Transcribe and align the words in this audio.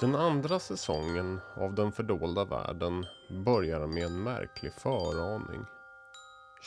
Den 0.00 0.14
andra 0.14 0.58
säsongen 0.58 1.40
av 1.54 1.74
Den 1.74 1.92
fördolda 1.92 2.44
världen 2.44 3.06
börjar 3.44 3.86
med 3.86 4.04
en 4.04 4.22
märklig 4.22 4.72
föraning. 4.72 5.66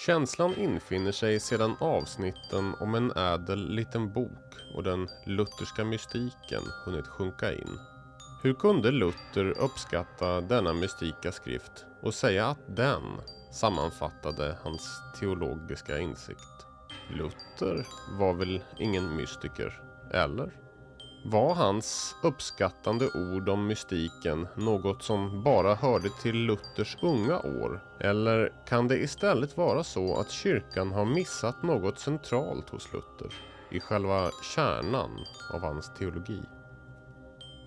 Känslan 0.06 0.56
infinner 0.56 1.12
sig 1.12 1.40
sedan 1.40 1.76
avsnitten 1.80 2.76
om 2.80 2.96
en 2.96 3.12
ädel 3.12 3.70
liten 3.70 4.14
bok 4.14 4.56
och 4.76 4.84
den 4.84 5.08
lutherska 5.26 5.86
mystiken 5.86 6.62
hunnit 6.86 7.08
sjunka 7.08 7.54
in. 7.54 7.80
Hur 8.44 8.54
kunde 8.54 8.92
Luther 8.92 9.58
uppskatta 9.60 10.42
denna 10.42 10.74
mystika 10.74 11.32
skrift 11.32 11.86
och 12.02 12.14
säga 12.14 12.48
att 12.48 12.76
den 12.76 13.04
sammanfattade 13.52 14.58
hans 14.64 15.02
teologiska 15.20 16.00
insikt? 16.00 16.66
Luther 17.10 17.88
var 18.20 18.34
väl 18.34 18.62
ingen 18.78 19.16
mystiker, 19.16 19.82
eller? 20.14 20.69
Var 21.24 21.56
hans 21.56 22.16
uppskattande 22.24 23.10
ord 23.14 23.50
om 23.50 23.68
mystiken 23.68 24.48
något 24.56 25.04
som 25.04 25.44
bara 25.44 25.76
hörde 25.76 26.10
till 26.22 26.36
Luthers 26.36 26.98
unga 27.02 27.40
år? 27.40 27.84
Eller 28.00 28.54
kan 28.68 28.88
det 28.88 28.98
istället 28.98 29.58
vara 29.58 29.84
så 29.84 30.16
att 30.16 30.32
kyrkan 30.32 30.92
har 30.92 31.06
missat 31.06 31.64
något 31.64 32.00
centralt 32.00 32.70
hos 32.70 32.94
Luther? 32.94 33.34
I 33.72 33.80
själva 33.80 34.30
kärnan 34.56 35.10
av 35.54 35.62
hans 35.62 35.94
teologi? 35.94 36.42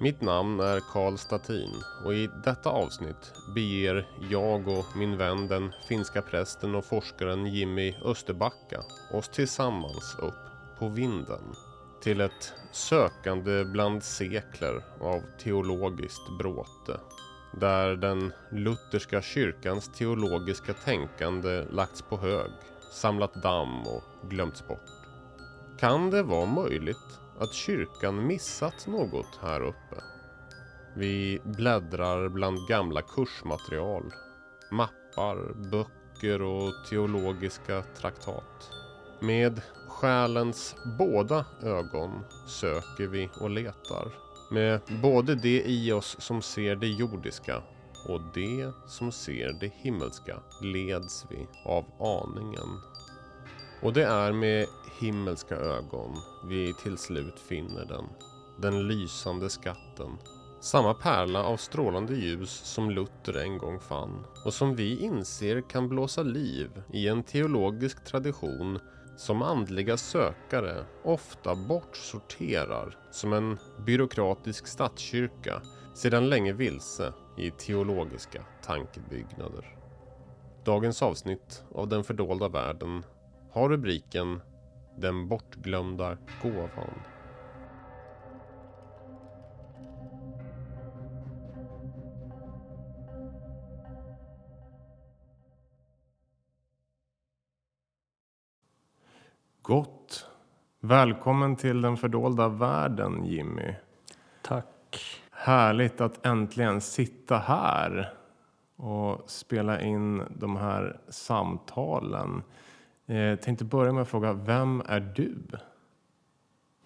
Mitt 0.00 0.20
namn 0.20 0.60
är 0.60 0.80
Karl 0.92 1.16
Statin 1.16 1.82
och 2.04 2.14
i 2.14 2.30
detta 2.44 2.70
avsnitt 2.70 3.32
beger 3.54 4.08
jag 4.30 4.68
och 4.68 4.96
min 4.96 5.16
vän 5.16 5.48
den 5.48 5.72
finska 5.88 6.22
prästen 6.22 6.74
och 6.74 6.84
forskaren 6.84 7.46
Jimmy 7.46 7.94
Österbacka 8.04 8.82
oss 9.12 9.28
tillsammans 9.28 10.16
upp 10.18 10.78
på 10.78 10.88
vinden 10.88 11.42
till 12.02 12.20
ett 12.20 12.54
sökande 12.72 13.64
bland 13.64 14.02
sekler 14.02 14.82
av 15.00 15.22
teologiskt 15.38 16.38
bråte. 16.38 17.00
Där 17.52 17.96
den 17.96 18.32
lutherska 18.50 19.22
kyrkans 19.22 19.88
teologiska 19.88 20.74
tänkande 20.74 21.64
lagts 21.70 22.02
på 22.02 22.16
hög, 22.16 22.50
samlat 22.92 23.42
damm 23.42 23.82
och 23.86 24.02
glömts 24.30 24.68
bort. 24.68 24.90
Kan 25.78 26.10
det 26.10 26.22
vara 26.22 26.46
möjligt 26.46 27.20
att 27.38 27.54
kyrkan 27.54 28.26
missat 28.26 28.86
något 28.86 29.38
här 29.42 29.60
uppe? 29.60 30.02
Vi 30.96 31.40
bläddrar 31.44 32.28
bland 32.28 32.68
gamla 32.68 33.02
kursmaterial, 33.02 34.12
mappar, 34.70 35.54
böcker 35.70 36.42
och 36.42 36.72
teologiska 36.90 37.82
traktat. 37.82 38.70
Med 39.20 39.62
själens 39.92 40.76
båda 40.98 41.44
ögon 41.62 42.24
söker 42.46 43.06
vi 43.06 43.30
och 43.40 43.50
letar. 43.50 44.08
Med 44.50 44.80
både 45.02 45.34
det 45.34 45.62
i 45.66 45.92
oss 45.92 46.16
som 46.18 46.42
ser 46.42 46.76
det 46.76 46.86
jordiska 46.86 47.62
och 48.08 48.20
det 48.34 48.72
som 48.86 49.12
ser 49.12 49.52
det 49.60 49.72
himmelska 49.74 50.36
leds 50.62 51.26
vi 51.30 51.46
av 51.64 51.84
aningen. 51.98 52.80
Och 53.82 53.92
det 53.92 54.04
är 54.04 54.32
med 54.32 54.66
himmelska 55.00 55.56
ögon 55.56 56.16
vi 56.48 56.74
till 56.82 56.98
slut 56.98 57.38
finner 57.48 57.84
den. 57.84 58.04
Den 58.58 58.88
lysande 58.88 59.50
skatten. 59.50 60.18
Samma 60.60 60.94
pärla 60.94 61.44
av 61.44 61.56
strålande 61.56 62.14
ljus 62.14 62.50
som 62.50 62.90
Luther 62.90 63.36
en 63.36 63.58
gång 63.58 63.80
fann 63.80 64.24
och 64.44 64.54
som 64.54 64.76
vi 64.76 64.98
inser 64.98 65.60
kan 65.68 65.88
blåsa 65.88 66.22
liv 66.22 66.82
i 66.92 67.08
en 67.08 67.22
teologisk 67.22 68.04
tradition 68.04 68.78
som 69.22 69.42
andliga 69.42 69.96
sökare 69.96 70.84
ofta 71.04 71.54
bortsorterar 71.54 72.96
som 73.10 73.32
en 73.32 73.58
byråkratisk 73.86 74.66
statskyrka 74.66 75.62
sedan 75.94 76.28
länge 76.28 76.52
vilse 76.52 77.12
i 77.38 77.50
teologiska 77.50 78.44
tankebyggnader. 78.62 79.76
Dagens 80.64 81.02
avsnitt 81.02 81.64
av 81.74 81.88
Den 81.88 82.04
fördolda 82.04 82.48
världen 82.48 83.04
har 83.52 83.68
rubriken 83.68 84.40
Den 84.96 85.28
bortglömda 85.28 86.18
gåvan. 86.42 87.11
Gott. 99.62 100.26
Välkommen 100.80 101.56
till 101.56 101.80
den 101.82 101.96
fördolda 101.96 102.48
världen 102.48 103.24
Jimmy. 103.24 103.74
Tack. 104.42 104.98
Härligt 105.30 106.00
att 106.00 106.26
äntligen 106.26 106.80
sitta 106.80 107.38
här 107.38 108.14
och 108.76 109.30
spela 109.30 109.80
in 109.80 110.22
de 110.38 110.56
här 110.56 111.00
samtalen. 111.08 112.42
Jag 113.06 113.42
tänkte 113.42 113.64
börja 113.64 113.92
med 113.92 114.02
att 114.02 114.08
fråga, 114.08 114.32
vem 114.32 114.82
är 114.88 115.00
du? 115.00 115.42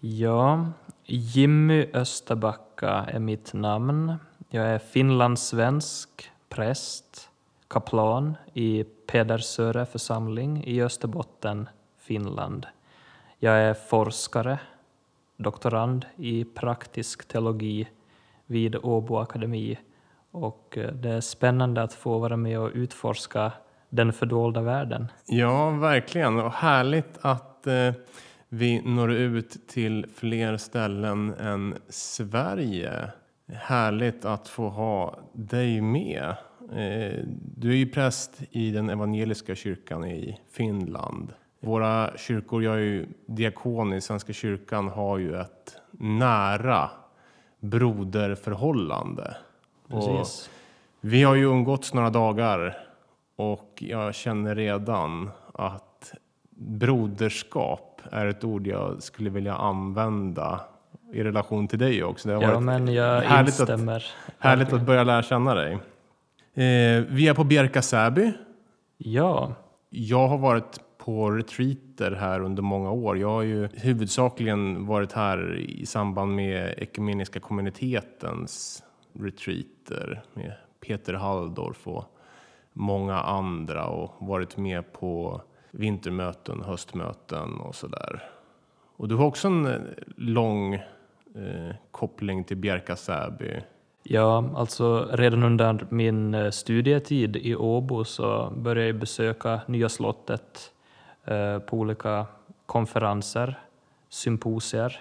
Ja, 0.01 0.67
Jimmy 1.05 1.87
Österbacka 1.93 2.91
är 2.91 3.19
mitt 3.19 3.53
namn. 3.53 4.15
Jag 4.51 4.67
är 4.67 4.79
finlandssvensk, 4.79 6.31
präst, 6.49 7.31
kaplan 7.69 8.37
i 8.53 8.85
Pedersöre 8.85 9.87
församling 9.87 10.65
i 10.65 10.83
Österbotten, 10.83 11.69
Finland. 12.07 12.67
Jag 13.39 13.59
är 13.59 13.75
forskare, 13.75 14.59
doktorand 15.37 16.07
i 16.17 16.45
praktisk 16.45 17.29
teologi 17.29 17.89
vid 18.47 18.77
Åbo 18.77 19.17
Akademi 19.17 19.79
och 20.31 20.79
eh, 20.79 20.93
det 20.93 21.11
är 21.11 21.21
spännande 21.21 21.83
att 21.83 21.93
få 21.93 22.19
vara 22.19 22.37
med 22.37 22.59
och 22.61 22.71
utforska 22.75 23.53
den 23.89 24.13
fördolda 24.13 24.63
världen. 24.63 25.07
Ja, 25.27 25.71
verkligen. 25.71 26.39
Och 26.39 26.53
härligt 26.53 27.19
att 27.21 27.67
eh, 27.67 27.93
vi 28.49 28.81
når 28.81 29.13
ut 29.13 29.69
till 29.69 30.07
fler 30.15 30.57
ställen 30.57 31.35
än 31.35 31.75
Sverige. 31.89 33.11
Härligt 33.53 34.25
att 34.25 34.49
få 34.49 34.69
ha 34.69 35.19
dig 35.33 35.81
med. 35.81 36.37
Eh, 36.73 37.25
du 37.57 37.71
är 37.71 37.77
ju 37.77 37.87
präst 37.87 38.43
i 38.51 38.71
den 38.71 38.91
evangeliska 38.91 39.55
kyrkan 39.55 40.05
i 40.05 40.41
Finland. 40.51 41.33
Våra 41.67 42.11
kyrkor, 42.17 42.63
jag 42.63 42.75
är 42.75 42.79
ju 42.79 43.07
diakon 43.27 43.93
i 43.93 44.01
Svenska 44.01 44.33
kyrkan, 44.33 44.89
har 44.89 45.19
ju 45.19 45.41
ett 45.41 45.77
nära 45.91 46.91
broderförhållande. 47.61 49.37
Precis. 49.89 50.51
vi 51.01 51.23
har 51.23 51.35
ju 51.35 51.45
umgåtts 51.45 51.95
några 51.95 52.11
dagar 52.11 52.79
och 53.37 53.73
jag 53.77 54.15
känner 54.15 54.55
redan 54.55 55.31
att 55.55 56.13
broderskap 56.51 58.03
är 58.11 58.27
ett 58.27 58.45
ord 58.45 58.67
jag 58.67 59.03
skulle 59.03 59.31
vilja 59.31 59.55
använda 59.55 60.61
i 61.13 61.23
relation 61.23 61.69
till 61.69 61.79
dig 61.79 62.05
också. 62.05 62.29
Det 62.29 62.35
har 62.35 62.43
ja, 62.43 62.61
men 62.61 62.95
jag 62.95 63.21
härligt 63.21 63.59
instämmer. 63.59 63.97
Att, 63.97 64.35
härligt 64.39 64.73
att 64.73 64.83
börja 64.83 65.05
lära 65.05 65.23
känna 65.23 65.55
dig. 65.55 65.73
Eh, 66.55 67.05
vi 67.09 67.29
är 67.29 67.35
på 67.35 67.45
Bjärka 67.45 67.83
Säby. 67.83 68.33
Ja. 68.99 69.55
Jag 69.91 70.29
har 70.29 70.39
varit 70.39 70.81
på 71.07 71.31
retreater 71.31 72.11
här 72.11 72.41
under 72.41 72.63
många 72.63 72.91
år. 72.91 73.19
Jag 73.19 73.29
har 73.29 73.43
ju 73.43 73.69
huvudsakligen 73.75 74.87
varit 74.87 75.13
här 75.13 75.57
i 75.59 75.87
samband 75.87 76.35
med 76.35 76.75
ekumeniska 76.77 77.41
kommunitetens 77.41 78.83
retreater 79.13 80.23
med 80.35 80.53
Peter 80.87 81.15
Halldorf 81.15 81.87
och 81.87 82.05
många 82.73 83.21
andra 83.21 83.87
och 83.87 84.15
varit 84.19 84.57
med 84.57 84.93
på 84.93 85.41
vintermöten, 85.71 86.63
höstmöten 86.63 87.61
och 87.61 87.75
sådär. 87.75 88.23
Och 88.97 89.09
du 89.09 89.15
har 89.15 89.27
också 89.27 89.49
en 89.49 89.67
eh, 89.67 89.81
lång 90.17 90.75
eh, 90.75 91.75
koppling 91.91 92.45
till 92.45 92.57
Bjärka 92.57 92.97
Säby. 92.97 93.61
Ja, 94.03 94.51
alltså 94.57 95.09
redan 95.13 95.43
under 95.43 95.87
min 95.91 96.35
eh, 96.35 96.51
studietid 96.51 97.37
i 97.37 97.57
Åbo 97.57 98.05
så 98.05 98.53
började 98.57 98.87
jag 98.87 98.99
besöka 98.99 99.61
Nya 99.67 99.89
slottet 99.89 100.73
Eh, 101.27 101.59
på 101.59 101.77
olika 101.77 102.27
konferenser, 102.67 103.59
symposier, 104.09 105.01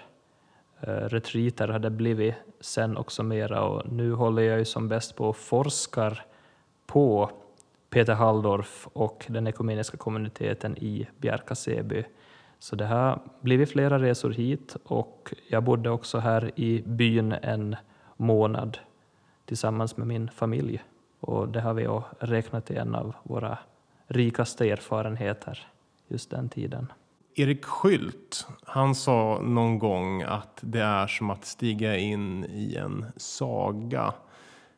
eh, 0.80 0.90
retreater 0.90 1.68
har 1.68 1.78
det 1.78 1.90
blivit 1.90 2.34
sen 2.60 2.96
också 2.96 3.22
mera. 3.22 3.62
Och 3.62 3.92
nu 3.92 4.12
håller 4.12 4.42
jag 4.42 4.58
ju 4.58 4.64
som 4.64 4.88
bäst 4.88 5.16
på 5.16 5.28
och 5.28 5.36
forskar 5.36 6.24
på 6.86 7.30
Peter 7.90 8.14
Halldorf 8.14 8.88
och 8.92 9.26
den 9.28 9.46
ekumeniska 9.46 9.96
kommuniteten 9.96 10.78
i 10.78 11.08
Bjärka-Säby. 11.18 12.04
Så 12.58 12.76
det 12.76 12.86
har 12.86 13.20
blivit 13.40 13.70
flera 13.70 13.98
resor 13.98 14.30
hit 14.30 14.76
och 14.84 15.34
jag 15.48 15.64
bodde 15.64 15.90
också 15.90 16.18
här 16.18 16.50
i 16.60 16.82
byn 16.86 17.32
en 17.32 17.76
månad 18.16 18.78
tillsammans 19.44 19.96
med 19.96 20.06
min 20.06 20.28
familj. 20.28 20.82
Och 21.20 21.48
det 21.48 21.60
har 21.60 21.74
vi 21.74 21.88
räknat 22.18 22.66
till 22.66 22.76
en 22.76 22.94
av 22.94 23.14
våra 23.22 23.58
rikaste 24.06 24.70
erfarenheter 24.70 25.66
just 26.08 26.30
den 26.30 26.48
tiden. 26.48 26.92
Erik 27.34 27.64
Skylt, 27.64 28.46
han 28.64 28.94
sa 28.94 29.40
någon 29.42 29.78
gång 29.78 30.22
att 30.22 30.58
det 30.60 30.80
är 30.80 31.06
som 31.06 31.30
att 31.30 31.44
stiga 31.44 31.96
in 31.96 32.44
i 32.44 32.76
en 32.76 33.06
saga. 33.16 34.14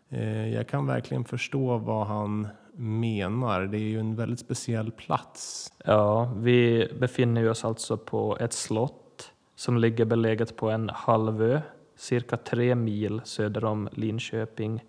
Eh, 0.09 0.55
jag 0.55 0.69
kan 0.69 0.87
verkligen 0.87 1.25
förstå 1.25 1.79
vad 1.79 2.07
han 2.07 2.49
menar. 2.79 3.61
Det 3.61 3.77
är 3.77 3.89
ju 3.89 4.01
en 4.01 4.17
väldigt 4.17 4.41
speciell 4.41 4.91
plats. 4.91 5.73
Ja, 5.85 6.33
vi 6.37 6.89
befinner 7.01 7.51
oss 7.51 7.65
alltså 7.65 7.97
på 7.97 8.37
ett 8.41 8.53
slott 8.53 9.33
som 9.57 9.79
ligger 9.79 10.05
beläget 10.05 10.57
på 10.57 10.71
en 10.71 10.91
halvö 10.95 11.61
cirka 11.97 12.37
tre 12.37 12.75
mil 12.75 13.21
söder 13.25 13.65
om 13.65 13.89
Linköping. 13.93 14.85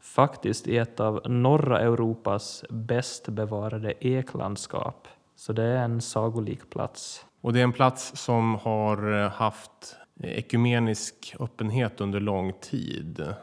Faktiskt 0.00 0.68
i 0.68 0.78
ett 0.78 1.00
av 1.00 1.20
norra 1.24 1.80
Europas 1.80 2.64
bäst 2.70 3.28
bevarade 3.28 3.94
eklandskap. 4.00 5.08
Så 5.34 5.52
det 5.52 5.62
är 5.62 5.84
en 5.84 6.00
sagolik 6.00 6.70
plats. 6.70 7.26
Och 7.40 7.52
det 7.52 7.60
är 7.60 7.64
en 7.64 7.72
plats 7.72 8.16
som 8.16 8.54
har 8.54 9.28
haft 9.28 9.96
ekumenisk 10.22 11.36
öppenhet 11.40 12.00
under 12.00 12.20
lång 12.20 12.52
tid. 12.52 13.34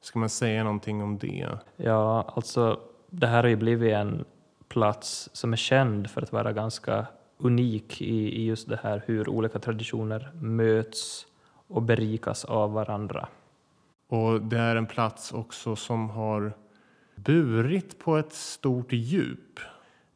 Ska 0.00 0.18
man 0.18 0.28
säga 0.28 0.64
någonting 0.64 1.02
om 1.02 1.18
det? 1.18 1.48
Ja, 1.76 2.32
alltså 2.36 2.80
det 3.10 3.26
här 3.26 3.42
har 3.42 3.50
ju 3.50 3.56
blivit 3.56 3.92
en 3.92 4.24
plats 4.68 5.30
som 5.32 5.52
är 5.52 5.56
känd 5.56 6.10
för 6.10 6.22
att 6.22 6.32
vara 6.32 6.52
ganska 6.52 7.06
unik 7.38 8.02
i, 8.02 8.42
i 8.42 8.44
just 8.44 8.68
det 8.68 8.80
här 8.82 9.02
hur 9.06 9.28
olika 9.28 9.58
traditioner 9.58 10.30
möts 10.34 11.26
och 11.68 11.82
berikas 11.82 12.44
av 12.44 12.72
varandra. 12.72 13.28
Och 14.08 14.42
det 14.42 14.58
är 14.58 14.76
en 14.76 14.86
plats 14.86 15.32
också 15.32 15.76
som 15.76 16.10
har 16.10 16.52
burit 17.14 17.98
på 17.98 18.16
ett 18.16 18.32
stort 18.32 18.92
djup. 18.92 19.60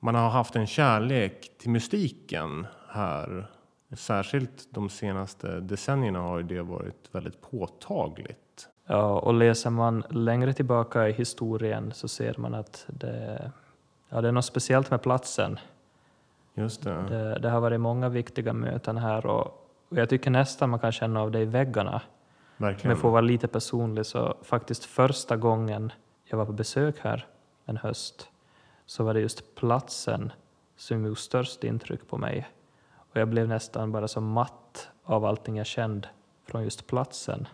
Man 0.04 0.14
har 0.14 0.30
haft 0.30 0.56
en 0.56 0.66
kärlek 0.66 1.50
till 1.58 1.70
mystiken 1.70 2.66
här. 2.88 3.50
Särskilt 3.92 4.68
de 4.70 4.88
senaste 4.88 5.60
decennierna 5.60 6.18
har 6.18 6.42
det 6.42 6.62
varit 6.62 7.08
väldigt 7.12 7.40
påtagligt. 7.40 8.68
Ja, 8.86 9.18
och 9.18 9.34
läser 9.34 9.70
man 9.70 10.04
längre 10.10 10.52
tillbaka 10.52 11.08
i 11.08 11.12
historien 11.12 11.92
så 11.92 12.08
ser 12.08 12.34
man 12.38 12.54
att 12.54 12.86
det, 12.88 13.52
ja, 14.08 14.20
det 14.20 14.28
är 14.28 14.32
något 14.32 14.44
speciellt 14.44 14.90
med 14.90 15.02
platsen. 15.02 15.58
Just 16.54 16.82
det. 16.82 17.02
Det, 17.08 17.38
det 17.38 17.50
har 17.50 17.60
varit 17.60 17.80
många 17.80 18.08
viktiga 18.08 18.52
möten 18.52 18.96
här 18.96 19.26
och, 19.26 19.46
och 19.88 19.96
jag 19.96 20.08
tycker 20.08 20.30
nästan 20.30 20.70
man 20.70 20.80
kan 20.80 20.92
känna 20.92 21.20
av 21.20 21.30
det 21.30 21.40
i 21.40 21.44
väggarna. 21.44 22.02
Verkligen. 22.56 22.90
jag 22.90 23.00
får 23.00 23.10
vara 23.10 23.20
lite 23.20 23.48
personlig 23.48 24.06
så 24.06 24.34
faktiskt 24.42 24.84
första 24.84 25.36
gången 25.36 25.92
jag 26.24 26.38
var 26.38 26.46
på 26.46 26.52
besök 26.52 26.98
här 26.98 27.26
en 27.66 27.76
höst 27.76 28.30
så 28.86 29.04
var 29.04 29.14
det 29.14 29.20
just 29.20 29.54
platsen 29.54 30.32
som 30.76 31.04
gjorde 31.04 31.20
störst 31.20 31.64
intryck 31.64 32.08
på 32.08 32.18
mig. 32.18 32.48
Och 32.96 33.20
jag 33.20 33.28
blev 33.28 33.48
nästan 33.48 33.92
bara 33.92 34.08
så 34.08 34.20
matt 34.20 34.88
av 35.04 35.24
allting 35.24 35.56
jag 35.56 35.66
kände 35.66 36.08
från 36.46 36.64
just 36.64 36.86
platsen. 36.86 37.48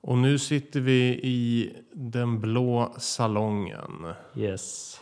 Och 0.00 0.18
nu 0.18 0.38
sitter 0.38 0.80
vi 0.80 1.20
i 1.22 1.72
den 1.92 2.40
blå 2.40 2.94
salongen. 2.98 4.14
Yes. 4.36 5.00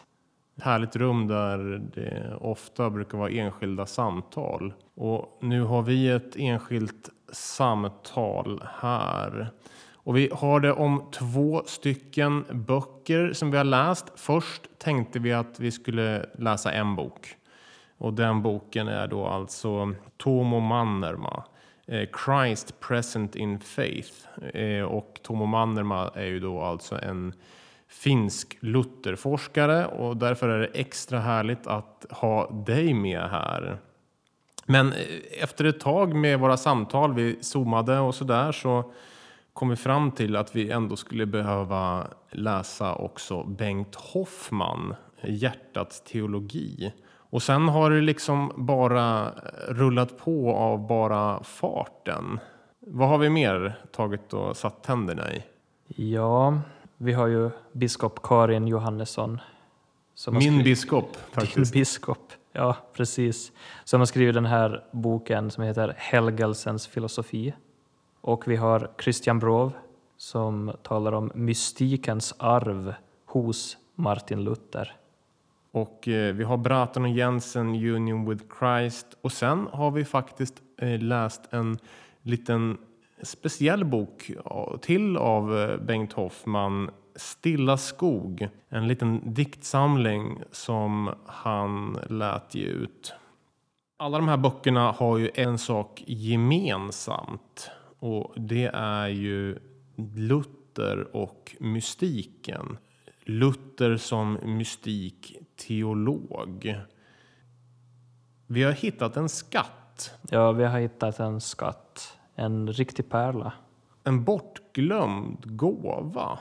Ett 0.57 0.63
härligt 0.63 0.97
rum 0.97 1.27
där 1.27 1.59
det 1.95 2.37
ofta 2.41 2.91
brukar 2.91 3.19
vara 3.19 3.31
enskilda 3.31 3.87
samtal. 3.87 4.73
Och 4.95 5.39
nu 5.41 5.63
har 5.63 5.83
vi 5.83 6.09
ett 6.09 6.37
enskilt 6.37 7.11
samtal 7.33 8.63
här. 8.75 9.51
Och 10.11 10.17
vi 10.17 10.31
har 10.33 10.61
det 10.61 10.73
om 10.73 11.11
två 11.13 11.63
stycken 11.67 12.45
böcker 12.51 13.33
som 13.33 13.51
vi 13.51 13.57
har 13.57 13.65
läst. 13.65 14.13
Först 14.17 14.63
tänkte 14.79 15.19
vi 15.19 15.33
att 15.33 15.61
vi 15.61 15.71
skulle 15.71 16.27
läsa 16.39 16.73
en 16.73 16.97
bok. 16.97 17.37
Och 17.99 18.15
den 18.15 18.43
boken 18.43 18.89
är 18.89 19.07
då 19.07 19.27
alltså 19.27 19.95
Tomo 20.17 20.61
Mannerma. 20.61 21.45
Eh, 21.87 22.09
Christ 22.25 22.81
present 22.81 23.37
in 23.37 23.61
faith. 23.61 24.13
Eh, 24.55 24.83
och 24.83 25.21
Tomo 25.23 25.47
Mannerma 25.47 26.11
är 26.15 26.27
ju 26.27 26.41
då 26.41 26.63
alltså 26.63 26.99
en 27.03 27.33
finsk 27.89 28.59
Lutherforskare 28.61 29.87
och 29.87 30.17
därför 30.17 30.49
är 30.49 30.59
det 30.59 30.71
extra 30.75 31.21
härligt 31.21 31.67
att 31.67 32.07
ha 32.11 32.51
dig 32.51 32.95
med 32.95 33.31
här. 33.31 33.79
Men 34.67 34.93
eh, 34.93 35.43
efter 35.43 35.65
ett 35.65 35.81
tag 35.81 36.15
med 36.15 36.41
våra 36.41 36.57
samtal, 36.57 37.15
vi 37.15 37.39
zoomade 37.41 37.99
och 37.99 38.15
sådär, 38.15 38.53
så 38.53 38.83
kom 38.83 38.93
vi 39.69 39.77
fram 39.77 40.11
till 40.11 40.37
att 40.37 40.57
vi 40.57 40.71
ändå 40.71 40.97
skulle 40.97 41.27
behöva 41.27 42.07
läsa 42.31 42.95
också 42.95 43.43
Bengt 43.45 43.95
Hoffman, 43.95 44.95
Hjärtats 45.25 46.01
teologi. 46.01 46.93
Och 47.13 47.43
sen 47.43 47.69
har 47.69 47.91
det 47.91 48.01
liksom 48.01 48.53
bara 48.57 49.31
rullat 49.69 50.19
på 50.19 50.55
av 50.55 50.87
bara 50.87 51.43
farten. 51.43 52.41
Vad 52.87 53.09
har 53.09 53.19
vi 53.19 53.31
mer 53.31 53.79
tagit 53.93 54.33
och 54.33 54.57
satt 54.57 54.83
tänderna 54.83 55.33
i? 55.33 55.43
Ja, 56.13 56.61
vi 56.97 57.13
har 57.13 57.27
ju 57.27 57.51
biskop 57.73 58.23
Karin 58.23 58.69
Johannesson. 58.69 59.39
Som 60.15 60.35
Min 60.35 60.43
skrivit- 60.43 60.65
biskop 60.65 61.13
Din 61.35 61.41
faktiskt. 61.47 61.73
biskop, 61.73 62.33
ja 62.53 62.77
precis. 62.93 63.53
Som 63.85 64.01
har 64.01 64.07
skrivit 64.07 64.35
den 64.35 64.47
här 64.47 64.85
boken 64.93 65.51
som 65.51 65.65
heter 65.65 65.95
Helgelsens 65.97 66.87
filosofi. 66.87 67.55
Och 68.21 68.49
vi 68.49 68.57
har 68.57 68.91
Christian 68.99 69.39
Brov 69.39 69.73
som 70.17 70.73
talar 70.83 71.13
om 71.13 71.31
mystikens 71.35 72.35
arv 72.39 72.95
hos 73.27 73.77
Martin 73.95 74.45
Luther. 74.45 74.97
Och 75.73 76.09
eh, 76.09 76.35
vi 76.35 76.45
har 76.45 76.57
Bratton 76.57 77.05
och 77.05 77.11
Jensen, 77.11 77.69
Union 77.69 78.31
with 78.31 78.45
Christ. 78.59 79.07
Och 79.21 79.33
sen 79.33 79.69
har 79.73 79.91
vi 79.91 80.05
faktiskt 80.05 80.55
eh, 80.79 81.01
läst 81.01 81.53
en 81.53 81.79
liten 82.23 82.79
speciell 83.23 83.85
bok 83.85 84.31
till 84.81 85.17
av 85.17 85.59
eh, 85.59 85.77
Bengt 85.77 86.13
Hoffman, 86.13 86.91
Stilla 87.17 87.77
skog. 87.77 88.49
En 88.69 88.89
liten 88.89 89.35
diktsamling 89.35 90.43
som 90.51 91.15
han 91.27 91.99
lät 92.09 92.55
ge 92.55 92.67
ut. 92.67 93.15
Alla 93.97 94.19
de 94.19 94.29
här 94.29 94.37
böckerna 94.37 94.93
har 94.93 95.19
ju 95.19 95.31
en 95.35 95.59
sak 95.59 96.03
gemensamt 96.07 97.71
och 98.01 98.33
det 98.37 98.71
är 98.75 99.09
ju 99.09 99.59
Luther 100.17 101.17
och 101.17 101.57
mystiken. 101.61 102.79
Luther 103.25 103.97
som 103.97 104.39
mystikteolog. 104.43 106.75
Vi 108.47 108.63
har 108.63 108.73
hittat 108.73 109.17
en 109.17 109.29
skatt, 109.29 110.15
Ja, 110.31 110.53
vi 110.53 110.65
har 110.65 110.81
hittat 110.81 111.21
en 111.21 111.41
skatt, 111.41 112.19
en 112.35 112.73
riktig 112.73 113.09
pärla. 113.09 113.53
en 114.05 114.25
bortglömd 114.25 115.57
gåva 115.57 116.39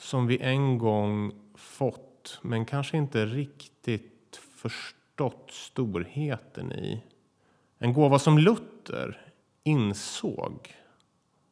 som 0.00 0.26
vi 0.26 0.38
en 0.38 0.78
gång 0.78 1.32
fått 1.54 2.38
men 2.42 2.64
kanske 2.64 2.96
inte 2.96 3.26
riktigt 3.26 4.40
förstått 4.56 5.50
storheten 5.50 6.72
i. 6.72 7.04
En 7.78 7.92
gåva 7.92 8.18
som 8.18 8.38
Luther 8.38 9.32
insåg 9.62 10.74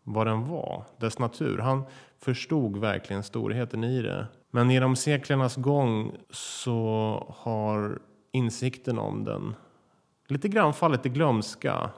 vad 0.04 0.26
den 0.26 0.48
var, 0.48 0.84
dess 0.98 1.18
natur. 1.18 1.58
Han 1.58 1.82
förstod 2.18 2.76
verkligen 2.76 3.22
storheten 3.22 3.84
i 3.84 4.02
det. 4.02 4.26
Men 4.50 4.70
genom 4.70 4.96
seklernas 4.96 5.56
gång 5.56 6.12
så 6.30 7.26
har 7.36 7.98
insikten 8.32 8.98
om 8.98 9.24
den 9.24 9.54
lite 10.26 10.48
grann 10.48 10.74
fallit 10.74 11.06
i 11.06 11.08
glömska. 11.08 11.90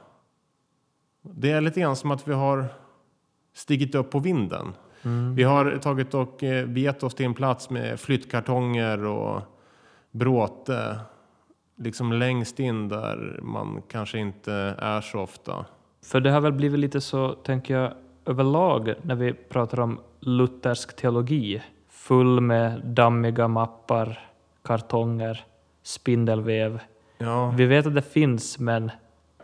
Det 1.21 1.51
är 1.51 1.61
lite 1.61 1.79
grann 1.79 1.95
som 1.95 2.11
att 2.11 2.27
vi 2.27 2.33
har 2.33 2.65
stigit 3.53 3.95
upp 3.95 4.11
på 4.11 4.19
vinden. 4.19 4.73
Vi 5.35 5.43
har 5.43 5.77
tagit 5.77 6.13
och 6.13 6.43
eh, 6.43 6.67
begett 6.67 7.03
oss 7.03 7.15
till 7.15 7.25
en 7.25 7.33
plats 7.33 7.69
med 7.69 7.99
flyttkartonger 7.99 9.05
och 9.05 9.41
bråte. 10.11 10.99
Liksom 11.75 12.13
längst 12.13 12.59
in 12.59 12.89
där 12.89 13.39
man 13.43 13.81
kanske 13.87 14.17
inte 14.17 14.53
är 14.77 15.01
så 15.01 15.19
ofta. 15.19 15.65
För 16.05 16.21
det 16.21 16.31
har 16.31 16.41
väl 16.41 16.53
blivit 16.53 16.79
lite 16.79 17.01
så, 17.01 17.33
tänker 17.33 17.73
jag, 17.77 17.93
överlag 18.25 18.93
när 19.01 19.15
vi 19.15 19.33
pratar 19.33 19.79
om 19.79 19.99
luthersk 20.19 20.95
teologi. 20.95 21.61
Full 21.89 22.41
med 22.41 22.85
dammiga 22.85 23.47
mappar, 23.47 24.19
kartonger, 24.63 25.45
spindelväv. 25.83 26.79
Ja, 27.17 27.53
Vi 27.57 27.65
vet 27.65 27.85
att 27.85 27.95
det 27.95 28.01
finns, 28.01 28.59
men 28.59 28.91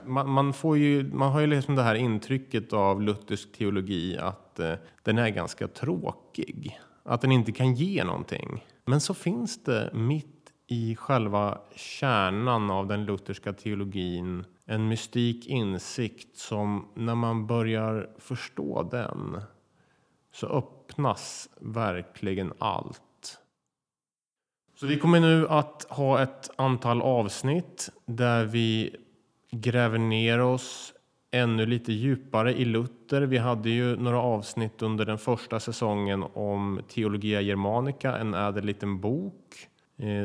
man, 0.06 0.30
man, 0.30 0.54
får 0.54 0.78
ju, 0.78 1.14
man 1.14 1.32
har 1.32 1.40
ju 1.40 1.48
liksom 1.48 1.76
det 1.76 1.84
här 1.84 1.96
intrycket 1.96 2.74
av 2.74 3.02
luthersk 3.02 3.58
teologi 3.58 4.18
att 4.18 4.60
eh, 4.60 4.74
den 5.04 5.18
är 5.18 5.30
ganska 5.30 5.68
tråkig. 5.68 6.80
Att 7.04 7.22
den 7.22 7.32
inte 7.32 7.52
kan 7.52 7.74
ge 7.74 8.04
någonting. 8.04 8.66
Men 8.86 9.02
så 9.02 9.14
finns 9.14 9.64
det 9.64 9.90
mitt 9.94 10.28
i 10.68 10.96
själva 10.96 11.58
kärnan 11.76 12.72
av 12.72 12.88
den 12.88 13.06
lutherska 13.06 13.54
teologin 13.54 14.46
en 14.66 14.88
mystik 14.88 15.48
insikt 15.48 16.38
som 16.38 16.88
när 16.94 17.16
man 17.16 17.48
börjar 17.48 18.10
förstå 18.18 18.84
den 18.84 19.42
så 20.32 20.48
öppnas 20.48 21.50
verkligen 21.60 22.54
allt. 22.60 23.02
Så 24.76 24.88
vi 24.88 25.00
kommer 25.00 25.20
nu 25.20 25.48
att 25.48 25.86
ha 25.90 26.22
ett 26.22 26.50
antal 26.56 27.02
avsnitt 27.02 27.90
där 28.06 28.46
vi 28.46 28.96
gräver 29.52 29.98
ner 29.98 30.40
oss 30.40 30.94
ännu 31.32 31.66
lite 31.66 31.94
djupare 31.94 32.54
i 32.54 32.66
Luther. 32.66 33.22
Vi 33.22 33.38
hade 33.38 33.70
ju 33.70 33.96
några 33.96 34.22
avsnitt 34.22 34.82
under 34.82 35.06
den 35.06 35.18
första 35.18 35.60
säsongen 35.60 36.24
om 36.34 36.82
Theologia 36.88 37.42
Germanica, 37.42 38.18
en 38.18 38.34
ädel 38.34 38.66
liten 38.66 39.00
bok 39.00 39.68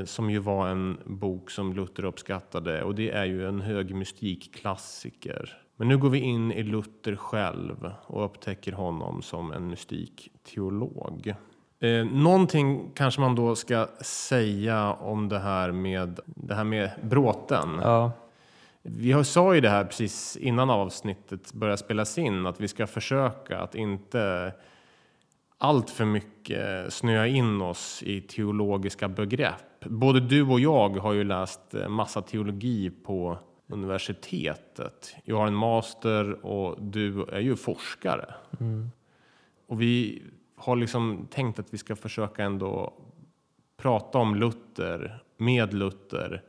som 0.05 0.31
ju 0.31 0.39
var 0.39 0.69
en 0.69 0.99
bok 1.05 1.51
som 1.51 1.73
Luther 1.73 2.05
uppskattade 2.05 2.83
och 2.83 2.95
det 2.95 3.11
är 3.11 3.25
ju 3.25 3.49
en 3.49 3.61
hög 3.61 3.95
mystikklassiker. 3.95 5.63
Men 5.77 5.89
nu 5.89 5.99
går 5.99 6.11
vi 6.11 6.19
in 6.19 6.53
i 6.53 6.63
Luther 6.63 7.17
själv 7.17 7.93
och 8.07 8.25
upptäcker 8.25 8.73
honom 8.73 9.23
som 9.23 9.53
en 9.53 9.69
mystikteolog. 9.69 11.35
Eh, 11.81 12.05
någonting 12.05 12.91
kanske 12.95 13.21
man 13.21 13.35
då 13.35 13.55
ska 13.55 13.87
säga 14.01 14.93
om 14.93 15.29
det 15.29 15.39
här 15.39 15.73
med, 15.73 16.21
det 16.25 16.55
här 16.55 16.65
med 16.65 16.91
bråten. 17.03 17.81
Ja, 17.83 18.13
Vi 18.83 19.25
sa 19.25 19.55
ju 19.55 19.61
det 19.61 19.69
här 19.69 19.85
precis 19.85 20.37
innan 20.37 20.71
avsnittet 20.71 21.53
började 21.53 21.79
spelas 21.79 22.19
in 22.19 22.47
att 22.47 22.61
vi 22.61 22.69
ska 22.69 22.87
försöka 22.87 23.59
att 23.59 23.75
inte 23.75 24.53
allt 25.59 25.91
för 25.91 26.05
mycket 26.05 26.93
snöa 26.93 27.27
in 27.27 27.63
oss 27.63 28.03
i 28.03 28.21
teologiska 28.21 29.09
begrepp. 29.09 29.85
Både 29.85 30.21
du 30.21 30.43
och 30.43 30.61
jag 30.61 30.97
har 30.97 31.13
ju 31.13 31.25
läst 31.25 31.75
eh, 31.75 31.89
massa 31.89 32.23
teologi 32.23 32.91
på 32.91 33.39
universitetet. 33.67 35.17
Jag 35.25 35.37
har 35.37 35.47
en 35.47 35.55
master 35.55 36.47
och 36.47 36.83
du 36.83 37.23
är 37.23 37.41
ju 37.41 37.57
forskare. 37.57 38.35
Och 39.67 39.81
vi 39.81 40.23
har 40.57 40.77
liksom 40.77 41.29
tänkt 41.31 41.59
att 41.59 41.75
vi 41.75 41.79
ska 41.79 41.97
försöka 41.97 42.45
ändå 42.45 42.93
prata 43.77 44.19
om 44.19 44.35
Luther 44.35 45.23
med 45.37 45.75
Luther 45.75 46.43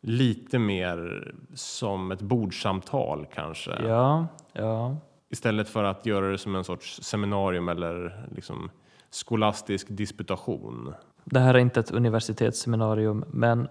lite 0.00 0.58
mer 0.58 1.28
som 1.54 2.12
ett 2.12 2.22
bordsamtal 2.22 3.26
kanske. 3.34 3.70
ja, 3.86 4.26
ja. 4.52 4.96
Istället 5.34 5.68
för 5.68 5.84
att 5.84 6.06
göra 6.06 6.30
det 6.30 6.38
som 6.38 6.56
en 6.56 6.64
sorts 6.64 7.02
seminarium 7.02 7.68
eller 7.68 8.26
liksom 8.34 8.70
skolastisk 9.10 9.86
disputation. 9.90 10.94
Det 11.24 11.40
här 11.40 11.54
är 11.54 11.58
inte 11.58 11.80
ett 11.80 11.90
universitetsseminarium, 11.90 13.24
men 13.28 13.68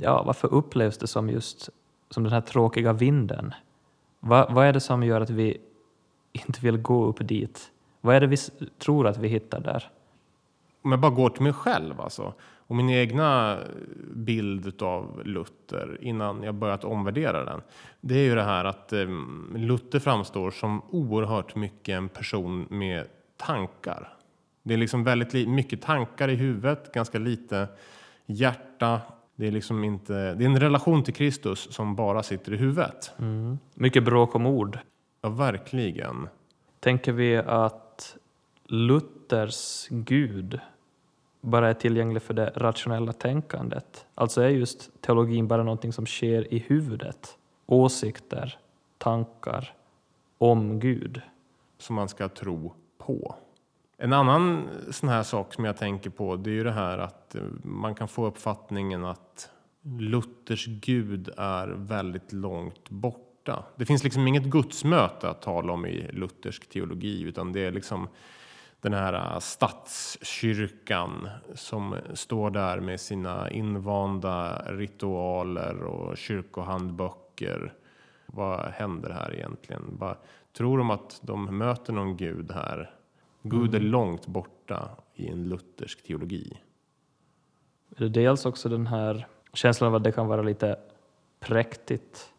ja, 0.00 0.22
varför 0.22 0.54
upplevs 0.54 0.98
det 0.98 1.06
som 1.06 1.30
just 1.30 1.68
som 2.10 2.22
den 2.22 2.32
här 2.32 2.40
tråkiga 2.40 2.92
vinden? 2.92 3.54
Va, 4.20 4.46
vad 4.50 4.66
är 4.66 4.72
det 4.72 4.80
som 4.80 5.02
gör 5.02 5.20
att 5.20 5.30
vi 5.30 5.58
inte 6.32 6.60
vill 6.60 6.76
gå 6.78 7.04
upp 7.04 7.28
dit? 7.28 7.70
Vad 8.00 8.16
är 8.16 8.20
det 8.20 8.26
vi 8.26 8.36
tror 8.78 9.06
att 9.06 9.18
vi 9.18 9.28
hittar 9.28 9.60
där? 9.60 9.90
Om 10.82 10.90
jag 10.90 11.00
bara 11.00 11.12
går 11.12 11.30
till 11.30 11.42
mig 11.42 11.52
själv 11.52 12.00
alltså. 12.00 12.34
Och 12.68 12.76
min 12.76 12.90
egna 12.90 13.58
bild 14.14 14.82
av 14.82 15.22
Luther 15.24 15.98
innan 16.00 16.42
jag 16.42 16.54
börjat 16.54 16.84
omvärdera 16.84 17.44
den. 17.44 17.60
Det 18.00 18.14
är 18.14 18.24
ju 18.24 18.34
det 18.34 18.42
här 18.42 18.64
att 18.64 18.92
eh, 18.92 19.08
Luther 19.54 19.98
framstår 19.98 20.50
som 20.50 20.82
oerhört 20.90 21.54
mycket 21.54 21.92
en 21.92 22.08
person 22.08 22.66
med 22.70 23.06
tankar. 23.36 24.14
Det 24.62 24.74
är 24.74 24.78
liksom 24.78 25.04
väldigt 25.04 25.48
mycket 25.48 25.82
tankar 25.82 26.28
i 26.28 26.34
huvudet, 26.34 26.92
ganska 26.92 27.18
lite 27.18 27.68
hjärta. 28.26 29.00
Det 29.36 29.46
är 29.46 29.50
liksom 29.50 29.84
inte, 29.84 30.12
det 30.34 30.44
är 30.44 30.48
en 30.48 30.60
relation 30.60 31.04
till 31.04 31.14
Kristus 31.14 31.74
som 31.74 31.96
bara 31.96 32.22
sitter 32.22 32.52
i 32.52 32.56
huvudet. 32.56 33.12
Mycket 33.74 34.04
bråk 34.04 34.34
om 34.34 34.46
ord. 34.46 34.78
Ja, 35.20 35.28
verkligen. 35.28 36.28
Tänker 36.80 37.12
vi 37.12 37.36
att 37.36 38.16
Luthers 38.64 39.88
Gud 39.90 40.60
bara 41.40 41.70
är 41.70 41.74
tillgänglig 41.74 42.22
för 42.22 42.34
det 42.34 42.52
rationella 42.56 43.12
tänkandet? 43.12 44.06
Alltså 44.14 44.42
är 44.42 44.48
just 44.48 45.02
teologin 45.02 45.48
bara 45.48 45.62
någonting 45.62 45.92
som 45.92 46.06
sker 46.06 46.54
i 46.54 46.58
huvudet? 46.58 47.38
Åsikter, 47.66 48.58
tankar 48.98 49.74
om 50.38 50.80
Gud. 50.80 51.20
som 51.78 51.96
man 51.96 52.08
ska 52.08 52.28
tro 52.28 52.72
på. 52.98 53.34
En 53.96 54.12
annan 54.12 54.68
sån 54.90 55.08
här 55.08 55.22
sak 55.22 55.54
som 55.54 55.64
jag 55.64 55.76
tänker 55.76 56.10
på 56.10 56.36
det 56.36 56.50
är 56.50 56.54
ju 56.54 56.64
det 56.64 56.72
här 56.72 56.98
att 56.98 57.34
eh, 57.34 57.42
man 57.62 57.94
kan 57.94 58.08
få 58.08 58.26
uppfattningen 58.26 59.04
att 59.04 59.50
Luthers 59.82 60.66
Gud 60.66 61.30
är 61.36 61.68
väldigt 61.68 62.32
långt 62.32 62.90
borta. 62.90 63.64
Det 63.76 63.86
finns 63.86 64.04
liksom 64.04 64.26
inget 64.28 64.44
gudsmöte 64.44 65.30
att 65.30 65.42
tala 65.42 65.72
om 65.72 65.86
i 65.86 66.12
luthersk 66.12 66.68
teologi 66.68 67.22
utan 67.22 67.52
det 67.52 67.60
är 67.60 67.72
liksom 67.72 68.08
den 68.80 68.92
här 68.92 69.12
eh, 69.12 69.38
statskyrkan 69.38 71.28
som 71.54 71.96
står 72.14 72.50
där 72.50 72.80
med 72.80 73.00
sina 73.00 73.50
invanda 73.50 74.62
ritualer 74.66 75.82
och 75.82 76.16
kyrkohandböcker. 76.16 77.74
Vad 78.26 78.60
händer 78.60 79.10
här 79.10 79.34
egentligen? 79.34 80.00
Tror 80.56 80.78
de 80.78 80.90
att 80.90 81.20
de 81.22 81.58
möter 81.58 81.92
någon 81.92 82.16
gud 82.16 82.52
här? 82.52 82.90
Gud 83.42 83.74
är 83.74 83.80
långt 83.80 84.26
borta 84.26 84.88
i 85.14 85.28
en 85.28 85.48
luthersk 85.48 86.02
teologi. 86.02 86.60
Är 87.96 88.00
det 88.00 88.08
dels 88.08 88.46
också 88.46 88.68
den 88.68 88.86
här 88.86 89.26
känslan 89.52 89.88
av 89.88 89.94
att 89.94 90.04
det 90.04 90.12
kan 90.12 90.26
vara 90.26 90.42
lite 90.42 90.78
präktigt? 91.40 92.32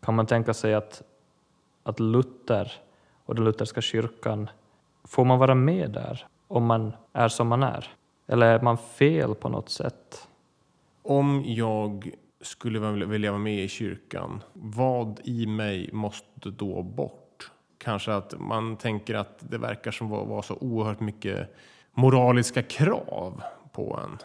Kan 0.00 0.14
man 0.14 0.26
tänka 0.26 0.54
sig 0.54 0.74
att, 0.74 1.02
att 1.82 2.00
Luther 2.00 2.72
och 3.24 3.34
den 3.34 3.44
lutherska 3.44 3.80
kyrkan, 3.80 4.48
får 5.04 5.24
man 5.24 5.38
vara 5.38 5.54
med 5.54 5.90
där 5.90 6.26
om 6.48 6.64
man 6.66 6.92
är 7.12 7.28
som 7.28 7.48
man 7.48 7.62
är? 7.62 7.86
Eller 8.26 8.46
är 8.46 8.60
man 8.60 8.78
fel 8.78 9.34
på 9.34 9.48
något 9.48 9.68
sätt? 9.68 10.28
Om 11.02 11.42
jag 11.46 12.10
skulle 12.40 12.78
vilja- 13.06 13.30
vara 13.30 13.38
med 13.42 13.64
i 13.64 13.68
kyrkan, 13.68 14.42
vad 14.52 15.20
i 15.24 15.46
mig 15.46 15.90
måste 15.92 16.50
då 16.50 16.82
bort? 16.82 17.50
Kanske 17.78 18.14
att 18.14 18.34
man 18.40 18.76
tänker 18.76 19.14
att 19.14 19.50
det 19.50 19.58
verkar 19.58 19.90
som 19.90 20.08
var, 20.08 20.42
så 20.42 20.56
oerhört 20.60 21.00
mycket 21.00 21.54
moraliska 21.94 22.62
krav 22.62 23.42
på 23.72 24.00
en. 24.04 24.18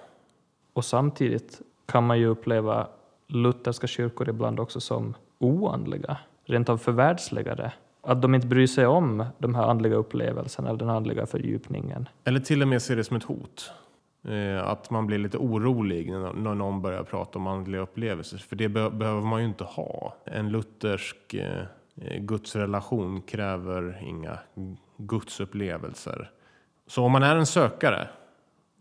Och 0.73 0.85
samtidigt 0.85 1.61
kan 1.85 2.07
man 2.07 2.19
ju 2.19 2.25
uppleva 2.25 2.87
lutherska 3.27 3.87
kyrkor 3.87 4.29
ibland 4.29 4.59
också 4.59 4.79
som 4.79 5.13
oandliga, 5.39 6.17
rent 6.45 6.69
av 6.69 6.77
förvärldsligade. 6.77 7.71
Att 8.07 8.21
de 8.21 8.35
inte 8.35 8.47
bryr 8.47 8.67
sig 8.67 8.87
om 8.87 9.25
de 9.37 9.55
här 9.55 9.63
andliga 9.63 9.95
upplevelserna 9.95 10.69
eller 10.69 10.79
den 10.79 10.89
andliga 10.89 11.25
fördjupningen. 11.25 12.09
Eller 12.23 12.39
till 12.39 12.61
och 12.61 12.67
med 12.67 12.81
ser 12.81 12.95
det 12.95 13.03
som 13.03 13.17
ett 13.17 13.23
hot. 13.23 13.71
Eh, 14.27 14.67
att 14.67 14.89
man 14.89 15.07
blir 15.07 15.17
lite 15.17 15.37
orolig 15.37 16.11
när, 16.11 16.33
när 16.33 16.55
någon 16.55 16.81
börjar 16.81 17.03
prata 17.03 17.39
om 17.39 17.47
andliga 17.47 17.81
upplevelser. 17.81 18.37
För 18.37 18.55
det 18.55 18.69
be 18.69 18.89
behöver 18.89 19.21
man 19.21 19.41
ju 19.41 19.47
inte 19.47 19.63
ha. 19.63 20.15
En 20.25 20.49
luthersk 20.49 21.33
eh, 21.33 21.61
eh, 22.01 22.19
gudsrelation 22.19 23.21
kräver 23.21 24.03
inga 24.07 24.39
gudsupplevelser. 24.97 26.31
Så 26.87 27.03
om 27.03 27.11
man 27.11 27.23
är 27.23 27.35
en 27.35 27.45
sökare 27.45 28.07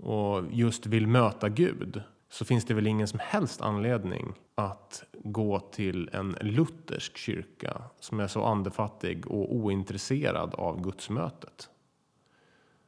och 0.02 0.44
just 0.50 0.86
vill 0.86 1.06
möta 1.06 1.48
Gud 1.48 2.02
så 2.28 2.44
finns 2.44 2.64
det 2.64 2.74
väl 2.74 2.86
ingen 2.86 3.08
som 3.08 3.20
helst 3.22 3.60
anledning 3.60 4.34
att 4.54 5.04
gå 5.12 5.60
till 5.60 6.10
en 6.12 6.36
luthersk 6.40 7.16
kyrka 7.16 7.82
som 8.00 8.20
är 8.20 8.26
så 8.26 8.44
andefattig 8.44 9.26
och 9.26 9.54
ointresserad 9.54 10.54
av 10.54 10.82
gudsmötet. 10.82 11.68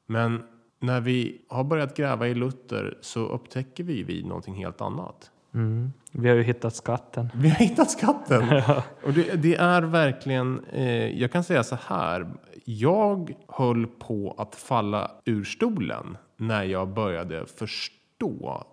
Men 0.06 0.42
när 0.80 1.00
vi 1.00 1.40
har 1.48 1.64
börjat 1.64 1.96
gräva 1.96 2.28
i 2.28 2.34
Luther 2.34 2.98
så 3.00 3.20
upptäcker 3.20 3.84
vi 3.84 4.02
vid 4.02 4.26
någonting 4.26 4.54
helt 4.54 4.80
annat. 4.80 5.30
Mm. 5.54 5.92
Vi 6.12 6.28
har 6.28 6.36
ju 6.36 6.42
hittat 6.42 6.74
skatten. 6.74 7.30
Vi 7.34 7.48
har 7.48 7.56
hittat 7.56 7.90
skatten! 7.90 8.42
Och 9.02 9.12
det, 9.12 9.42
det 9.42 9.54
är 9.54 9.82
verkligen, 9.82 10.64
eh, 10.64 11.20
jag 11.20 11.32
kan 11.32 11.44
säga 11.44 11.64
så 11.64 11.78
här. 11.86 12.30
Jag 12.64 13.34
höll 13.48 13.86
på 13.86 14.34
att 14.38 14.54
falla 14.54 15.10
ur 15.24 15.44
stolen 15.44 16.16
när 16.36 16.64
jag 16.64 16.88
började 16.88 17.46
förstå 17.46 17.97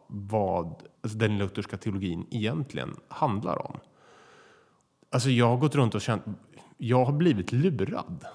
vad 0.08 0.76
alltså, 1.04 1.18
den 1.18 1.38
lutherska 1.38 1.78
teologin 1.78 2.28
egentligen 2.32 2.96
handlar 3.08 3.72
om. 3.72 3.80
Alltså 5.12 5.30
jag 5.30 5.48
har 5.48 5.58
gått 5.58 5.76
runt 5.76 5.96
och 5.96 6.02
känt, 6.02 6.24
jag 6.78 7.06
har 7.06 7.14
blivit 7.14 7.52
lurad. 7.52 8.26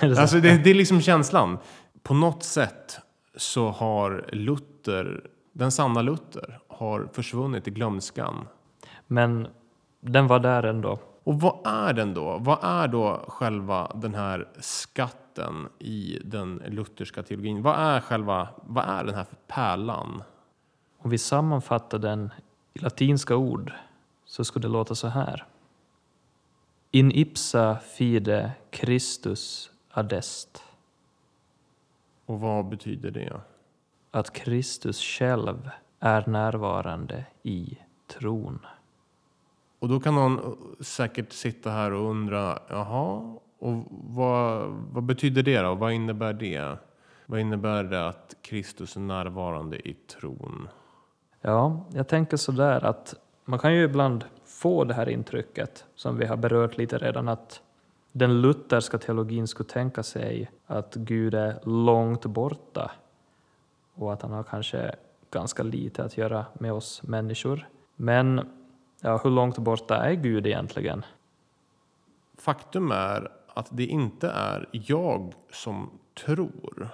Alltså 0.00 0.40
det, 0.40 0.58
det 0.64 0.70
är 0.70 0.74
liksom 0.74 1.00
känslan. 1.00 1.58
På 2.02 2.14
något 2.14 2.42
sätt 2.42 2.98
så 3.36 3.68
har 3.68 4.28
Luther, 4.32 5.26
den 5.52 5.72
sanna 5.72 6.02
Luther, 6.02 6.60
har 6.68 7.08
försvunnit 7.12 7.68
i 7.68 7.70
glömskan. 7.70 8.48
Men 9.06 9.48
den 10.00 10.26
var 10.26 10.38
där 10.40 10.62
ändå. 10.62 10.98
Och 11.24 11.40
vad 11.40 11.66
är 11.66 11.92
den 11.92 12.14
då? 12.14 12.38
Vad 12.38 12.58
är 12.62 12.88
då 12.88 13.24
själva 13.28 13.92
den 13.94 14.14
här 14.14 14.48
skatten 14.60 15.68
i 15.78 16.18
den 16.24 16.62
lutherska 16.66 17.22
teologin? 17.22 17.62
Vad 17.62 17.78
är 17.78 18.00
själva, 18.00 18.48
vad 18.62 18.84
är 18.84 19.04
den 19.04 19.14
här 19.14 19.24
för 19.24 19.36
pärlan? 19.46 20.22
Om 21.04 21.10
vi 21.10 21.18
sammanfattar 21.18 21.98
den 21.98 22.30
i 22.74 22.78
latinska 22.78 23.36
ord 23.36 23.72
så 24.24 24.44
skulle 24.44 24.68
det 24.68 24.72
låta 24.72 24.94
så 24.94 25.08
här. 25.08 25.44
In 26.90 27.12
ipsa 27.12 27.76
fide 27.76 28.52
Christus 28.70 29.70
adest. 29.90 30.62
Och 32.26 32.40
vad 32.40 32.68
betyder 32.68 33.10
det? 33.10 33.40
Att 34.10 34.32
Kristus 34.32 35.00
själv 35.00 35.70
är 36.00 36.26
närvarande 36.26 37.24
i 37.42 37.78
tron. 38.06 38.58
Och 39.78 39.88
då 39.88 40.00
kan 40.00 40.14
någon 40.14 40.56
säkert 40.80 41.32
sitta 41.32 41.70
här 41.70 41.92
och 41.92 42.10
undra, 42.10 42.58
jaha, 42.68 43.36
och 43.58 43.84
vad, 43.90 44.68
vad 44.92 45.04
betyder 45.04 45.42
det 45.42 45.60
då? 45.60 45.74
Vad 45.74 45.92
innebär 45.92 46.32
det? 46.32 46.78
Vad 47.26 47.40
innebär 47.40 47.84
det 47.84 48.08
att 48.08 48.36
Kristus 48.42 48.96
är 48.96 49.00
närvarande 49.00 49.88
i 49.88 49.94
tron? 49.94 50.68
Ja, 51.44 51.84
jag 51.94 52.08
tänker 52.08 52.36
så 52.36 52.52
där 52.52 52.84
att 52.84 53.14
man 53.44 53.58
kan 53.58 53.74
ju 53.74 53.84
ibland 53.84 54.24
få 54.44 54.84
det 54.84 54.94
här 54.94 55.08
intrycket, 55.08 55.84
som 55.94 56.16
vi 56.16 56.26
har 56.26 56.36
berört 56.36 56.76
lite 56.76 56.98
redan, 56.98 57.28
att 57.28 57.62
den 58.12 58.40
lutherska 58.42 58.98
teologin 58.98 59.46
skulle 59.46 59.68
tänka 59.68 60.02
sig 60.02 60.50
att 60.66 60.94
Gud 60.94 61.34
är 61.34 61.60
långt 61.64 62.26
borta 62.26 62.90
och 63.94 64.12
att 64.12 64.22
han 64.22 64.32
har 64.32 64.42
kanske 64.42 64.94
ganska 65.30 65.62
lite 65.62 66.04
att 66.04 66.16
göra 66.16 66.44
med 66.54 66.72
oss 66.72 67.02
människor. 67.02 67.68
Men 67.96 68.40
ja, 69.00 69.20
hur 69.24 69.30
långt 69.30 69.58
borta 69.58 69.96
är 69.96 70.12
Gud 70.14 70.46
egentligen? 70.46 71.04
Faktum 72.38 72.90
är 72.92 73.32
att 73.54 73.68
det 73.70 73.86
inte 73.86 74.28
är 74.28 74.68
jag 74.72 75.34
som 75.50 75.90
tror. 76.26 76.88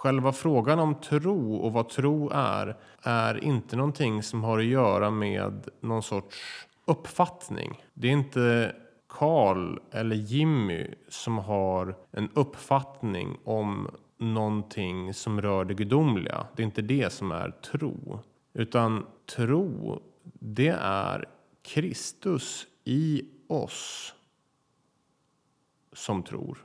Själva 0.00 0.32
frågan 0.32 0.78
om 0.78 0.94
tro 0.94 1.54
och 1.54 1.72
vad 1.72 1.88
tro 1.88 2.30
är, 2.34 2.76
är 3.02 3.44
inte 3.44 3.76
någonting 3.76 4.22
som 4.22 4.44
har 4.44 4.58
att 4.58 4.64
göra 4.64 5.10
med 5.10 5.68
någon 5.80 6.02
sorts 6.02 6.66
uppfattning. 6.84 7.84
Det 7.94 8.08
är 8.08 8.12
inte 8.12 8.76
Karl 9.08 9.78
eller 9.90 10.16
Jimmy 10.16 10.94
som 11.08 11.38
har 11.38 11.96
en 12.10 12.30
uppfattning 12.34 13.38
om 13.44 13.88
någonting 14.18 15.14
som 15.14 15.42
rör 15.42 15.64
det 15.64 15.74
gudomliga. 15.74 16.46
Det 16.56 16.62
är 16.62 16.64
inte 16.64 16.82
det 16.82 17.12
som 17.12 17.32
är 17.32 17.50
tro. 17.50 18.20
Utan 18.52 19.06
tro, 19.36 20.00
det 20.40 20.76
är 20.80 21.28
Kristus 21.62 22.66
i 22.84 23.22
oss 23.48 24.14
som 25.92 26.22
tror. 26.22 26.58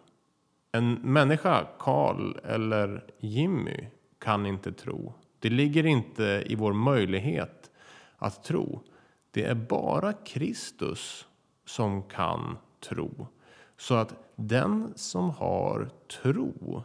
En 0.75 0.93
människa, 0.93 1.67
Karl 1.79 2.37
eller 2.43 3.03
Jimmy, 3.19 3.87
kan 4.19 4.45
inte 4.45 4.71
tro. 4.71 5.13
Det 5.39 5.49
ligger 5.49 5.85
inte 5.85 6.43
i 6.45 6.55
vår 6.55 6.73
möjlighet 6.73 7.71
att 8.17 8.43
tro. 8.43 8.81
Det 9.31 9.43
är 9.43 9.55
bara 9.55 10.13
Kristus 10.13 11.27
som 11.65 12.03
kan 12.03 12.57
tro. 12.79 13.27
Så 13.77 13.95
att 13.95 14.13
den 14.35 14.93
som 14.95 15.29
har 15.29 15.89
tro 16.21 16.83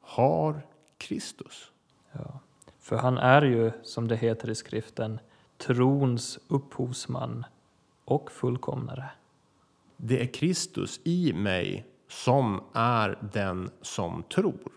har 0.00 0.66
Kristus. 0.98 1.72
Ja. 2.12 2.40
För 2.78 2.96
han 2.96 3.18
är 3.18 3.42
ju, 3.42 3.72
som 3.82 4.08
det 4.08 4.16
heter 4.16 4.50
i 4.50 4.54
skriften, 4.54 5.18
trons 5.58 6.38
upphovsman 6.48 7.44
och 8.04 8.32
fullkomnare. 8.32 9.10
Det 9.96 10.22
är 10.22 10.26
Kristus 10.26 11.00
i 11.04 11.32
mig 11.32 11.86
som 12.10 12.60
är 12.72 13.18
den 13.32 13.70
som 13.82 14.22
tror. 14.22 14.70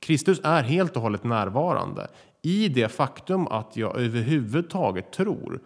Kristus 0.00 0.40
är 0.44 0.62
helt 0.62 0.96
och 0.96 1.02
hållet 1.02 1.24
närvarande. 1.24 2.08
I 2.42 2.68
det 2.68 2.88
faktum 2.88 3.46
att 3.46 3.76
jag 3.76 4.00
överhuvudtaget 4.00 5.12
tror 5.12 5.60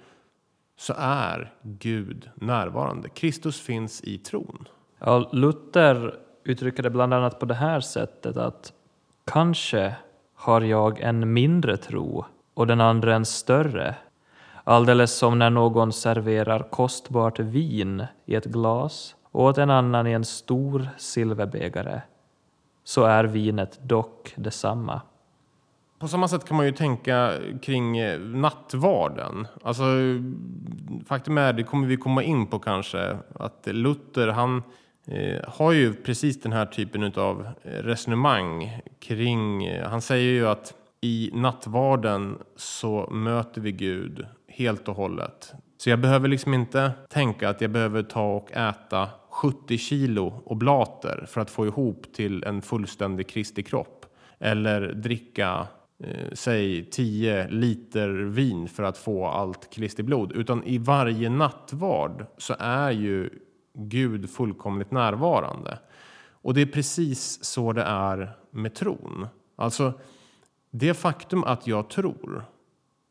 så 0.77 0.95
är 0.99 1.53
Gud 1.63 2.31
närvarande. 2.35 3.09
Kristus 3.09 3.61
finns 3.61 4.01
i 4.01 4.19
tron. 4.19 4.69
Ja, 4.99 5.29
Luther 5.33 6.15
uttrycker 6.45 6.83
det 6.83 6.91
bland 6.91 7.15
annat 7.15 7.39
på 7.39 7.47
det 7.47 7.55
här 7.55 7.81
sättet 7.81 8.37
att 8.37 8.73
kanske 9.25 9.95
har 10.35 10.61
jag 10.61 11.01
en 11.01 11.33
mindre 11.33 11.77
tro 11.77 12.25
och 12.55 12.67
den 12.67 12.81
andra 12.81 13.15
en 13.15 13.25
större. 13.25 13.95
Alldeles 14.65 15.19
som 15.19 15.39
när 15.39 15.51
någon 15.51 15.93
serverar 15.93 16.71
kostbart 16.71 17.39
vin 17.39 18.07
i 18.25 18.35
ett 18.35 18.45
glas 18.45 19.17
och 19.35 19.45
åt 19.45 19.59
en 19.59 19.71
annan 19.71 20.07
i 20.07 20.13
en 20.13 20.25
stor 20.25 20.89
silverbägare, 20.97 22.01
så 22.85 23.05
är 23.05 23.25
vinet 23.25 23.81
dock 23.83 24.33
detsamma. 24.37 25.01
På 25.99 26.09
samma 26.09 26.29
sätt 26.29 26.45
kan 26.45 26.57
man 26.57 26.67
ju 26.67 26.73
tänka 26.73 27.33
kring 27.63 27.99
eh, 27.99 28.21
nattvarden. 28.21 29.47
Alltså, 29.63 29.85
faktum 31.07 31.39
är, 31.39 31.53
det 31.53 31.63
kommer 31.63 31.87
vi 31.87 31.97
komma 31.97 32.23
in 32.23 32.47
på 32.47 32.59
kanske, 32.59 33.17
att 33.35 33.67
Luther 33.67 34.29
han 34.29 34.63
eh, 35.07 35.41
har 35.49 35.73
ju 35.73 35.95
precis 35.95 36.41
den 36.41 36.53
här 36.53 36.67
typen 36.67 37.13
av 37.17 37.47
eh, 37.63 37.71
resonemang 37.71 38.81
kring, 39.01 39.67
eh, 39.67 39.89
han 39.89 40.01
säger 40.01 40.33
ju 40.33 40.49
att 40.49 40.75
i 41.01 41.31
nattvarden 41.33 42.39
så 42.57 43.11
möter 43.11 43.61
vi 43.61 43.73
Gud 43.73 44.27
helt 44.49 44.89
och 44.89 44.97
hållet. 44.97 45.55
Så 45.79 45.91
jag 45.91 45.99
behöver 45.99 46.29
liksom 46.29 46.55
inte 46.55 46.93
tänka 47.09 47.49
att 47.49 47.61
jag 47.61 47.71
behöver 47.71 48.03
ta 48.03 48.37
och 48.37 48.53
äta 48.53 49.09
70 49.35 49.79
kilo 49.79 50.43
oblater 50.45 51.25
för 51.29 51.41
att 51.41 51.51
få 51.51 51.67
ihop 51.67 52.13
till 52.13 52.45
en 52.45 52.63
fullständig 52.63 53.29
Kristi 53.29 53.63
kropp. 53.63 54.07
Eller 54.39 54.81
dricka 54.81 55.67
eh, 55.99 56.33
säg 56.33 56.91
10 56.91 57.49
liter 57.49 58.09
vin 58.09 58.69
för 58.69 58.83
att 58.83 58.99
få 58.99 59.27
allt 59.27 59.71
Kristi 59.71 60.03
blod. 60.03 60.33
Utan 60.33 60.65
i 60.65 60.79
varje 60.79 61.31
nattvard 61.31 62.27
så 62.39 62.55
är 62.59 62.91
ju 62.91 63.31
Gud 63.75 64.31
fullkomligt 64.31 64.91
närvarande. 64.91 65.79
Och 66.31 66.55
det 66.55 66.63
är 66.63 66.67
precis 66.67 67.45
så 67.45 67.73
det 67.73 67.83
är 67.83 68.31
med 68.51 68.75
tron. 68.75 69.27
Alltså 69.57 69.93
det 70.71 70.95
faktum 70.95 71.45
att 71.45 71.67
jag 71.67 71.91
tror. 71.91 72.45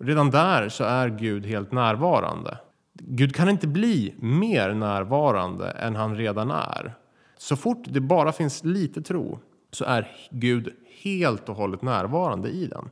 Redan 0.04 0.32
där 0.32 0.70
så 0.70 0.84
är 0.84 1.10
Gud 1.10 1.46
helt 1.46 1.72
närvarande. 1.72 2.58
Gud 2.94 3.36
kan 3.36 3.50
inte 3.50 3.68
bli 3.68 4.16
mer 4.18 4.74
närvarande 4.74 5.70
än 5.70 5.96
han 5.96 6.16
redan 6.16 6.52
är. 6.52 6.96
Så 7.38 7.56
fort 7.56 7.84
det 7.84 8.00
bara 8.00 8.32
finns 8.32 8.64
lite 8.64 9.02
tro 9.02 9.40
så 9.72 9.86
är 9.86 10.12
Gud 10.30 10.74
helt 11.04 11.50
och 11.50 11.56
hållet 11.56 11.82
närvarande 11.82 12.50
i 12.50 12.68
den. 12.68 12.90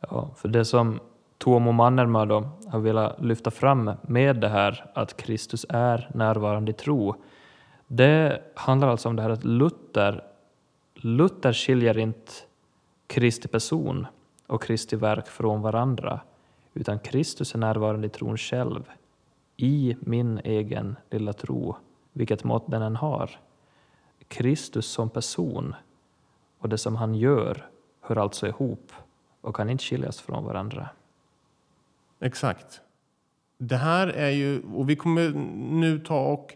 Ja, 0.00 0.30
för 0.36 0.48
det 0.48 0.64
som 0.64 1.00
Tuomo 1.38 1.72
Mannermaa 1.72 2.26
då 2.26 2.48
har 2.66 2.78
velat 2.78 3.20
lyfta 3.20 3.50
fram 3.50 3.90
med 4.02 4.36
det 4.36 4.48
här 4.48 4.90
att 4.94 5.16
Kristus 5.16 5.66
är 5.68 6.10
närvarande 6.14 6.70
i 6.70 6.74
tro, 6.74 7.14
det 7.86 8.42
handlar 8.54 8.88
alltså 8.88 9.08
om 9.08 9.16
det 9.16 9.22
här 9.22 9.30
att 9.30 9.44
Luther, 9.44 10.24
Luther 10.94 11.52
skiljer 11.52 11.98
inte 11.98 12.32
Kristi 13.06 13.48
person 13.48 14.06
och 14.46 14.62
Kristi 14.62 14.96
verk 14.96 15.26
från 15.26 15.62
varandra, 15.62 16.20
utan 16.74 16.98
Kristus 16.98 17.54
är 17.54 17.58
närvarande 17.58 18.06
i 18.06 18.10
tron 18.10 18.36
själv 18.36 18.82
i 19.56 19.96
min 20.00 20.40
egen 20.44 20.96
lilla 21.10 21.32
tro, 21.32 21.76
vilket 22.12 22.44
mått 22.44 22.70
den 22.70 22.82
än 22.82 22.96
har. 22.96 23.30
Kristus 24.28 24.86
som 24.86 25.10
person 25.10 25.74
och 26.58 26.68
det 26.68 26.78
som 26.78 26.96
han 26.96 27.14
gör 27.14 27.66
hör 28.00 28.16
alltså 28.16 28.46
ihop 28.46 28.92
och 29.40 29.56
kan 29.56 29.70
inte 29.70 29.84
skiljas 29.84 30.20
från 30.20 30.44
varandra. 30.44 30.88
Exakt. 32.20 32.80
Det 33.58 33.76
här 33.76 34.08
är 34.08 34.30
ju, 34.30 34.62
och 34.62 34.90
vi 34.90 34.96
kommer 34.96 35.30
nu 35.70 35.98
ta 35.98 36.26
och 36.26 36.52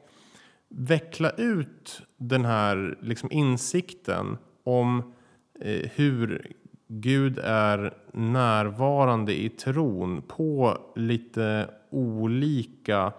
veckla 0.69 1.31
ut 1.31 2.03
den 2.17 2.45
här 2.45 2.99
liksom 3.03 3.33
insikten 3.33 4.39
om 4.65 5.15
eh, 5.61 5.91
hur 5.95 6.53
Gud 6.89 7.39
är 7.39 7.95
närvarande 8.13 9.41
i 9.41 9.49
tron 9.49 10.23
på 10.23 10.79
lite 10.97 11.71
olika 11.91 13.13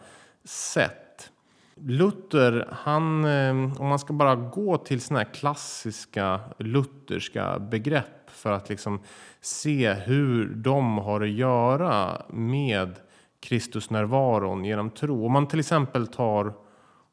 sätt. 0.43 1.31
Luther, 1.75 2.67
han, 2.71 3.25
eh, 3.25 3.81
om 3.81 3.87
man 3.87 3.99
ska 3.99 4.13
bara 4.13 4.35
gå 4.35 4.77
till 4.77 5.01
såna 5.01 5.19
här 5.19 5.33
klassiska 5.33 6.39
lutherska 6.57 7.59
begrepp 7.59 8.29
för 8.29 8.51
att 8.51 8.69
liksom 8.69 8.99
se 9.41 9.93
hur 9.93 10.45
de 10.45 10.97
har 10.97 11.21
att 11.21 11.29
göra 11.29 12.21
med 12.29 12.95
Kristus 13.39 13.89
närvaron 13.89 14.65
genom 14.65 14.89
tro. 14.89 15.25
Om 15.25 15.31
man 15.31 15.47
till 15.47 15.59
exempel 15.59 16.07
tar 16.07 16.53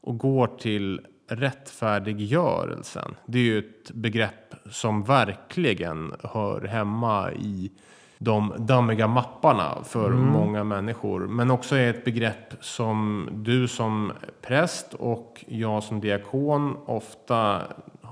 och 0.00 0.18
går 0.18 0.46
till 0.46 1.00
rättfärdiggörelsen. 1.28 3.14
Det 3.26 3.38
är 3.38 3.42
ju 3.42 3.58
ett 3.58 3.90
begrepp 3.90 4.43
som 4.70 5.04
verkligen 5.04 6.14
hör 6.22 6.60
hemma 6.60 7.32
i 7.32 7.72
de 8.18 8.54
dammiga 8.58 9.06
mapparna 9.08 9.84
för 9.84 10.06
mm. 10.06 10.26
många 10.26 10.64
människor. 10.64 11.20
Men 11.20 11.50
också 11.50 11.76
är 11.76 11.90
ett 11.90 12.04
begrepp 12.04 12.54
som 12.60 13.28
du 13.32 13.68
som 13.68 14.12
präst 14.42 14.94
och 14.94 15.44
jag 15.48 15.82
som 15.82 16.00
diakon 16.00 16.76
ofta 16.86 17.62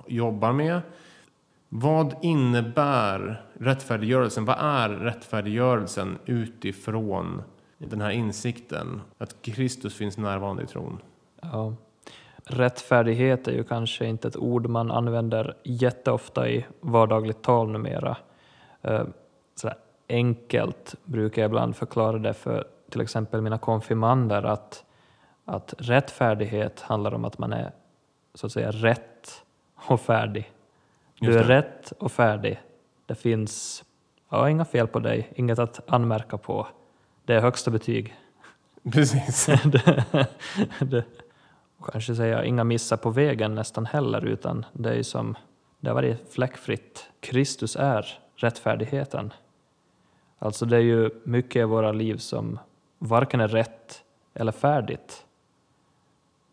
jobbar 0.07 0.53
med. 0.53 0.81
Vad 1.69 2.15
innebär 2.23 3.45
rättfärdiggörelsen? 3.61 4.45
Vad 4.45 4.57
är 4.59 4.89
rättfärdiggörelsen 4.89 6.19
utifrån 6.27 7.43
den 7.79 8.01
här 8.01 8.11
insikten 8.11 9.01
att 9.19 9.43
Kristus 9.43 9.95
finns 9.95 10.19
närvarande 10.19 10.63
i 10.63 10.67
tron? 10.67 10.99
Ja. 11.43 11.75
Rättfärdighet 12.45 13.49
är 13.49 13.53
ju 13.53 13.65
kanske 13.65 14.07
inte 14.07 14.29
ett 14.29 14.37
ord 14.37 14.67
man 14.67 14.91
använder 14.91 15.57
jätteofta 15.63 16.49
i 16.49 16.67
vardagligt 16.81 17.43
tal 17.43 17.71
numera. 17.71 18.17
Eh, 18.83 19.05
sådär 19.55 19.77
enkelt 20.09 20.95
brukar 21.05 21.43
jag 21.43 21.49
ibland 21.49 21.77
förklara 21.77 22.19
det 22.19 22.35
för 22.35 22.65
till 22.91 23.01
exempel 23.01 23.41
mina 23.41 23.59
konfirmander 23.59 24.43
att, 24.43 24.85
att 25.45 25.75
rättfärdighet 25.79 26.81
handlar 26.81 27.15
om 27.15 27.25
att 27.25 27.39
man 27.39 27.53
är 27.53 27.73
så 28.35 28.47
att 28.47 28.53
säga 28.53 28.71
rätt 28.71 29.43
och 29.75 30.01
färdig. 30.01 30.53
Du 31.21 31.39
är 31.39 31.45
rätt 31.45 31.93
och 31.99 32.13
färdig. 32.13 32.61
Det 33.07 33.15
finns 33.15 33.85
ja, 34.29 34.51
inga 34.51 34.65
fel 34.65 34.87
på 34.87 34.99
dig, 34.99 35.33
inget 35.35 35.59
att 35.59 35.81
anmärka 35.87 36.39
på. 36.39 36.67
Det 37.25 37.35
är 37.35 37.41
högsta 37.41 37.71
betyg. 37.71 38.17
Precis. 38.93 39.47
det, 39.65 40.07
det, 40.81 41.05
kanske 41.83 42.15
säga 42.15 42.45
inga 42.45 42.65
missar 42.65 42.97
på 42.97 43.11
vägen 43.11 43.55
nästan 43.55 43.87
heller, 43.87 44.25
utan 44.27 44.67
det 44.73 44.91
är 44.91 44.95
ju 44.95 45.05
som 45.05 45.37
det 45.81 45.89
har 45.89 45.95
varit 45.95 46.33
fläckfritt. 46.33 47.11
Kristus 47.21 47.77
är 47.77 48.07
rättfärdigheten. 48.37 49.33
Alltså 50.39 50.67
det 50.67 50.77
är 50.77 50.81
ju 50.81 51.11
mycket 51.25 51.61
i 51.61 51.65
våra 51.65 51.93
liv 51.93 52.17
som 52.17 52.59
varken 52.99 53.41
är 53.41 53.49
rätt 53.49 54.03
eller 54.35 54.53
färdigt. 54.53 55.25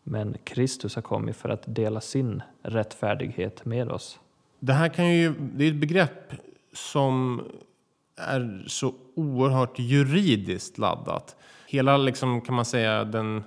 Men 0.02 0.36
Kristus 0.44 0.94
har 0.94 1.02
kommit 1.02 1.36
för 1.36 1.48
att 1.48 1.62
dela 1.66 2.00
sin 2.00 2.42
rättfärdighet 2.62 3.64
med 3.64 3.90
oss. 3.90 4.20
Det 4.58 4.72
här 4.72 4.88
kan 4.88 5.14
ju, 5.14 5.34
det 5.38 5.64
är 5.64 5.68
ett 5.68 5.80
begrepp 5.80 6.32
som 6.72 7.42
är 8.16 8.64
så 8.66 8.94
oerhört 9.14 9.78
juridiskt 9.78 10.78
laddat. 10.78 11.36
Hela, 11.66 11.96
liksom, 11.96 12.40
kan 12.40 12.54
man 12.54 12.64
säga, 12.64 13.04
den 13.04 13.44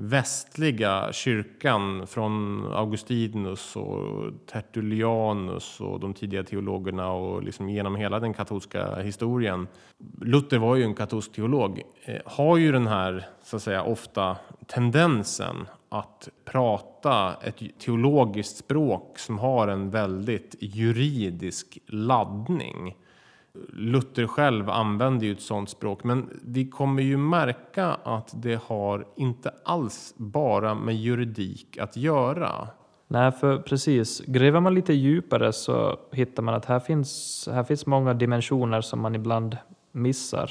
västliga 0.00 1.12
kyrkan 1.12 2.06
från 2.06 2.66
Augustinus 2.72 3.76
och 3.76 4.32
Tertullianus 4.46 5.80
och 5.80 6.00
de 6.00 6.14
tidiga 6.14 6.44
teologerna 6.44 7.10
och 7.10 7.42
liksom 7.42 7.68
genom 7.68 7.96
hela 7.96 8.20
den 8.20 8.34
katolska 8.34 8.96
historien. 8.96 9.68
Luther 10.20 10.58
var 10.58 10.76
ju 10.76 10.84
en 10.84 10.94
katolsk 10.94 11.32
teolog, 11.32 11.82
eh, 12.04 12.20
har 12.24 12.56
ju 12.56 12.72
den 12.72 12.86
här 12.86 13.26
så 13.42 13.56
att 13.56 13.62
säga 13.62 13.82
ofta 13.82 14.36
tendensen 14.66 15.56
att 15.88 16.28
prata 16.44 17.34
ett 17.42 17.78
teologiskt 17.78 18.56
språk 18.56 19.18
som 19.18 19.38
har 19.38 19.68
en 19.68 19.90
väldigt 19.90 20.54
juridisk 20.60 21.78
laddning. 21.86 22.96
Luther 23.68 24.26
själv 24.26 24.70
använder 24.70 25.26
ju 25.26 25.32
ett 25.32 25.40
sådant 25.40 25.70
språk, 25.70 26.04
men 26.04 26.40
vi 26.44 26.68
kommer 26.68 27.02
ju 27.02 27.16
märka 27.16 27.86
att 27.86 28.42
det 28.42 28.60
har 28.62 29.06
inte 29.16 29.50
alls 29.64 30.14
bara 30.16 30.74
med 30.74 30.96
juridik 30.96 31.78
att 31.78 31.96
göra. 31.96 32.68
Nej, 33.08 33.32
för 33.32 33.58
precis. 33.58 34.20
Gräver 34.20 34.60
man 34.60 34.74
lite 34.74 34.92
djupare 34.92 35.52
så 35.52 35.98
hittar 36.12 36.42
man 36.42 36.54
att 36.54 36.64
här 36.64 36.80
finns, 36.80 37.48
här 37.52 37.64
finns 37.64 37.86
många 37.86 38.14
dimensioner 38.14 38.80
som 38.80 39.00
man 39.00 39.14
ibland 39.14 39.56
missar. 39.92 40.50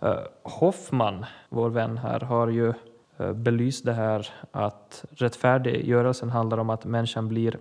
Eh, 0.00 0.18
Hoffman, 0.42 1.24
vår 1.48 1.70
vän 1.70 1.98
här, 1.98 2.20
har 2.20 2.48
ju 2.48 2.72
eh, 3.16 3.32
belyst 3.32 3.84
det 3.84 3.92
här 3.92 4.28
att 4.50 5.04
rättfärdiggörelsen 5.10 6.30
handlar 6.30 6.58
om 6.58 6.70
att 6.70 6.84
människan 6.84 7.28
blir 7.28 7.58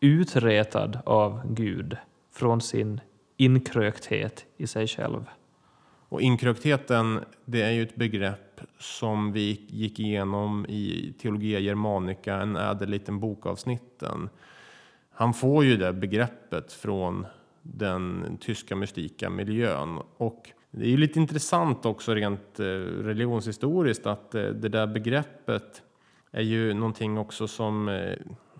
utretad 0.00 0.98
av 1.06 1.40
Gud 1.44 1.96
från 2.32 2.60
sin 2.60 3.00
inkrökthet 3.36 4.46
i 4.56 4.66
sig 4.66 4.86
själv. 4.86 5.24
Och 6.08 6.20
inkröktheten, 6.20 7.24
det 7.44 7.62
är 7.62 7.70
ju 7.70 7.82
ett 7.82 7.96
begrepp 7.96 8.60
som 8.78 9.32
vi 9.32 9.66
gick 9.68 10.00
igenom 10.00 10.66
i 10.68 11.14
Teologia 11.18 11.58
Germanica, 11.58 12.34
en 12.34 12.56
ädel 12.56 12.90
liten 12.90 13.20
bokavsnitten. 13.20 14.28
Han 15.10 15.34
får 15.34 15.64
ju 15.64 15.76
det 15.76 15.92
begreppet 15.92 16.72
från 16.72 17.26
den 17.62 18.36
tyska 18.40 18.76
mystika 18.76 19.30
miljön. 19.30 20.00
Och 20.16 20.50
det 20.70 20.84
är 20.84 20.90
ju 20.90 20.96
lite 20.96 21.18
intressant 21.18 21.86
också 21.86 22.14
rent 22.14 22.60
eh, 22.60 22.64
religionshistoriskt 22.64 24.06
att 24.06 24.34
eh, 24.34 24.42
det 24.42 24.68
där 24.68 24.86
begreppet 24.86 25.82
är 26.30 26.42
ju 26.42 26.74
någonting 26.74 27.18
också 27.18 27.48
som 27.48 27.88
eh, 27.88 28.16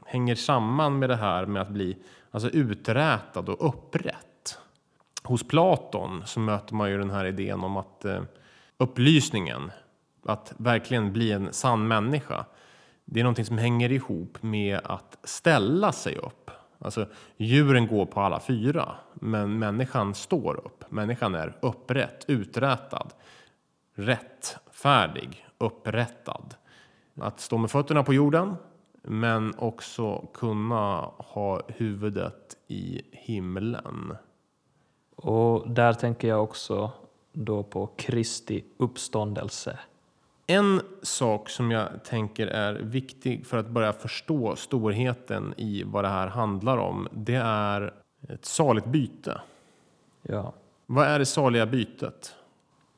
hänger 0.06 0.34
samman 0.34 0.98
med 0.98 1.08
det 1.08 1.16
här 1.16 1.46
med 1.46 1.62
att 1.62 1.70
bli 1.70 1.96
alltså 2.30 2.50
uträtad 2.50 3.48
och 3.48 3.68
upprätt. 3.68 4.33
Hos 5.24 5.48
Platon 5.48 6.22
så 6.26 6.40
möter 6.40 6.74
man 6.74 6.90
ju 6.90 6.98
den 6.98 7.10
här 7.10 7.24
idén 7.24 7.64
om 7.64 7.76
att 7.76 8.04
eh, 8.04 8.22
upplysningen, 8.78 9.70
att 10.26 10.54
verkligen 10.56 11.12
bli 11.12 11.32
en 11.32 11.52
sann 11.52 11.88
människa, 11.88 12.44
det 13.04 13.20
är 13.20 13.24
någonting 13.24 13.44
som 13.44 13.58
hänger 13.58 13.92
ihop 13.92 14.42
med 14.42 14.80
att 14.84 15.18
ställa 15.24 15.92
sig 15.92 16.16
upp. 16.16 16.50
Alltså 16.78 17.06
djuren 17.36 17.86
går 17.86 18.06
på 18.06 18.20
alla 18.20 18.40
fyra, 18.40 18.94
men 19.14 19.58
människan 19.58 20.14
står 20.14 20.66
upp. 20.66 20.84
Människan 20.90 21.34
är 21.34 21.56
upprätt, 21.62 22.24
uträtad, 22.28 23.12
rättfärdig, 23.94 25.46
upprättad. 25.58 26.54
Att 27.20 27.40
stå 27.40 27.58
med 27.58 27.70
fötterna 27.70 28.02
på 28.02 28.14
jorden, 28.14 28.56
men 29.02 29.54
också 29.58 30.26
kunna 30.34 31.10
ha 31.18 31.62
huvudet 31.68 32.56
i 32.68 33.02
himlen. 33.12 34.16
Och 35.16 35.70
där 35.70 35.92
tänker 35.92 36.28
jag 36.28 36.42
också 36.42 36.90
då 37.32 37.62
på 37.62 37.86
Kristi 37.96 38.64
uppståndelse. 38.76 39.78
En 40.46 40.80
sak 41.02 41.48
som 41.48 41.70
jag 41.70 42.04
tänker 42.04 42.46
är 42.46 42.74
viktig 42.74 43.46
för 43.46 43.56
att 43.56 43.68
börja 43.68 43.92
förstå 43.92 44.56
storheten 44.56 45.54
i 45.56 45.82
vad 45.82 46.04
det 46.04 46.08
här 46.08 46.26
handlar 46.26 46.76
om, 46.78 47.08
det 47.12 47.34
är 47.44 47.94
ett 48.28 48.44
saligt 48.44 48.86
byte. 48.86 49.40
Ja, 50.22 50.52
Vad 50.86 51.06
är 51.06 51.18
det 51.18 51.26
saliga 51.26 51.66
bytet? 51.66 52.34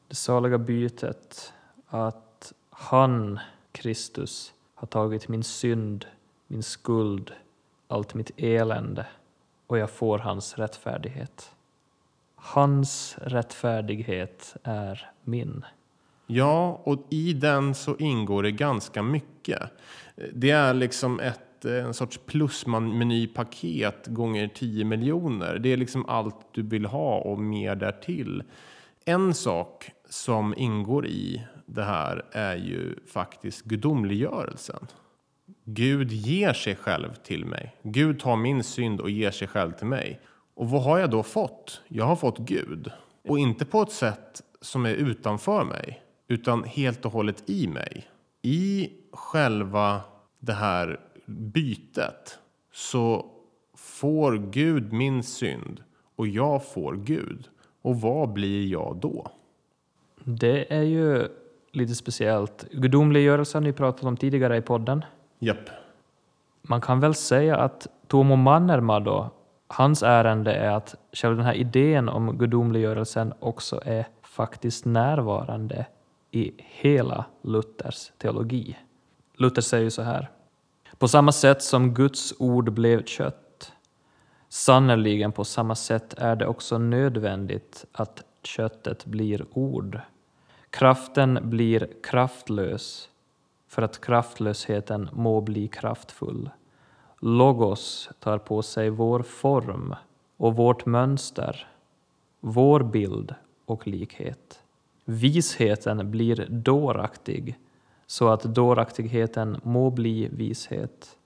det 0.09 0.15
saliga 0.15 0.59
bytet 0.59 1.53
att 1.87 2.53
han, 2.71 3.41
Kristus, 3.73 4.55
har 4.75 4.87
tagit 4.87 5.29
min 5.29 5.43
synd, 5.45 6.07
min 6.47 6.63
skuld, 6.63 7.33
allt 7.89 8.15
mitt 8.15 8.31
elände 8.37 9.07
och 9.67 9.79
jag 9.79 9.91
får 9.91 10.19
hans 10.19 10.59
rättfärdighet. 10.59 11.53
Hans 12.47 13.17
rättfärdighet 13.23 14.57
är 14.63 15.11
min. 15.25 15.65
Ja, 16.27 16.81
och 16.85 17.07
i 17.11 17.33
den 17.33 17.75
så 17.75 17.97
ingår 17.97 18.43
det 18.43 18.53
ganska 18.53 19.03
mycket. 19.03 19.63
Det 20.33 20.51
är 20.51 20.75
liksom 20.75 21.21
ett, 21.21 21.65
en 21.65 21.95
sorts 21.95 22.21
plusmenypaket 22.27 24.07
gånger 24.07 24.49
10 24.49 24.85
miljoner. 24.85 25.59
Det 25.59 25.73
är 25.73 25.77
liksom 25.77 26.07
allt 26.07 26.37
du 26.53 26.63
vill 26.63 26.87
ha 26.87 27.19
och 27.19 27.39
mer 27.39 27.75
därtill. 27.75 28.43
En 29.05 29.35
sak 29.35 29.91
som 30.09 30.55
ingår 30.57 31.07
i 31.07 31.47
det 31.67 31.85
här 31.85 32.25
är 32.33 32.57
ju 32.57 32.95
faktiskt 33.07 33.65
gudomliggörelsen. 33.65 34.87
Gud 35.65 36.13
ger 36.13 36.53
sig 36.53 36.77
själv 36.77 37.15
till 37.15 37.45
mig. 37.45 37.77
Gud 37.83 38.21
tar 38.21 38.37
min 38.37 38.65
synd 38.65 39.01
och 39.01 39.11
ger 39.11 39.31
sig 39.31 39.49
själv 39.49 39.73
till 39.73 39.87
mig. 39.87 40.21
Och 40.57 40.71
vad 40.71 40.83
har 40.83 40.99
jag 40.99 41.11
då 41.11 41.23
fått? 41.23 41.83
Jag 41.89 42.05
har 42.05 42.17
fått 42.17 42.39
Gud. 42.39 42.91
Och 43.29 43.39
inte 43.39 43.65
på 43.65 43.83
ett 43.83 43.93
sätt 43.93 44.43
som 44.61 44.87
är 44.87 44.95
utanför 44.95 45.65
mig, 45.65 46.03
utan 46.29 46.65
helt 46.65 47.05
och 47.05 47.13
hållet 47.13 47.51
i 47.51 47.69
mig. 47.69 48.07
I 48.43 48.91
själva 49.13 50.01
det 50.39 50.53
här 50.53 51.01
bytet 51.27 52.39
så 52.73 53.27
får 53.77 54.33
Gud 54.33 54.93
min 54.93 55.23
synd 55.23 55.83
och 56.17 56.29
jag 56.29 56.67
får 56.67 56.97
Gud. 56.97 57.49
Och 57.83 58.01
vad 58.01 58.33
blir 58.33 58.67
jag 58.67 58.97
då? 58.97 59.31
Det 60.25 60.75
är 60.75 60.83
ju 60.83 61.29
lite 61.73 61.95
speciellt. 61.95 62.67
Gudomliggörelsen 62.71 63.63
ni 63.63 63.73
pratat 63.73 64.05
om 64.05 64.17
tidigare 64.17 64.57
i 64.57 64.63
podden. 64.63 65.05
Japp. 65.39 65.71
Man 66.63 66.81
kan 66.81 67.01
väl 67.01 67.15
säga 67.15 67.57
att 67.57 67.87
Tomo 68.07 68.37
Mannerma 68.37 69.01
då, 69.01 69.31
hans 69.69 70.03
ärende 70.03 70.53
är 70.53 70.71
att 70.71 70.95
själva 71.13 71.37
den 71.37 71.47
här 71.47 71.55
idén 71.55 72.09
om 72.09 72.39
gudomliggörelsen 72.39 73.35
också 73.41 73.81
är 73.85 74.07
faktiskt 74.23 74.85
närvarande 74.85 75.87
i 76.31 76.53
hela 76.57 77.25
Luthers 77.43 78.13
teologi. 78.19 78.79
Luther 79.37 79.63
säger 79.63 79.85
ju 79.85 79.91
så 79.91 80.03
här. 80.03 80.31
På 80.99 81.09
samma 81.09 81.33
sätt 81.33 81.63
som 81.63 81.95
Guds 81.95 82.35
ord 82.39 82.73
blev 82.73 83.05
kött, 83.05 83.73
sannerligen 84.49 85.33
på 85.33 85.45
samma 85.45 85.75
sätt 85.75 86.15
är 86.15 86.37
det 86.37 86.47
också 86.47 86.79
nödvändigt 86.79 87.85
att 87.93 88.25
köttet 88.43 89.05
blir 89.05 89.47
ord. 89.51 90.01
Kraften 90.71 91.39
blir 91.43 91.89
kraftlös 92.03 93.09
för 93.69 93.83
att 93.83 94.01
kraftlösheten 94.01 95.09
må 95.13 95.41
bli 95.41 95.69
kraftfull. 95.69 96.51
Logos 97.21 98.11
tar 98.21 98.39
på 98.39 98.63
sig 98.63 98.91
vår 98.91 99.23
form 99.23 99.95
och 100.37 100.57
vårt 100.57 100.87
mönster, 100.87 101.69
vår 102.41 102.81
bild 102.83 103.35
och 103.65 103.87
likhet. 103.87 104.63
Visheten 105.05 106.11
blir 106.11 106.47
dåraktig 106.49 107.59
så 108.07 108.29
att 108.29 108.43
dåraktigheten 108.43 109.61
må 109.63 109.91
bli 109.91 110.29
vishet. 110.33 111.17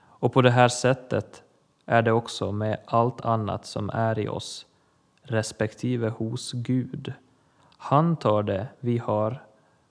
Och 0.00 0.32
på 0.32 0.42
det 0.42 0.50
här 0.50 0.68
sättet 0.68 1.42
är 1.86 2.02
det 2.02 2.12
också 2.12 2.52
med 2.52 2.80
allt 2.84 3.20
annat 3.20 3.66
som 3.66 3.90
är 3.90 4.18
i 4.18 4.28
oss. 4.28 4.66
respektive 5.22 6.08
hos 6.08 6.52
Gud. 6.52 7.12
Han 7.76 8.16
tar 8.16 8.42
det 8.42 8.66
vi 8.80 8.98
har 8.98 9.42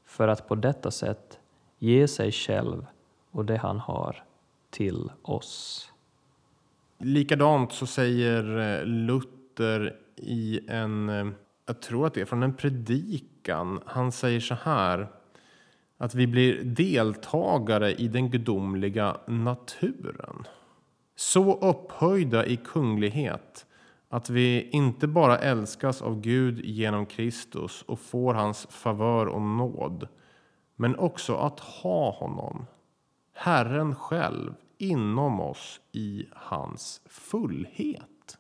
för 0.06 0.28
att 0.28 0.48
på 0.48 0.56
detta 0.56 0.92
sätt 0.92 1.40
ge 1.80 2.08
sig 2.08 2.32
själv 2.32 2.86
och 3.32 3.46
det 3.46 3.58
han 3.58 3.80
har 3.80 4.24
till 4.72 5.12
oss. 5.22 5.88
Likadant 7.00 7.72
så 7.72 7.86
säger 7.86 8.58
eh, 8.58 8.86
Luther 8.86 9.96
i 10.16 10.60
en, 10.68 11.10
eh, 11.10 11.28
jag 11.66 11.82
tror 11.82 12.08
att 12.08 12.14
det 12.14 12.22
är 12.22 12.26
från 12.26 12.44
en 12.44 12.54
predikan. 12.54 13.80
Han 13.86 14.12
säger 14.12 14.40
så 14.40 14.56
här 14.56 15.08
att 15.98 16.16
vi 16.16 16.28
blir 16.28 16.64
deltagare 16.64 17.94
i 17.94 18.08
den 18.08 18.30
gudomliga 18.30 19.18
naturen. 19.28 20.48
Så 21.16 21.60
upphöjda 21.60 22.46
i 22.46 22.58
kunglighet 22.58 23.66
att 24.10 24.30
vi 24.30 24.70
inte 24.70 25.08
bara 25.08 25.38
älskas 25.38 26.02
av 26.02 26.22
Gud 26.22 26.66
genom 26.66 27.06
Kristus 27.06 27.84
och 27.88 28.00
får 28.00 28.34
hans 28.34 28.68
favör 28.70 29.26
och 29.26 29.42
nåd, 29.42 30.08
men 30.76 30.96
också 30.96 31.36
att 31.36 31.60
ha 31.60 32.12
honom, 32.12 32.66
Herren 33.44 33.96
själv, 33.96 34.54
inom 34.78 35.40
oss 35.40 35.80
i 35.92 36.26
hans 36.32 37.02
fullhet. 37.06 38.38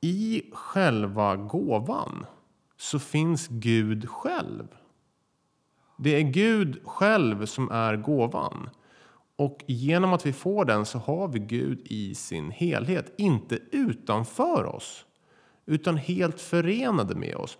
I 0.00 0.42
själva 0.52 1.36
gåvan 1.36 2.26
så 2.76 2.98
finns 2.98 3.48
Gud 3.48 4.08
själv. 4.08 4.68
Det 5.96 6.10
är 6.10 6.20
Gud 6.20 6.80
själv 6.84 7.46
som 7.46 7.70
är 7.70 7.96
gåvan. 7.96 8.70
Och 9.36 9.64
genom 9.66 10.12
att 10.12 10.26
vi 10.26 10.32
får 10.32 10.64
den 10.64 10.86
så 10.86 10.98
har 10.98 11.28
vi 11.28 11.38
Gud 11.38 11.80
i 11.84 12.14
sin 12.14 12.50
helhet. 12.50 13.14
Inte 13.18 13.58
utanför 13.72 14.64
oss, 14.64 15.06
utan 15.66 15.96
helt 15.96 16.40
förenade 16.40 17.14
med 17.14 17.36
oss. 17.36 17.58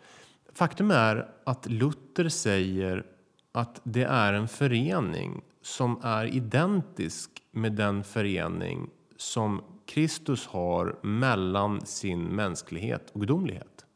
Faktum 0.52 0.90
är 0.90 1.30
att 1.44 1.66
Luther 1.66 2.28
säger 2.28 3.06
att 3.52 3.80
det 3.84 4.04
är 4.04 4.32
en 4.32 4.48
förening 4.48 5.42
som 5.62 6.00
är 6.02 6.26
identisk 6.26 7.30
med 7.50 7.72
den 7.72 8.04
förening 8.04 8.90
som 9.16 9.62
Kristus 9.86 10.46
har 10.46 10.96
mellan 11.02 11.86
sin 11.86 12.24
mänsklighet 12.24 13.10
och 13.12 13.20
gudomlighet. 13.20 13.86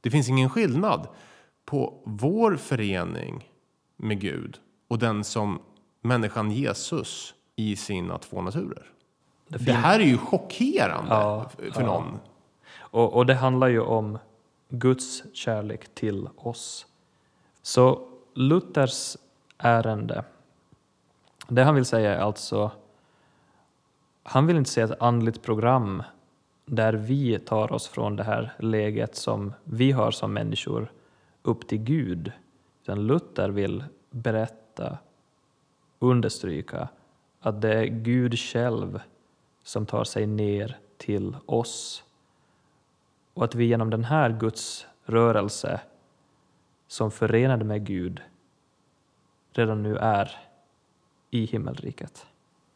Det 0.00 0.10
finns 0.10 0.28
ingen 0.28 0.50
skillnad 0.50 1.08
på 1.64 2.02
vår 2.04 2.56
förening 2.56 3.50
med 3.96 4.20
Gud 4.20 4.58
och 4.88 4.98
den 4.98 5.24
som 5.24 5.58
människan 6.00 6.50
Jesus 6.50 7.34
i 7.56 7.76
sina 7.76 8.18
två 8.18 8.42
naturer. 8.42 8.86
Det, 9.48 9.58
det 9.58 9.72
här 9.72 10.00
är 10.00 10.04
ju 10.04 10.18
chockerande 10.18 11.14
ja, 11.14 11.50
för 11.72 11.80
ja. 11.80 11.86
någon. 11.86 12.18
Och, 12.78 13.12
och 13.12 13.26
det 13.26 13.34
handlar 13.34 13.68
ju 13.68 13.80
om 13.80 14.18
Guds 14.68 15.22
kärlek 15.32 15.94
till 15.94 16.28
oss. 16.36 16.86
Så 17.62 18.08
Luthers 18.34 19.16
ärende, 19.58 20.24
det 21.48 21.62
han 21.62 21.74
vill 21.74 21.84
säga 21.84 22.14
är 22.14 22.18
alltså, 22.18 22.70
han 24.22 24.46
vill 24.46 24.56
inte 24.56 24.70
se 24.70 24.80
ett 24.80 25.02
andligt 25.02 25.42
program 25.42 26.02
där 26.66 26.92
vi 26.92 27.38
tar 27.38 27.72
oss 27.72 27.88
från 27.88 28.16
det 28.16 28.22
här 28.22 28.52
läget 28.58 29.16
som 29.16 29.52
vi 29.64 29.92
har 29.92 30.10
som 30.10 30.32
människor 30.32 30.92
upp 31.42 31.68
till 31.68 31.78
Gud. 31.78 32.32
Utan 32.82 33.06
Luther 33.06 33.48
vill 33.48 33.84
berätta 34.10 34.98
understryka 35.98 36.88
att 37.40 37.60
det 37.60 37.74
är 37.74 37.84
Gud 37.84 38.38
själv 38.38 39.00
som 39.62 39.86
tar 39.86 40.04
sig 40.04 40.26
ner 40.26 40.78
till 40.96 41.36
oss 41.46 42.04
och 43.34 43.44
att 43.44 43.54
vi 43.54 43.64
genom 43.64 43.90
den 43.90 44.04
här 44.04 44.30
Guds 44.30 44.86
rörelse 45.04 45.80
som 46.86 47.10
förenade 47.10 47.64
med 47.64 47.86
Gud 47.86 48.22
redan 49.52 49.82
nu 49.82 49.96
är 49.96 50.36
i 51.34 51.44
himmelriket. 51.44 52.26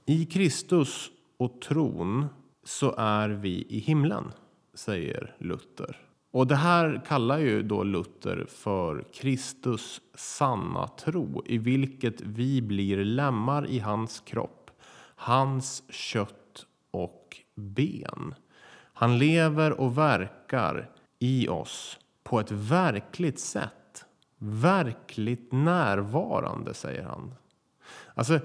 I 0.06 0.26
Kristus 0.26 1.10
och 1.36 1.60
tron 1.60 2.26
så 2.64 2.94
är 2.98 3.28
vi 3.28 3.66
i 3.68 3.78
himlen, 3.78 4.32
säger 4.74 5.34
Luther. 5.38 5.96
Och 6.30 6.46
det 6.46 6.56
här 6.56 7.02
kallar 7.06 7.38
ju 7.38 7.62
då 7.62 7.82
Luther 7.82 8.46
för 8.48 9.04
Kristus 9.12 10.00
sanna 10.14 10.88
tro 10.88 11.42
i 11.46 11.58
vilket 11.58 12.20
vi 12.20 12.62
blir 12.62 13.04
lemmar 13.04 13.66
i 13.66 13.78
hans 13.78 14.20
kropp, 14.20 14.70
hans 15.14 15.82
kött 15.90 16.66
och 16.90 17.36
ben. 17.54 18.34
Han 18.92 19.18
lever 19.18 19.80
och 19.80 19.98
verkar 19.98 20.90
i 21.18 21.48
oss 21.48 21.98
på 22.22 22.40
ett 22.40 22.50
verkligt 22.50 23.40
sätt. 23.40 24.04
Verkligt 24.38 25.52
närvarande, 25.52 26.74
säger 26.74 27.02
han. 27.02 27.34
Alltså, 28.18 28.40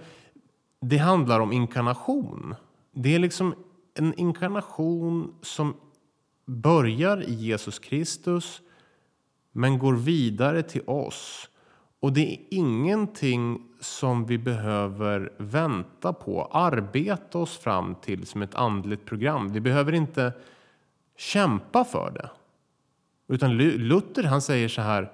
det 0.81 0.97
handlar 0.97 1.39
om 1.39 1.51
inkarnation. 1.51 2.55
Det 2.91 3.15
är 3.15 3.19
liksom 3.19 3.55
en 3.93 4.13
inkarnation 4.13 5.35
som 5.41 5.75
börjar 6.45 7.23
i 7.23 7.33
Jesus 7.33 7.79
Kristus 7.79 8.61
men 9.51 9.79
går 9.79 9.93
vidare 9.93 10.63
till 10.63 10.81
oss. 10.87 11.49
Och 11.99 12.13
det 12.13 12.33
är 12.33 12.39
ingenting 12.49 13.67
som 13.79 14.25
vi 14.25 14.37
behöver 14.37 15.33
vänta 15.37 16.13
på, 16.13 16.45
arbeta 16.45 17.37
oss 17.37 17.57
fram 17.57 17.95
till 17.95 18.25
som 18.25 18.41
ett 18.41 18.55
andligt 18.55 19.05
program. 19.05 19.53
Vi 19.53 19.59
behöver 19.59 19.93
inte 19.93 20.33
kämpa 21.17 21.85
för 21.85 22.11
det. 22.11 22.29
Utan 23.27 23.57
Luther 23.57 24.23
han 24.23 24.41
säger 24.41 24.67
så 24.67 24.81
här, 24.81 25.11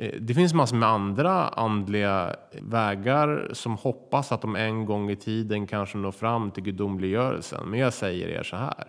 Eh, 0.00 0.20
det 0.20 0.34
finns 0.34 0.54
massor 0.54 0.76
med 0.76 0.88
andra 0.88 1.48
andliga 1.48 2.36
vägar 2.62 3.50
som 3.52 3.76
hoppas 3.76 4.32
att 4.32 4.42
de 4.42 4.56
en 4.56 4.84
gång 4.84 5.10
i 5.10 5.16
tiden 5.16 5.66
kanske 5.66 5.98
når 5.98 6.12
fram 6.12 6.50
till 6.50 6.62
gudomliggörelsen. 6.62 7.68
Men 7.68 7.80
jag 7.80 7.92
säger 7.92 8.28
er 8.28 8.42
så 8.42 8.56
här, 8.56 8.84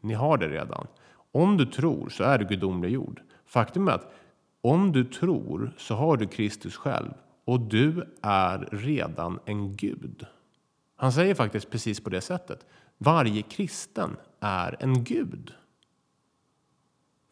ni 0.00 0.14
har 0.14 0.38
det 0.38 0.48
redan. 0.48 0.86
Om 1.32 1.56
du 1.56 1.66
tror 1.66 2.08
så 2.08 2.24
är 2.24 2.38
du 2.38 2.44
gudomliggjord. 2.44 3.20
Faktum 3.46 3.88
är 3.88 3.92
att 3.92 4.12
om 4.60 4.92
du 4.92 5.04
tror 5.04 5.72
så 5.76 5.94
har 5.94 6.16
du 6.16 6.26
Kristus 6.26 6.76
själv 6.76 7.10
och 7.44 7.60
du 7.60 8.04
är 8.22 8.68
redan 8.72 9.38
en 9.44 9.76
gud. 9.76 10.26
Han 10.96 11.12
säger 11.12 11.34
faktiskt 11.34 11.70
precis 11.70 12.00
på 12.00 12.10
det 12.10 12.20
sättet. 12.20 12.66
Varje 12.98 13.42
kristen 13.42 14.16
är 14.40 14.76
en 14.80 15.04
gud. 15.04 15.54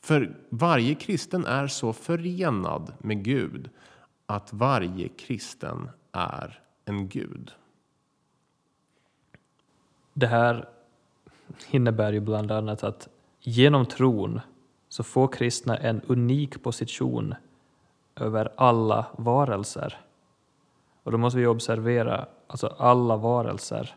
För 0.05 0.37
varje 0.49 0.95
kristen 0.95 1.47
är 1.47 1.67
så 1.67 1.93
förenad 1.93 2.93
med 2.99 3.25
Gud 3.25 3.71
att 4.27 4.53
varje 4.53 5.09
kristen 5.09 5.90
är 6.12 6.61
en 6.85 7.09
gud. 7.09 7.53
Det 10.12 10.27
här 10.27 10.69
innebär 11.71 12.12
ju 12.12 12.21
bland 12.21 12.53
annat 12.53 12.85
att 12.85 13.09
genom 13.40 13.87
tron 13.87 14.40
så 14.88 15.03
får 15.03 15.29
kristna 15.29 15.77
en 15.77 16.01
unik 16.01 16.62
position 16.62 17.35
över 18.17 18.53
alla 18.57 19.07
varelser. 19.19 20.01
Och 21.03 21.12
då 21.12 21.19
måste 21.19 21.38
vi 21.38 21.47
observera, 21.47 22.27
alltså 22.47 22.67
alla 22.67 23.17
varelser. 23.17 23.95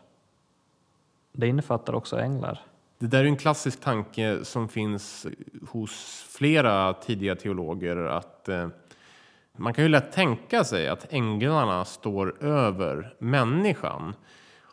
Det 1.32 1.46
innefattar 1.48 1.92
också 1.94 2.18
änglar. 2.20 2.67
Det 2.98 3.06
där 3.06 3.18
är 3.18 3.24
en 3.24 3.36
klassisk 3.36 3.80
tanke 3.80 4.44
som 4.44 4.68
finns 4.68 5.26
hos 5.68 6.24
flera 6.30 6.92
tidiga 6.92 7.36
teologer 7.36 7.96
att 7.96 8.48
eh, 8.48 8.68
man 9.56 9.74
kan 9.74 9.84
ju 9.84 9.88
lätt 9.88 10.12
tänka 10.12 10.64
sig 10.64 10.88
att 10.88 11.12
änglarna 11.12 11.84
står 11.84 12.44
över 12.44 13.14
människan. 13.18 14.14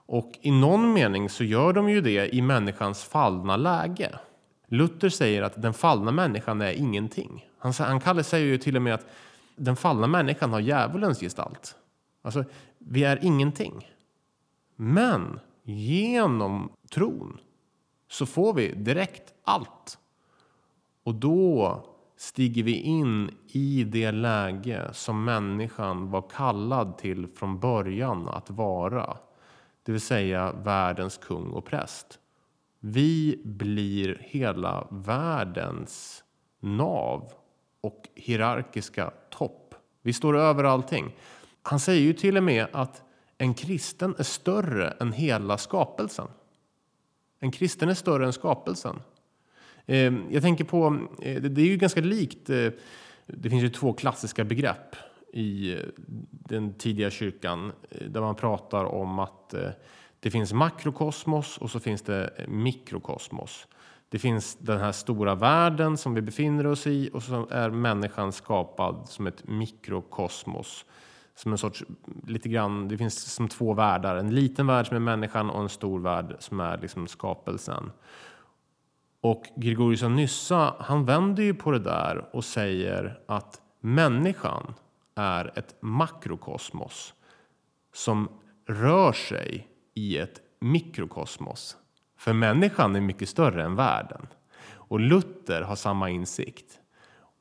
Och 0.07 0.31
i 0.41 0.51
någon 0.51 0.93
mening 0.93 1.29
så 1.29 1.43
gör 1.43 1.73
de 1.73 1.89
ju 1.89 2.01
det 2.01 2.35
i 2.35 2.41
människans 2.41 3.03
fallna 3.03 3.57
läge. 3.57 4.19
Luther 4.67 5.09
säger 5.09 5.41
att 5.41 5.61
den 5.61 5.73
fallna 5.73 6.11
människan 6.11 6.61
är 6.61 6.71
ingenting. 6.71 7.49
Han, 7.57 7.73
han 7.79 7.99
kallar 7.99 8.23
säger 8.23 8.45
ju 8.45 8.57
till 8.57 8.75
och 8.75 8.81
med 8.81 8.93
att 8.93 9.07
den 9.55 9.75
fallna 9.75 10.07
människan 10.07 10.53
har 10.53 10.59
djävulens 10.59 11.19
gestalt. 11.19 11.75
Alltså, 12.21 12.43
vi 12.77 13.03
är 13.03 13.19
ingenting. 13.21 13.91
Men 14.75 15.39
genom 15.63 16.71
tron 16.91 17.39
så 18.15 18.25
får 18.25 18.53
vi 18.53 18.73
direkt 18.73 19.33
allt. 19.43 19.97
Och 21.03 21.15
då 21.15 21.79
stiger 22.17 22.63
vi 22.63 22.75
in 22.75 23.31
i 23.47 23.83
det 23.83 24.11
läge 24.11 24.89
som 24.93 25.23
människan 25.23 26.11
var 26.11 26.29
kallad 26.29 26.97
till 26.97 27.27
från 27.27 27.59
början 27.59 28.29
att 28.29 28.49
vara. 28.49 29.17
Det 29.83 29.91
vill 29.91 30.01
säga 30.01 30.51
världens 30.51 31.17
kung 31.17 31.51
och 31.51 31.65
präst. 31.65 32.19
Vi 32.79 33.41
blir 33.45 34.17
hela 34.21 34.87
världens 34.91 36.23
nav 36.59 37.31
och 37.81 38.09
hierarkiska 38.15 39.11
topp. 39.29 39.75
Vi 40.01 40.13
står 40.13 40.37
över 40.37 40.63
allting. 40.63 41.15
Han 41.61 41.79
säger 41.79 42.01
ju 42.01 42.13
till 42.13 42.37
och 42.37 42.43
med 42.43 42.67
att 42.71 43.03
en 43.37 43.53
kristen 43.53 44.15
är 44.17 44.23
större 44.23 44.89
än 44.89 45.11
hela 45.11 45.57
skapelsen. 45.57 46.27
En 47.39 47.51
kristen 47.51 47.89
är 47.89 47.93
större 47.93 48.25
än 48.25 48.33
skapelsen. 48.33 48.99
Eh, 49.85 50.13
jag 50.29 50.41
tänker 50.41 50.63
på, 50.63 51.07
eh, 51.21 51.41
det 51.41 51.61
är 51.61 51.65
ju 51.65 51.77
ganska 51.77 52.01
likt, 52.01 52.49
eh, 52.49 52.69
det 53.25 53.49
finns 53.49 53.63
ju 53.63 53.69
två 53.69 53.93
klassiska 53.93 54.43
begrepp 54.43 54.95
i 55.33 55.77
den 56.29 56.73
tidiga 56.73 57.11
kyrkan 57.11 57.71
där 58.07 58.21
man 58.21 58.35
pratar 58.35 58.85
om 58.85 59.19
att 59.19 59.53
det 60.19 60.31
finns 60.31 60.53
makrokosmos 60.53 61.57
och 61.57 61.71
så 61.71 61.79
finns 61.79 62.01
det 62.01 62.45
mikrokosmos. 62.47 63.67
Det 64.09 64.19
finns 64.19 64.55
den 64.55 64.79
här 64.79 64.91
stora 64.91 65.35
världen 65.35 65.97
som 65.97 66.13
vi 66.13 66.21
befinner 66.21 66.67
oss 66.67 66.87
i 66.87 67.09
och 67.13 67.23
så 67.23 67.47
är 67.51 67.69
människan 67.69 68.31
skapad 68.31 69.09
som 69.09 69.27
ett 69.27 69.47
mikrokosmos. 69.47 70.85
Som 71.35 71.51
en 71.51 71.57
sorts, 71.57 71.83
lite 72.27 72.49
grann, 72.49 72.87
det 72.87 72.97
finns 72.97 73.33
som 73.33 73.47
två 73.47 73.73
världar. 73.73 74.15
En 74.15 74.35
liten 74.35 74.67
värld 74.67 74.87
som 74.87 74.95
är 74.95 75.01
människan 75.01 75.49
och 75.49 75.61
en 75.61 75.69
stor 75.69 75.99
värld 75.99 76.35
som 76.39 76.59
är 76.59 76.77
liksom 76.77 77.07
skapelsen. 77.07 77.91
Och 79.21 79.45
Gregorius 79.55 80.03
av 80.03 80.11
Nyssa, 80.11 80.75
han 80.79 81.05
vänder 81.05 81.43
ju 81.43 81.53
på 81.53 81.71
det 81.71 81.79
där 81.79 82.29
och 82.33 82.45
säger 82.45 83.19
att 83.25 83.61
människan 83.79 84.73
är 85.15 85.59
ett 85.59 85.75
makrokosmos 85.79 87.13
som 87.93 88.29
rör 88.67 89.11
sig 89.11 89.67
i 89.93 90.17
ett 90.17 90.41
mikrokosmos. 90.59 91.77
För 92.17 92.33
människan 92.33 92.95
är 92.95 93.01
mycket 93.01 93.29
större 93.29 93.63
än 93.63 93.75
världen. 93.75 94.27
Och 94.73 94.99
Luther 94.99 95.61
har 95.61 95.75
samma 95.75 96.09
insikt. 96.09 96.79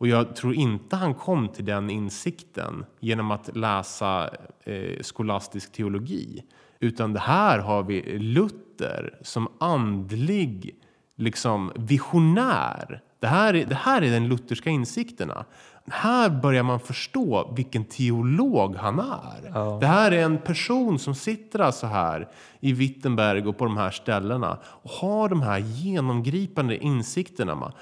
Och 0.05 0.09
jag 0.09 0.37
tror 0.37 0.55
inte 0.55 0.97
han 0.97 1.15
kom 1.15 1.49
till 1.49 1.65
den 1.65 1.91
insikten 1.91 2.85
genom 3.01 3.31
att 3.31 3.57
läsa 3.57 4.31
eh, 4.65 5.01
skolastisk 5.01 5.73
teologi. 5.73 6.45
Utan 6.81 7.13
det 7.13 7.21
här 7.21 7.59
har 7.59 7.83
vi 7.83 8.19
Luther 8.19 9.19
som 9.23 9.49
andlig 9.61 10.75
liksom 11.17 11.73
visionär. 11.75 13.03
Det 13.21 13.27
här, 13.27 13.55
är, 13.55 13.67
det 13.67 13.75
här 13.75 14.03
är 14.03 14.11
den 14.11 14.29
lutherska 14.29 14.71
insikterna. 14.71 15.45
Här 15.91 16.31
börjar 16.31 16.63
man 16.63 16.81
förstå 16.81 17.53
vilken 17.57 17.85
teolog 17.85 18.77
han 18.77 18.99
är. 18.99 19.51
Ja. 19.55 19.79
Det 19.81 19.87
här 19.87 20.13
är 20.13 20.23
en 20.23 20.39
person 20.39 20.99
som 20.99 21.15
sitter 21.15 21.59
alltså 21.59 21.87
här 21.87 22.29
i 22.61 22.73
Wittenberg 22.73 23.47
och 23.47 23.59
på 23.59 23.65
de 23.65 23.77
här 23.77 23.91
ställena 23.91 24.59
och 24.65 24.91
har 24.91 25.29
de 25.29 25.43
här 25.43 25.59
genomgripande 25.59 26.77
insikterna. 26.77 27.73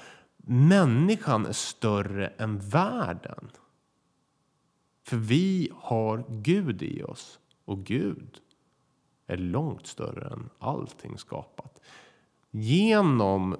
Människan 0.47 1.45
är 1.45 1.53
större 1.53 2.27
än 2.27 2.59
världen. 2.59 3.49
För 5.03 5.17
vi 5.17 5.71
har 5.75 6.23
Gud 6.29 6.83
i 6.83 7.03
oss 7.03 7.39
och 7.65 7.85
Gud 7.85 8.37
är 9.27 9.37
långt 9.37 9.87
större 9.87 10.27
än 10.33 10.49
allting 10.59 11.17
skapat. 11.17 11.79
Genom 12.51 13.57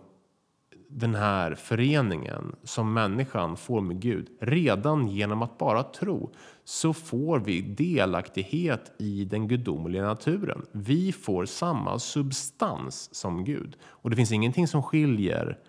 den 0.88 1.16
här 1.16 1.56
föreningen 1.56 2.56
som 2.64 2.94
människan 2.94 3.58
får 3.58 3.82
med 3.82 4.00
Gud, 4.00 4.30
redan 4.42 5.08
genom 5.08 5.42
att 5.42 5.58
bara 5.58 5.84
tro, 5.84 6.34
så 6.64 6.94
får 6.94 7.40
vi 7.40 7.62
delaktighet 7.62 8.92
i 9.00 9.26
den 9.26 9.48
gudomliga 9.48 10.04
naturen. 10.04 10.66
Vi 10.72 11.12
får 11.12 11.46
samma 11.46 12.00
substans 12.00 13.16
som 13.16 13.44
Gud. 13.44 13.78
Och 13.84 14.10
det 14.10 14.16
finns 14.16 14.32
ingenting 14.32 14.68
som 14.68 14.84
skiljer 14.84 15.60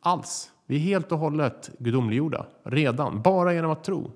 alls. 0.00 0.52
Vi 0.70 0.76
är 0.76 0.80
helt 0.80 1.12
och 1.12 1.18
hållet 1.18 1.70
gudomliggjorda 1.78 2.46
redan, 2.62 3.22
bara 3.22 3.54
genom 3.54 3.70
att 3.70 3.84
tro. 3.84 4.10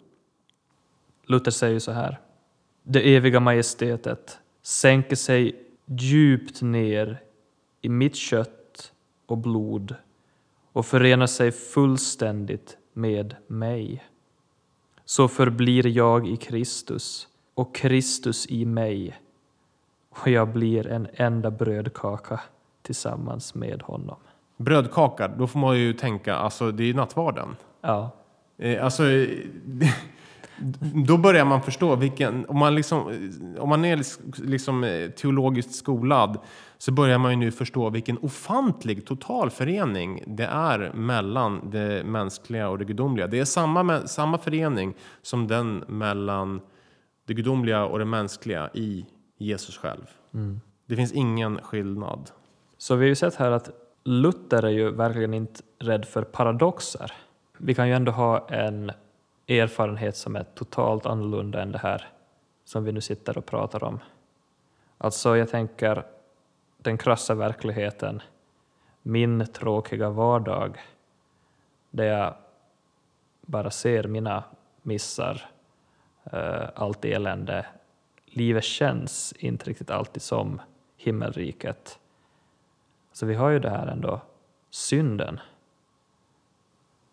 Luther 1.26 1.50
säger 1.50 1.78
så 1.78 1.92
här. 1.92 2.20
Det 2.82 3.16
eviga 3.16 3.40
majestätet 3.40 4.38
sänker 4.62 5.16
sig 5.16 5.66
djupt 5.86 6.62
ner 6.62 7.20
i 7.80 7.88
mitt 7.88 8.16
kött 8.16 8.92
och 9.26 9.38
blod 9.38 9.94
och 10.72 10.86
förenar 10.86 11.26
sig 11.26 11.52
fullständigt 11.52 12.76
med 12.92 13.36
mig. 13.46 14.04
Så 15.04 15.28
förblir 15.28 15.86
jag 15.86 16.28
i 16.28 16.36
Kristus 16.36 17.28
och 17.54 17.74
Kristus 17.74 18.46
i 18.46 18.64
mig 18.64 19.20
och 20.10 20.28
jag 20.28 20.48
blir 20.48 20.86
en 20.86 21.08
enda 21.12 21.50
brödkaka 21.50 22.40
tillsammans 22.82 23.54
med 23.54 23.82
honom. 23.82 24.16
Brödkaka, 24.56 25.28
då 25.28 25.46
får 25.46 25.58
man 25.58 25.78
ju 25.78 25.92
tänka, 25.92 26.34
alltså 26.34 26.70
det 26.70 26.82
är 26.82 26.86
ju 26.86 26.94
nattvarden. 26.94 27.56
Ja, 27.80 28.10
Eh, 28.58 28.84
alltså, 28.84 29.02
då 31.06 31.16
börjar 31.16 31.44
man 31.44 31.62
förstå 31.62 31.96
vilken, 31.96 32.46
om 32.46 32.58
man, 32.58 32.74
liksom, 32.74 33.30
om 33.58 33.68
man 33.68 33.84
är 33.84 34.02
liksom 34.46 34.84
eh, 34.84 35.10
teologiskt 35.10 35.74
skolad 35.74 36.38
så 36.78 36.92
börjar 36.92 37.18
man 37.18 37.30
ju 37.30 37.36
nu 37.36 37.50
förstå 37.50 37.90
vilken 37.90 38.18
ofantlig 38.18 39.06
totalförening 39.06 40.22
det 40.26 40.44
är 40.46 40.92
mellan 40.94 41.70
det 41.70 42.04
mänskliga 42.04 42.68
och 42.68 42.78
det 42.78 42.84
gudomliga. 42.84 43.26
Det 43.26 43.38
är 43.38 43.44
samma, 43.44 44.06
samma 44.06 44.38
förening 44.38 44.94
som 45.22 45.48
den 45.48 45.84
mellan 45.88 46.60
det 47.26 47.34
gudomliga 47.34 47.84
och 47.84 47.98
det 47.98 48.04
mänskliga 48.04 48.70
i 48.74 49.06
Jesus 49.38 49.78
själv. 49.78 50.06
Det 50.88 50.96
finns 50.96 51.12
ingen 51.12 51.58
skillnad. 51.62 52.30
så 52.78 52.94
vi 52.94 53.04
har 53.04 53.08
ju 53.08 53.14
sett 53.14 53.34
här 53.34 53.50
att 53.50 53.70
Luther 54.04 54.62
är 54.62 54.70
ju 54.70 54.90
verkligen 54.90 55.34
inte 55.34 55.62
rädd 55.78 56.04
för 56.04 56.22
paradoxer. 56.22 57.12
Vi 57.58 57.74
kan 57.74 57.88
ju 57.88 57.94
ändå 57.94 58.12
ha 58.12 58.48
en 58.48 58.92
erfarenhet 59.48 60.16
som 60.16 60.36
är 60.36 60.44
totalt 60.44 61.06
annorlunda 61.06 61.62
än 61.62 61.72
det 61.72 61.78
här 61.78 62.08
som 62.64 62.84
vi 62.84 62.92
nu 62.92 63.00
sitter 63.00 63.38
och 63.38 63.46
pratar 63.46 63.84
om. 63.84 64.00
Alltså, 64.98 65.36
jag 65.36 65.48
tänker 65.48 66.06
den 66.78 66.98
krassa 66.98 67.34
verkligheten, 67.34 68.22
min 69.02 69.46
tråkiga 69.46 70.10
vardag, 70.10 70.78
där 71.90 72.04
jag 72.04 72.34
bara 73.40 73.70
ser 73.70 74.04
mina 74.04 74.44
missar, 74.82 75.50
eh, 76.24 76.68
allt 76.74 77.04
elände. 77.04 77.66
Livet 78.26 78.64
känns 78.64 79.34
inte 79.38 79.70
riktigt 79.70 79.90
alltid 79.90 80.22
som 80.22 80.60
himmelriket. 80.96 81.98
Så 83.14 83.26
vi 83.26 83.34
har 83.34 83.50
ju 83.50 83.58
det 83.58 83.70
här 83.70 83.86
ändå, 83.86 84.20
synden. 84.70 85.40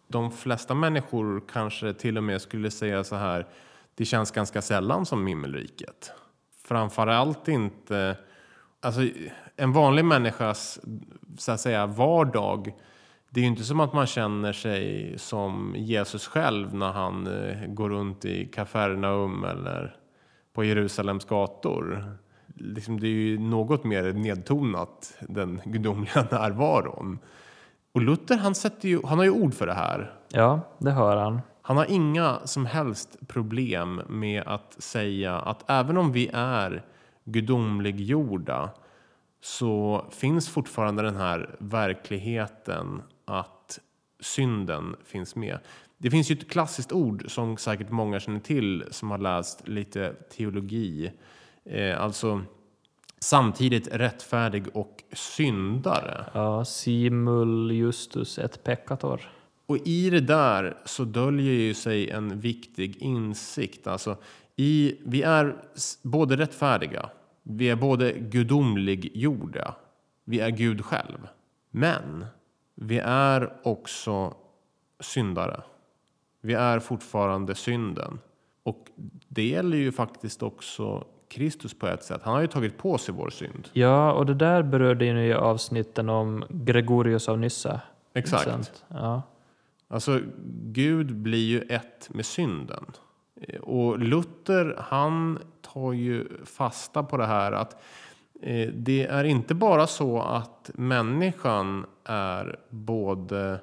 De 0.07 0.31
flesta 0.31 0.73
människor 0.73 1.43
kanske 1.51 1.93
till 1.93 2.17
och 2.17 2.23
med 2.23 2.41
skulle 2.41 2.71
säga 2.71 3.03
så 3.03 3.15
här. 3.15 3.47
Det 3.95 4.05
känns 4.05 4.31
ganska 4.31 4.61
sällan 4.61 5.05
som 5.05 5.27
himmelriket. 5.27 6.11
Framförallt 6.63 7.47
inte. 7.47 8.17
Alltså, 8.79 9.01
en 9.55 9.71
vanlig 9.71 10.05
människas 10.05 10.79
så 11.37 11.51
att 11.51 11.59
säga, 11.59 11.85
vardag. 11.85 12.73
Det 13.29 13.39
är 13.39 13.41
ju 13.41 13.47
inte 13.49 13.63
som 13.63 13.79
att 13.79 13.93
man 13.93 14.07
känner 14.07 14.53
sig 14.53 15.13
som 15.17 15.75
Jesus 15.77 16.27
själv 16.27 16.75
när 16.75 16.91
han 16.91 17.27
eh, 17.27 17.67
går 17.67 17.89
runt 17.89 18.25
i 18.25 18.45
Kafarnaum 18.45 19.43
eller 19.43 19.95
på 20.53 20.63
Jerusalems 20.63 21.25
gator. 21.25 22.17
Liksom, 22.55 22.99
det 22.99 23.07
är 23.07 23.09
ju 23.09 23.39
något 23.39 23.83
mer 23.83 24.13
nedtonat, 24.13 25.13
den 25.19 25.61
gudomliga 25.65 26.27
närvaron. 26.31 27.19
Och 27.91 28.01
Luther 28.01 28.37
han, 28.37 28.55
sätter 28.55 28.89
ju, 28.89 29.01
han 29.05 29.17
har 29.17 29.25
ju 29.25 29.31
ord 29.31 29.53
för 29.53 29.67
det 29.67 29.73
här. 29.73 30.13
Ja, 30.29 30.59
det 30.77 30.91
hör 30.91 31.17
han. 31.17 31.41
Han 31.61 31.77
har 31.77 31.85
inga 31.89 32.39
som 32.45 32.65
helst 32.65 33.17
problem 33.27 34.01
med 34.09 34.43
att 34.45 34.75
säga 34.83 35.39
att 35.39 35.69
även 35.69 35.97
om 35.97 36.11
vi 36.11 36.29
är 36.33 36.83
gudomliggjorda 37.25 38.69
så 39.41 40.05
finns 40.11 40.49
fortfarande 40.49 41.03
den 41.03 41.15
här 41.15 41.55
verkligheten 41.59 43.01
att 43.25 43.79
synden 44.19 44.95
finns 45.05 45.35
med. 45.35 45.59
Det 45.97 46.11
finns 46.11 46.31
ju 46.31 46.35
ett 46.35 46.49
klassiskt 46.49 46.91
ord 46.91 47.31
som 47.31 47.57
säkert 47.57 47.89
många 47.89 48.19
känner 48.19 48.39
till 48.39 48.83
som 48.91 49.11
har 49.11 49.17
läst 49.17 49.67
lite 49.67 50.13
teologi. 50.13 51.11
Eh, 51.65 52.01
alltså 52.01 52.41
samtidigt 53.19 53.87
rättfärdig 53.91 54.63
och 54.73 55.03
syndare. 55.13 56.25
Ja, 56.33 56.65
simul 56.65 57.71
justus 57.71 58.39
et 58.39 58.63
peccator. 58.63 59.21
Och 59.65 59.77
i 59.77 60.09
det 60.09 60.19
där 60.19 60.77
så 60.85 61.03
döljer 61.03 61.53
ju 61.53 61.73
sig 61.73 62.09
en 62.09 62.39
viktig 62.39 62.97
insikt. 62.97 63.87
Alltså, 63.87 64.17
i, 64.55 64.95
vi 65.05 65.21
är 65.21 65.55
både 66.01 66.37
rättfärdiga, 66.37 67.09
vi 67.43 67.69
är 67.69 67.75
både 67.75 68.11
gudomliggjorda, 68.11 69.75
vi 70.23 70.39
är 70.39 70.49
Gud 70.49 70.85
själv. 70.85 71.27
Men 71.71 72.25
vi 72.75 72.97
är 73.05 73.53
också 73.63 74.33
syndare. 74.99 75.61
Vi 76.41 76.53
är 76.53 76.79
fortfarande 76.79 77.55
synden. 77.55 78.19
Och 78.63 78.87
det 79.27 79.47
gäller 79.47 79.77
ju 79.77 79.91
faktiskt 79.91 80.43
också 80.43 81.07
Kristus 81.31 81.79
på 81.79 81.87
ett 81.87 82.03
sätt. 82.03 82.21
Han 82.23 82.33
har 82.33 82.41
ju 82.41 82.47
tagit 82.47 82.77
på 82.77 82.97
sig 82.97 83.13
vår 83.13 83.29
synd. 83.29 83.69
Ja, 83.73 84.11
och 84.11 84.25
det 84.25 84.33
där 84.33 84.63
berörde 84.63 85.05
ju 85.05 85.25
i 85.25 85.33
avsnitten 85.33 86.09
om 86.09 86.43
Gregorius 86.49 87.29
av 87.29 87.39
Nyssa. 87.39 87.81
Exakt. 88.13 88.83
Ja. 88.87 89.21
Alltså, 89.87 90.19
Gud 90.63 91.15
blir 91.15 91.47
ju 91.47 91.61
ett 91.61 92.09
med 92.09 92.25
synden. 92.25 92.85
Och 93.61 93.99
Luther, 93.99 94.75
han 94.79 95.39
tar 95.61 95.93
ju 95.93 96.27
fasta 96.45 97.03
på 97.03 97.17
det 97.17 97.25
här 97.25 97.51
att 97.51 97.81
Eh, 98.41 98.69
det 98.73 99.05
är 99.05 99.23
inte 99.23 99.55
bara 99.55 99.87
så 99.87 100.21
att 100.21 100.71
människan 100.73 101.85
är 102.03 102.59
både 102.69 103.59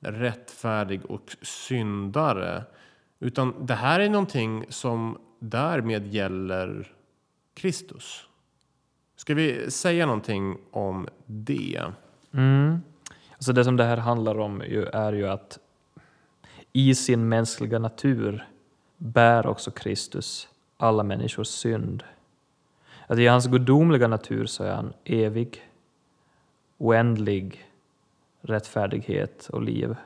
rättfärdig 0.00 1.04
och 1.04 1.36
syndare. 1.42 2.64
Utan 3.20 3.66
det 3.66 3.74
här 3.74 4.00
är 4.00 4.08
någonting 4.08 4.64
som 4.68 5.18
därmed 5.38 6.06
gäller 6.06 6.92
Kristus. 7.60 8.26
Ska 9.16 9.34
vi 9.34 9.70
säga 9.70 10.06
någonting 10.06 10.58
om 10.70 11.08
det? 11.26 11.82
Mm. 12.32 12.82
Alltså 13.32 13.52
det 13.52 13.64
som 13.64 13.76
det 13.76 13.84
här 13.84 13.96
handlar 13.96 14.38
om 14.38 14.62
ju 14.68 14.84
är 14.84 15.12
ju 15.12 15.28
att 15.28 15.58
i 16.72 16.94
sin 16.94 17.28
mänskliga 17.28 17.78
natur 17.78 18.48
bär 18.96 19.46
också 19.46 19.70
Kristus 19.70 20.48
alla 20.76 21.02
människors 21.02 21.46
synd. 21.48 22.04
Att 23.06 23.18
i 23.18 23.26
hans 23.26 23.46
gudomliga 23.46 24.08
natur 24.08 24.46
så 24.46 24.64
är 24.64 24.74
han 24.74 24.92
evig, 25.04 25.70
oändlig 26.78 27.64
rättfärdighet 28.40 29.48
och 29.52 29.62
liv. 29.62 29.96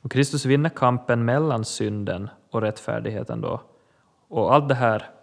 Och 0.00 0.10
Kristus 0.12 0.44
vinner 0.44 0.70
kampen 0.70 1.24
mellan 1.24 1.64
synden 1.64 2.30
och 2.50 2.60
rättfärdigheten 2.60 3.40
då. 3.40 3.60
Och 4.28 4.54
allt 4.54 4.68
det 4.68 4.74
här 4.74 5.17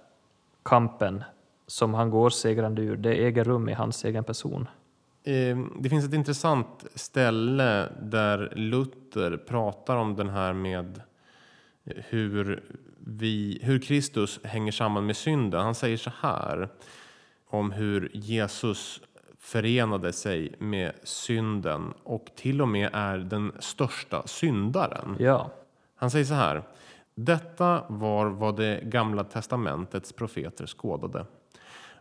kampen 0.65 1.23
som 1.67 1.93
han 1.93 2.09
går 2.09 2.29
segrande 2.29 2.81
ur, 2.81 2.97
det 2.97 3.25
äger 3.25 3.43
rum 3.43 3.69
i 3.69 3.73
hans 3.73 4.05
egen 4.05 4.23
person. 4.23 4.67
Ehm, 5.23 5.73
det 5.79 5.89
finns 5.89 6.05
ett 6.05 6.13
intressant 6.13 6.85
ställe 6.95 7.89
där 8.01 8.53
Luther 8.55 9.37
pratar 9.37 9.95
om 9.95 10.15
den 10.15 10.29
här 10.29 10.53
med 10.53 11.01
hur, 11.83 12.63
vi, 12.97 13.59
hur 13.61 13.79
Kristus 13.79 14.39
hänger 14.43 14.71
samman 14.71 15.05
med 15.05 15.17
synden. 15.17 15.61
Han 15.61 15.75
säger 15.75 15.97
så 15.97 16.11
här 16.19 16.69
om 17.47 17.71
hur 17.71 18.11
Jesus 18.13 19.01
förenade 19.39 20.13
sig 20.13 20.55
med 20.59 20.93
synden 21.03 21.93
och 22.03 22.31
till 22.35 22.61
och 22.61 22.67
med 22.67 22.89
är 22.93 23.17
den 23.17 23.51
största 23.59 24.27
syndaren. 24.27 25.15
Ja. 25.19 25.51
Han 25.95 26.11
säger 26.11 26.25
så 26.25 26.33
här. 26.33 26.63
Detta 27.15 27.85
var 27.89 28.25
vad 28.25 28.55
det 28.55 28.79
gamla 28.83 29.23
testamentets 29.23 30.13
profeter 30.13 30.67
skådade. 30.67 31.25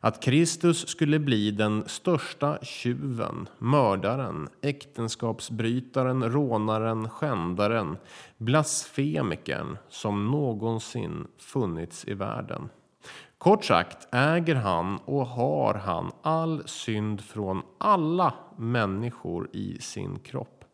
Att 0.00 0.22
Kristus 0.22 0.88
skulle 0.88 1.18
bli 1.18 1.50
den 1.50 1.84
största 1.86 2.58
tjuven, 2.62 3.48
mördaren, 3.58 4.48
äktenskapsbrytaren, 4.62 6.32
rånaren, 6.32 7.08
skändaren, 7.08 7.96
blasfemikern 8.38 9.76
som 9.88 10.30
någonsin 10.30 11.26
funnits 11.38 12.04
i 12.08 12.14
världen. 12.14 12.68
Kort 13.38 13.64
sagt 13.64 14.08
äger 14.14 14.54
han 14.54 14.98
och 15.04 15.26
har 15.26 15.74
han 15.74 16.12
all 16.22 16.62
synd 16.66 17.20
från 17.20 17.62
alla 17.78 18.34
människor 18.56 19.48
i 19.52 19.78
sin 19.80 20.18
kropp. 20.18 20.64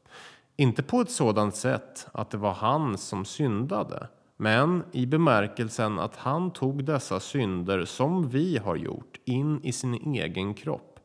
Inte 0.57 0.83
på 0.83 1.01
ett 1.01 1.11
sådant 1.11 1.57
sätt 1.57 2.09
att 2.13 2.31
det 2.31 2.39
var 2.39 2.53
han 2.53 2.99
som 2.99 3.25
syndade, 3.25 4.09
men 4.41 4.85
i 4.93 5.07
bemärkelsen 5.07 5.99
att 5.99 6.17
han 6.17 6.51
tog 6.51 6.85
dessa 6.85 7.21
synder 7.21 7.85
som 7.85 8.29
vi 8.29 8.59
har 8.59 8.77
gjort 8.77 9.21
in 9.25 9.61
i 9.63 9.73
sin 9.73 9.95
egen 9.95 10.55
kropp. 10.55 11.01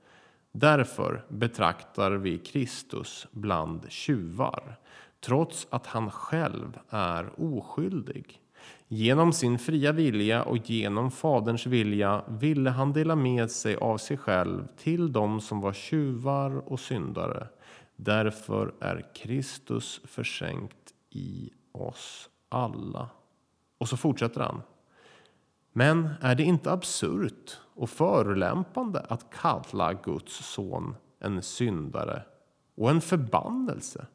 Därför 0.51 1.25
betraktar 1.29 2.11
vi 2.11 2.37
Kristus 2.37 3.27
bland 3.31 3.91
tjuvar, 3.91 4.79
trots 5.25 5.67
att 5.69 5.87
han 5.87 6.11
själv 6.11 6.79
är 6.89 7.29
oskyldig. 7.37 8.39
Genom 8.87 9.33
sin 9.33 9.59
fria 9.59 9.91
vilja 9.91 10.43
och 10.43 10.69
genom 10.69 11.11
Faderns 11.11 11.65
vilja 11.65 12.23
ville 12.27 12.69
han 12.69 12.93
dela 12.93 13.15
med 13.15 13.51
sig 13.51 13.75
av 13.75 13.97
sig 13.97 14.17
själv 14.17 14.67
till 14.77 15.11
dem 15.11 15.41
som 15.41 15.61
var 15.61 15.73
tjuvar 15.73 16.71
och 16.71 16.79
syndare. 16.79 17.47
Därför 17.95 18.73
är 18.79 19.13
Kristus 19.15 20.01
försänkt 20.03 20.93
i 21.09 21.49
oss 21.71 22.29
alla. 22.49 23.09
Och 23.85 23.89
så 23.89 23.97
fortsätter 23.97 24.41
han. 24.41 24.61
Men 25.73 26.09
är 26.21 26.35
det 26.35 26.43
inte 26.43 26.71
absurt 26.71 27.59
och 27.75 27.89
förolämpande 27.89 28.99
att 28.99 29.29
kalla 29.29 29.93
Guds 29.93 30.45
son 30.53 30.95
en 31.19 31.41
syndare 31.41 32.23
och 32.75 32.89
en 32.89 33.01
förbannelse? 33.01 34.07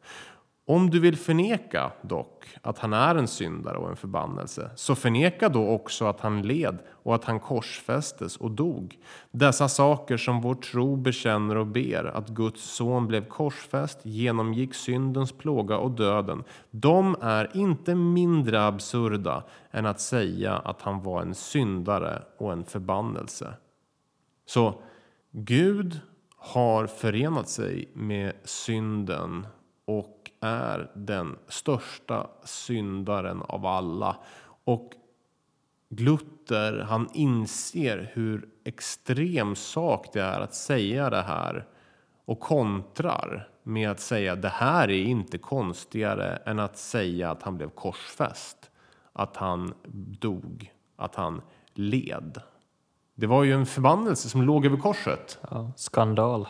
Om 0.70 0.90
du 0.90 1.00
vill 1.00 1.16
förneka 1.16 1.92
dock 2.02 2.44
att 2.62 2.78
han 2.78 2.92
är 2.92 3.14
en 3.14 3.28
syndare 3.28 3.76
och 3.76 3.90
en 3.90 3.96
förbannelse, 3.96 4.70
så 4.74 4.94
förneka 4.94 5.48
då 5.48 5.68
också 5.68 6.04
att 6.04 6.20
han 6.20 6.42
led 6.42 6.78
och 6.88 7.14
att 7.14 7.24
han 7.24 7.40
korsfästes 7.40 8.36
och 8.36 8.50
dog. 8.50 8.98
Dessa 9.30 9.68
saker 9.68 10.16
som 10.16 10.40
vår 10.40 10.54
tro 10.54 10.96
bekänner 10.96 11.56
och 11.56 11.66
ber, 11.66 12.04
att 12.04 12.28
Guds 12.28 12.62
son 12.62 13.06
blev 13.06 13.24
korsfäst, 13.24 13.98
genomgick 14.02 14.74
syndens 14.74 15.32
plåga 15.32 15.78
och 15.78 15.90
döden, 15.90 16.44
de 16.70 17.16
är 17.20 17.56
inte 17.56 17.94
mindre 17.94 18.66
absurda 18.66 19.44
än 19.70 19.86
att 19.86 20.00
säga 20.00 20.56
att 20.56 20.82
han 20.82 21.02
var 21.02 21.22
en 21.22 21.34
syndare 21.34 22.22
och 22.38 22.52
en 22.52 22.64
förbannelse. 22.64 23.54
Så 24.46 24.82
Gud 25.30 26.00
har 26.36 26.86
förenat 26.86 27.48
sig 27.48 27.88
med 27.94 28.32
synden 28.44 29.46
och 29.84 30.19
är 30.40 30.90
den 30.94 31.38
största 31.48 32.26
syndaren 32.44 33.42
av 33.42 33.66
alla. 33.66 34.16
Och 34.64 34.92
Glutter 35.88 36.86
han 36.88 37.08
inser 37.14 38.10
hur 38.14 38.48
extrem 38.64 39.56
sak 39.56 40.06
det 40.12 40.22
är 40.22 40.40
att 40.40 40.54
säga 40.54 41.10
det 41.10 41.22
här 41.22 41.66
och 42.24 42.40
kontrar 42.40 43.48
med 43.62 43.90
att 43.90 44.00
säga 44.00 44.36
det 44.36 44.48
här 44.48 44.90
är 44.90 45.02
inte 45.02 45.38
konstigare 45.38 46.36
än 46.36 46.58
att 46.58 46.78
säga 46.78 47.30
att 47.30 47.42
han 47.42 47.56
blev 47.56 47.68
korsfäst, 47.68 48.70
att 49.12 49.36
han 49.36 49.74
dog, 50.20 50.72
att 50.96 51.14
han 51.14 51.42
led. 51.74 52.42
Det 53.14 53.26
var 53.26 53.44
ju 53.44 53.52
en 53.52 53.66
förbannelse 53.66 54.28
som 54.28 54.42
låg 54.42 54.66
över 54.66 54.76
korset. 54.76 55.38
Ja, 55.50 55.72
skandal. 55.76 56.48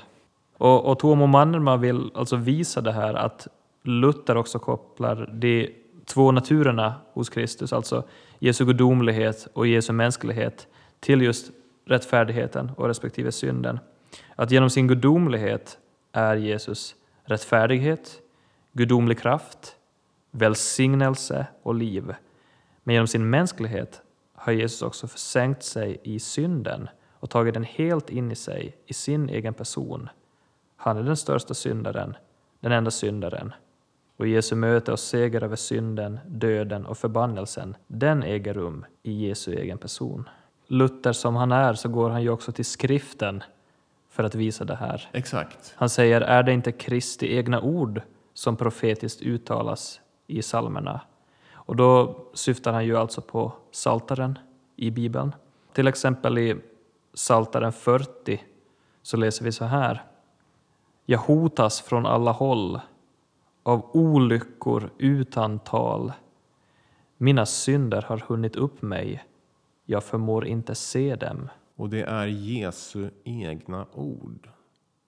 Och, 0.57 0.85
och 0.91 0.99
Tuomo 0.99 1.27
Mannerma 1.27 1.77
vill 1.77 2.11
alltså 2.15 2.37
visa 2.37 2.81
det 2.81 2.93
här 2.93 3.15
att 3.15 3.49
Luther 3.83 4.37
också 4.37 4.59
kopplar 4.59 5.31
de 5.33 5.75
två 6.05 6.33
naturerna 6.33 6.95
hos 7.13 7.29
Kristus, 7.29 7.73
alltså 7.73 8.05
Jesu 8.39 8.65
gudomlighet 8.65 9.49
och 9.53 9.67
Jesu 9.67 9.93
mänsklighet, 9.93 10.69
till 11.01 11.23
just 11.23 11.51
rättfärdigheten 11.85 12.71
och 12.77 12.87
respektive 12.87 13.33
synden. 13.33 13.79
Att 14.37 14.51
genom 14.51 14.71
sin 14.71 14.89
gudomlighet 14.89 15.79
är 16.13 16.37
Jesus 16.37 16.95
rättfärdighet, 17.25 18.21
gudomlig 18.73 19.19
kraft, 19.19 19.77
välsignelse 20.31 21.47
och 21.63 21.75
liv. 21.75 22.15
Men 22.83 22.95
genom 22.95 23.07
sin 23.07 23.31
mänsklighet 23.31 24.03
har 24.35 24.53
Jesus 24.53 24.83
också 24.83 25.09
försänkt 25.09 25.63
sig 25.63 26.01
i 26.03 26.19
synden 26.19 26.89
och 27.13 27.31
tagit 27.31 27.55
den 27.55 27.65
helt 27.65 28.11
in 28.11 28.31
i 28.31 28.37
sig, 28.37 28.77
i 28.87 28.95
sin 28.95 29.29
egen 29.29 29.55
person. 29.55 30.09
Han 30.77 30.97
är 30.97 31.03
den 31.03 31.17
största 31.17 31.55
syndaren, 31.55 32.17
den 32.61 32.73
enda 32.73 32.91
syndaren 32.91 33.53
och 34.21 34.29
Jesu 34.29 34.57
möte 34.57 34.93
och 34.93 34.99
seger 34.99 35.43
över 35.43 35.57
synden, 35.57 36.21
döden 36.27 36.87
och 36.87 36.99
förbannelsen, 36.99 37.77
den 37.87 38.23
äger 38.23 38.55
rum 38.55 38.85
i 39.03 39.13
Jesu 39.27 39.55
egen 39.55 39.79
person. 39.79 40.29
Luther 40.67 41.13
som 41.13 41.37
han 41.37 41.53
är 41.53 41.75
så 41.75 41.89
går 41.89 42.11
han 42.11 42.23
ju 42.23 42.31
också 42.31 42.53
till 42.53 42.65
skriften 42.65 43.43
för 44.11 44.25
att 44.25 44.35
visa 44.35 44.65
det 44.65 44.75
här. 44.75 45.09
Exakt. 45.13 45.75
Han 45.77 45.89
säger, 45.89 46.21
är 46.21 46.43
det 46.43 46.53
inte 46.53 46.73
Kristi 46.73 47.37
egna 47.37 47.61
ord 47.61 48.03
som 48.35 48.57
profetiskt 48.57 49.23
uttalas 49.23 50.01
i 50.27 50.43
psalmerna? 50.43 51.01
Och 51.53 51.77
då 51.77 52.21
syftar 52.35 52.73
han 52.73 52.87
ju 52.87 52.97
alltså 52.97 53.21
på 53.21 53.53
saltaren 53.71 54.39
i 54.77 54.91
Bibeln. 54.91 55.35
Till 55.73 55.89
exempel 55.89 56.39
i 56.39 56.57
Saltaren 57.15 57.73
40 57.73 58.45
så 59.03 59.17
läser 59.17 59.45
vi 59.45 59.53
så 59.53 59.65
här. 59.65 60.05
Jag 61.07 61.19
hotas 61.19 61.81
från 61.81 62.07
alla 62.07 62.33
håll 62.33 62.81
av 63.71 63.91
olyckor 63.93 64.91
utan 64.99 65.59
tal. 65.59 66.13
Mina 67.17 67.47
synder 67.47 68.03
har 68.03 68.19
hunnit 68.19 68.57
upp 68.57 68.83
mig, 68.83 69.25
jag 69.85 70.05
förmår 70.05 70.47
inte 70.47 70.75
se 70.75 71.17
dem. 71.17 71.49
Och 71.77 71.89
det 71.89 72.03
är 72.03 72.27
Jesu 72.27 73.11
egna 73.25 73.87
ord, 73.93 74.49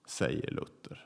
säger 0.07 0.51
Luther. 0.51 1.05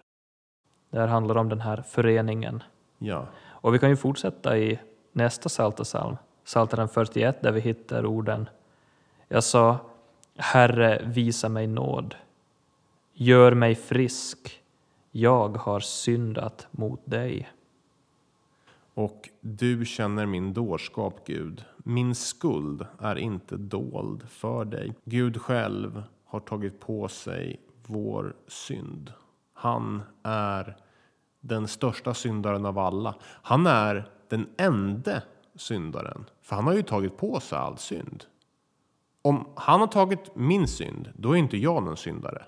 Det 0.90 1.00
här 1.00 1.08
handlar 1.08 1.38
om 1.38 1.50
den 1.50 1.62
här 1.62 1.82
föreningen. 1.82 2.64
Ja. 2.98 3.28
Och 3.46 3.74
vi 3.74 3.80
kan 3.80 3.90
ju 3.90 3.96
fortsätta 3.96 4.58
i 4.58 4.80
nästa 5.12 5.50
psaltarpsalm, 5.50 6.18
Psaltaren 6.46 6.90
41, 6.90 7.42
där 7.42 7.52
vi 7.52 7.60
hittar 7.60 8.06
orden 8.06 8.50
Jag 9.28 9.44
sa, 9.44 9.78
Herre, 10.36 11.02
visa 11.06 11.50
mig 11.50 11.68
nåd. 11.68 12.16
Gör 13.14 13.54
mig 13.54 13.76
frisk 13.76 14.62
jag 15.20 15.58
har 15.58 15.80
syndat 15.80 16.68
mot 16.72 17.02
dig. 17.06 17.50
Och 18.94 19.30
du 19.42 19.86
känner 19.86 20.26
min 20.26 20.54
dårskap, 20.54 21.28
Gud. 21.28 21.66
Min 21.78 22.16
skuld 22.16 22.86
är 23.00 23.16
inte 23.16 23.58
dold 23.58 24.30
för 24.30 24.66
dig. 24.66 24.94
Gud 25.04 25.42
själv 25.42 26.04
har 26.26 26.40
tagit 26.40 26.80
på 26.80 27.08
sig 27.08 27.62
vår 27.86 28.36
synd. 28.48 29.14
Han 29.54 30.02
är 30.24 30.78
den 31.40 31.68
största 31.68 32.14
syndaren 32.14 32.66
av 32.66 32.80
alla. 32.80 33.16
Han 33.24 33.68
är 33.68 34.10
den 34.30 34.48
enda 34.58 35.22
syndaren, 35.56 36.26
för 36.42 36.56
han 36.56 36.66
har 36.66 36.74
ju 36.74 36.82
tagit 36.82 37.18
på 37.18 37.40
sig 37.40 37.58
all 37.58 37.78
synd. 37.78 38.26
Om 39.22 39.48
han 39.56 39.80
har 39.80 39.88
tagit 39.88 40.36
min 40.36 40.68
synd, 40.68 41.10
då 41.16 41.32
är 41.32 41.36
inte 41.36 41.58
jag 41.58 41.84
någon 41.84 41.98
syndare. 41.98 42.46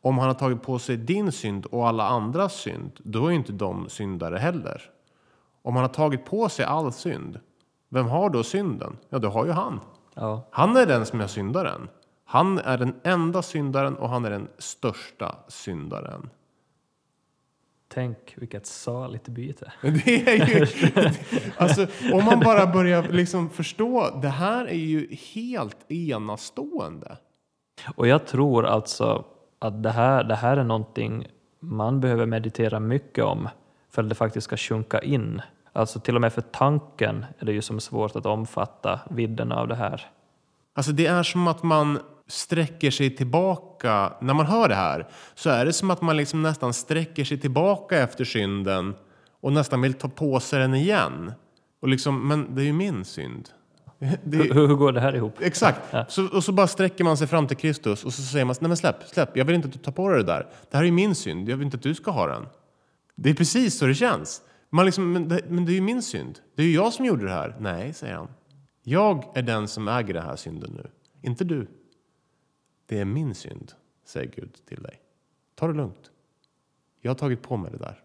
Om 0.00 0.18
han 0.18 0.26
har 0.26 0.34
tagit 0.34 0.62
på 0.62 0.78
sig 0.78 0.96
din 0.96 1.32
synd 1.32 1.66
och 1.66 1.88
alla 1.88 2.08
andras 2.08 2.54
synd, 2.54 2.92
då 3.04 3.26
är 3.26 3.30
inte 3.30 3.52
de 3.52 3.88
syndare 3.88 4.36
heller. 4.36 4.82
Om 5.62 5.74
han 5.76 5.84
har 5.84 5.88
tagit 5.88 6.24
på 6.24 6.48
sig 6.48 6.64
all 6.64 6.92
synd, 6.92 7.40
vem 7.88 8.06
har 8.06 8.30
då 8.30 8.42
synden? 8.42 8.96
Ja, 9.08 9.18
det 9.18 9.28
har 9.28 9.46
ju 9.46 9.52
han. 9.52 9.80
Ja. 10.14 10.48
Han 10.50 10.76
är 10.76 10.86
den 10.86 11.06
som 11.06 11.20
är 11.20 11.26
syndaren. 11.26 11.88
Han 12.24 12.58
är 12.58 12.78
den 12.78 12.94
enda 13.02 13.42
syndaren 13.42 13.96
och 13.96 14.08
han 14.08 14.24
är 14.24 14.30
den 14.30 14.48
största 14.58 15.34
syndaren. 15.48 16.30
Tänk 17.88 18.34
vilket 18.36 18.66
saligt 18.66 19.28
byte. 19.28 19.72
Det 19.82 20.28
är 20.28 20.48
ju, 20.48 20.66
alltså, 21.56 21.86
om 22.12 22.24
man 22.24 22.40
bara 22.40 22.66
börjar 22.66 23.02
liksom 23.02 23.50
förstå, 23.50 24.18
det 24.22 24.28
här 24.28 24.66
är 24.66 24.74
ju 24.74 25.14
helt 25.34 25.90
enastående. 25.92 27.16
Och 27.96 28.08
jag 28.08 28.26
tror 28.26 28.66
alltså 28.66 29.24
att 29.58 29.82
det 29.82 29.90
här, 29.90 30.24
det 30.24 30.34
här 30.34 30.56
är 30.56 30.64
någonting 30.64 31.26
man 31.60 32.00
behöver 32.00 32.26
meditera 32.26 32.80
mycket 32.80 33.24
om 33.24 33.48
för 33.90 34.02
att 34.02 34.08
det 34.08 34.14
faktiskt 34.14 34.44
ska 34.44 34.56
sjunka 34.56 34.98
in. 34.98 35.42
Alltså 35.72 36.00
till 36.00 36.14
och 36.14 36.20
med 36.20 36.32
för 36.32 36.40
tanken 36.40 37.26
är 37.38 37.46
det 37.46 37.52
ju 37.52 37.62
som 37.62 37.80
svårt 37.80 38.16
att 38.16 38.26
omfatta 38.26 39.00
vidden 39.10 39.52
av 39.52 39.68
det 39.68 39.74
här. 39.74 40.10
Alltså 40.74 40.92
det 40.92 41.06
är 41.06 41.22
som 41.22 41.48
att 41.48 41.62
man 41.62 41.98
sträcker 42.26 42.90
sig 42.90 43.16
tillbaka. 43.16 44.12
När 44.20 44.34
man 44.34 44.46
hör 44.46 44.68
det 44.68 44.74
här 44.74 45.06
så 45.34 45.50
är 45.50 45.64
det 45.64 45.72
som 45.72 45.90
att 45.90 46.00
man 46.00 46.16
liksom 46.16 46.42
nästan 46.42 46.72
sträcker 46.72 47.24
sig 47.24 47.40
tillbaka 47.40 47.98
efter 47.98 48.24
synden 48.24 48.94
och 49.40 49.52
nästan 49.52 49.80
vill 49.80 49.94
ta 49.94 50.08
på 50.08 50.40
sig 50.40 50.60
den 50.60 50.74
igen. 50.74 51.32
Och 51.80 51.88
liksom, 51.88 52.28
men 52.28 52.54
det 52.54 52.62
är 52.62 52.66
ju 52.66 52.72
min 52.72 53.04
synd. 53.04 53.48
Det 53.98 54.36
Hur, 54.36 54.68
hur 54.68 54.74
går 54.74 54.92
det 54.92 55.00
här 55.00 55.16
ihop? 55.16 55.40
Exakt. 55.40 56.12
Så, 56.12 56.36
och 56.36 56.44
så 56.44 56.52
bara 56.52 56.66
sträcker 56.66 57.04
man 57.04 57.16
sig 57.16 57.26
fram 57.26 57.46
till 57.46 57.56
Kristus 57.56 58.04
och 58.04 58.14
så 58.14 58.22
säger 58.22 58.44
man 58.44 58.56
nej 58.60 58.68
men 58.68 58.76
släpp, 58.76 59.02
släpp, 59.02 59.36
jag 59.36 59.44
vill 59.44 59.54
inte 59.54 59.68
att 59.68 59.74
du 59.74 59.78
tar 59.78 59.92
på 59.92 60.08
dig 60.08 60.18
det 60.18 60.32
där. 60.32 60.46
Det 60.70 60.76
här 60.76 60.84
är 60.84 60.90
min 60.90 61.14
synd, 61.14 61.48
jag 61.48 61.56
vill 61.56 61.64
inte 61.64 61.76
att 61.76 61.82
du 61.82 61.94
ska 61.94 62.10
ha 62.10 62.26
den. 62.26 62.46
Det 63.14 63.30
är 63.30 63.34
precis 63.34 63.78
så 63.78 63.86
det 63.86 63.94
känns. 63.94 64.42
Man 64.70 64.84
liksom, 64.84 65.12
men, 65.12 65.28
det, 65.28 65.40
men 65.48 65.64
det 65.64 65.72
är 65.72 65.74
ju 65.74 65.80
min 65.80 66.02
synd. 66.02 66.38
Det 66.54 66.62
är 66.62 66.66
ju 66.66 66.74
jag 66.74 66.92
som 66.92 67.04
gjorde 67.04 67.24
det 67.24 67.30
här. 67.30 67.56
Nej, 67.60 67.92
säger 67.92 68.14
han. 68.14 68.28
Jag 68.82 69.32
är 69.34 69.42
den 69.42 69.68
som 69.68 69.88
äger 69.88 70.14
den 70.14 70.22
här 70.22 70.36
synden 70.36 70.70
nu, 70.76 70.90
inte 71.22 71.44
du. 71.44 71.66
Det 72.86 73.00
är 73.00 73.04
min 73.04 73.34
synd, 73.34 73.72
säger 74.06 74.30
Gud 74.36 74.52
till 74.68 74.82
dig. 74.82 75.00
Ta 75.54 75.66
det 75.66 75.74
lugnt. 75.74 76.10
Jag 77.00 77.10
har 77.10 77.16
tagit 77.16 77.42
på 77.42 77.56
mig 77.56 77.70
det 77.70 77.78
där. 77.78 78.02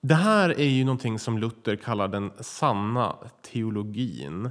Det 0.00 0.14
här 0.14 0.60
är 0.60 0.68
ju 0.68 0.84
någonting 0.84 1.18
som 1.18 1.38
Luther 1.38 1.76
kallar 1.76 2.08
den 2.08 2.32
sanna 2.40 3.16
teologin. 3.42 4.50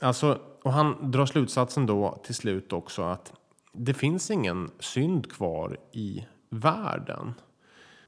Alltså, 0.00 0.38
och 0.62 0.72
han 0.72 1.10
drar 1.10 1.26
slutsatsen 1.26 1.86
då 1.86 2.20
till 2.24 2.34
slut 2.34 2.72
också 2.72 3.02
att 3.02 3.32
det 3.72 3.94
finns 3.94 4.30
ingen 4.30 4.70
synd 4.80 5.32
kvar 5.32 5.76
i 5.92 6.26
världen. 6.50 7.34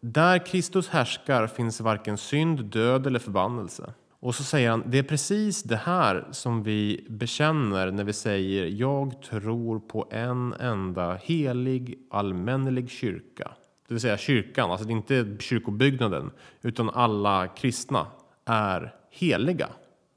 Där 0.00 0.46
Kristus 0.46 0.88
härskar 0.88 1.46
finns 1.46 1.80
varken 1.80 2.18
synd, 2.18 2.64
död 2.64 3.06
eller 3.06 3.18
förbannelse. 3.18 3.92
Och 4.20 4.34
så 4.34 4.44
säger 4.44 4.70
han, 4.70 4.82
det 4.86 4.98
är 4.98 5.02
precis 5.02 5.62
det 5.62 5.76
här 5.76 6.28
som 6.30 6.62
vi 6.62 7.06
bekänner 7.08 7.90
när 7.90 8.04
vi 8.04 8.12
säger 8.12 8.66
jag 8.66 9.22
tror 9.22 9.78
på 9.78 10.08
en 10.10 10.52
enda 10.52 11.14
helig 11.14 11.98
allmännelig 12.10 12.90
kyrka. 12.90 13.50
Det 13.88 13.94
vill 13.94 14.00
säga 14.00 14.18
kyrkan, 14.18 14.70
alltså 14.70 14.86
det 14.86 14.92
är 14.92 14.96
inte 14.96 15.36
kyrkobyggnaden, 15.40 16.30
utan 16.62 16.90
alla 16.90 17.48
kristna 17.48 18.06
är 18.44 18.94
heliga. 19.10 19.68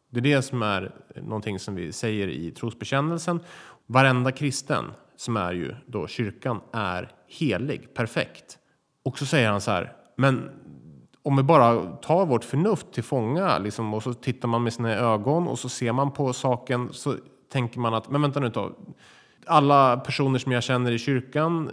Det 0.10 0.20
är 0.20 0.22
det 0.22 0.41
som 0.41 0.62
är 0.62 0.91
någonting 1.16 1.60
som 1.60 1.76
vi 1.76 1.91
säger 1.91 2.28
i 2.28 2.51
trosbekännelsen. 2.51 3.39
Varenda 3.86 4.32
kristen, 4.32 4.86
som 5.16 5.38
är 5.38 5.53
ju 5.53 5.76
då 5.86 6.07
kyrkan, 6.07 6.62
är 6.74 7.12
helig, 7.28 7.93
perfekt. 7.93 8.57
Och 9.03 9.18
så 9.18 9.26
säger 9.26 9.49
han 9.49 9.62
så 9.62 9.72
här, 9.72 9.93
men 10.16 10.49
om 11.24 11.38
vi 11.38 11.43
bara 11.43 11.86
tar 11.86 12.26
vårt 12.26 12.43
förnuft 12.43 12.91
till 12.93 13.03
fånga 13.03 13.57
liksom, 13.57 13.93
och 13.93 14.03
så 14.03 14.14
tittar 14.14 14.47
man 14.47 14.64
med 14.64 14.74
sina 14.74 14.95
ögon 14.95 15.47
och 15.47 15.60
så 15.60 15.70
ser 15.70 15.91
man 15.91 16.12
på 16.12 16.34
saken 16.34 16.89
så 16.91 17.16
tänker 17.51 17.80
man 17.80 17.93
att, 17.93 18.10
men 18.10 18.22
vänta 18.22 18.39
nu. 18.39 18.51
Alla 19.45 19.97
personer 19.97 20.39
som 20.39 20.51
jag 20.51 20.64
känner 20.64 20.91
i 20.91 20.99
kyrkan, 20.99 21.72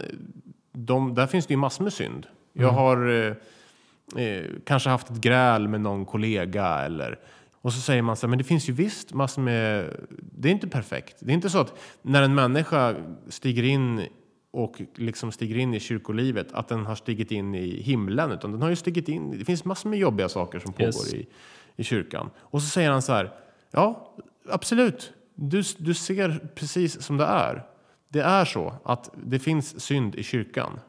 de, 0.71 1.15
där 1.15 1.27
finns 1.27 1.47
det 1.47 1.53
ju 1.53 1.57
massor 1.57 1.83
med 1.83 1.93
synd. 1.93 2.27
Jag 2.53 2.71
har 2.71 3.09
eh, 3.09 4.23
eh, 4.23 4.45
kanske 4.65 4.89
haft 4.89 5.09
ett 5.09 5.17
gräl 5.17 5.67
med 5.67 5.81
någon 5.81 6.05
kollega 6.05 6.65
eller 6.65 7.19
och 7.67 7.73
så 7.73 7.81
säger 7.81 8.01
man 8.01 8.15
så 8.15 8.27
här, 8.27 8.29
men 8.29 8.37
det 8.37 8.43
finns 8.43 8.69
ju 8.69 8.73
visst 8.73 9.13
massor 9.13 9.41
med, 9.41 9.95
det 10.19 10.49
är 10.49 10.51
inte 10.51 10.67
perfekt. 10.67 11.15
Det 11.19 11.31
är 11.31 11.33
inte 11.33 11.49
så 11.49 11.59
att 11.59 11.73
när 12.01 12.21
en 12.23 12.35
människa 12.35 12.95
stiger 13.29 13.63
in 13.63 14.07
och 14.51 14.81
liksom 14.95 15.31
stiger 15.31 15.57
in 15.57 15.73
i 15.73 15.79
kyrkolivet 15.79 16.51
att 16.51 16.67
den 16.67 16.85
har 16.85 16.95
stigit 16.95 17.31
in 17.31 17.55
i 17.55 17.81
himlen 17.81 18.31
utan 18.31 18.51
den 18.51 18.61
har 18.61 18.69
ju 18.69 18.75
stigit 18.75 19.09
in, 19.09 19.39
det 19.39 19.45
finns 19.45 19.65
massor 19.65 19.89
med 19.89 19.99
jobbiga 19.99 20.29
saker 20.29 20.59
som 20.59 20.73
pågår 20.73 20.87
Yes. 20.87 21.13
i, 21.13 21.27
i 21.75 21.83
kyrkan. 21.83 22.29
Och 22.37 22.61
så 22.61 22.67
säger 22.67 22.91
han 22.91 23.01
så 23.01 23.13
här, 23.13 23.33
ja 23.71 24.15
absolut, 24.49 25.13
du, 25.35 25.63
du 25.77 25.93
ser 25.93 26.49
precis 26.55 27.01
som 27.01 27.17
det 27.17 27.25
är. 27.25 27.63
Det 28.09 28.19
är 28.21 28.45
så 28.45 28.73
att 28.83 29.11
det 29.25 29.39
finns 29.39 29.79
synd 29.79 30.15
i 30.15 30.23
kyrkan. 30.23 30.79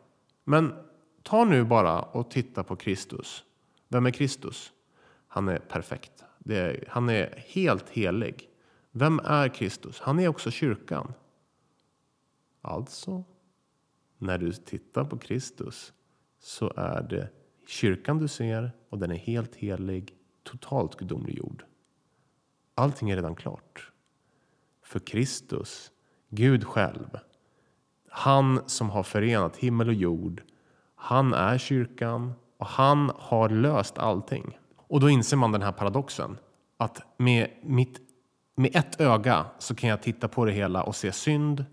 Men 0.44 0.74
ta 1.22 1.44
nu 1.44 1.64
bara 1.64 2.02
och 2.02 2.30
titta 2.30 2.64
på 2.64 2.76
Kristus. 2.76 3.44
Vem 3.88 4.06
är 4.06 4.10
Kristus? 4.10 4.72
Han 5.28 5.48
är 5.48 5.58
perfekt. 5.58 6.17
Det 6.49 6.84
han 6.88 7.09
är 7.09 7.44
helt 7.46 7.88
helig. 7.88 8.51
Vem 8.90 9.20
är 9.24 9.49
Kristus? 9.49 10.01
Han 10.01 10.18
är 10.18 10.28
också 10.28 10.51
kyrkan. 10.51 11.12
Alltså, 12.62 13.24
när 14.18 14.38
du 14.38 14.53
tittar 14.53 15.05
på 15.05 15.18
Kristus 15.18 15.92
så 16.38 16.72
är 16.76 17.03
det 17.03 17.28
kyrkan 17.66 18.18
du 18.18 18.28
ser 18.28 18.72
och 18.88 18.99
den 18.99 19.11
är 19.11 19.16
helt 19.16 19.57
helig, 19.57 20.14
totalt 20.42 20.96
gudomliggjord. 20.96 21.64
Allting 22.74 23.11
är 23.11 23.16
redan 23.16 23.36
klart. 23.36 23.92
För 24.82 24.99
Kristus, 24.99 25.92
Gud 26.28 26.64
själv, 26.64 27.18
han 28.09 28.68
som 28.68 28.90
har 28.90 29.03
förenat 29.03 29.57
himmel 29.57 29.88
och 29.88 29.94
jord, 29.94 30.42
han 30.94 31.34
är 31.34 31.59
kyrkan 31.59 32.32
och 32.57 32.66
han 32.66 33.12
har 33.14 33.49
löst 33.49 33.99
allting. 33.99 34.59
Och 34.89 35.01
då 35.01 35.11
inser 35.11 35.36
man 35.36 35.53
den 35.53 35.62
här 35.62 35.72
paradoxen 35.72 36.39
att 36.76 37.03
med, 37.16 37.51
mitt, 37.62 38.01
med 38.55 38.76
ett 38.76 39.01
öga 39.01 39.47
så 39.59 39.74
kan 39.74 39.91
jag 39.91 40.03
titta 40.03 40.28
på 40.28 40.45
det 40.45 40.53
hela 40.53 40.82
och 40.82 40.97
se 40.97 41.12
synd 41.12 41.64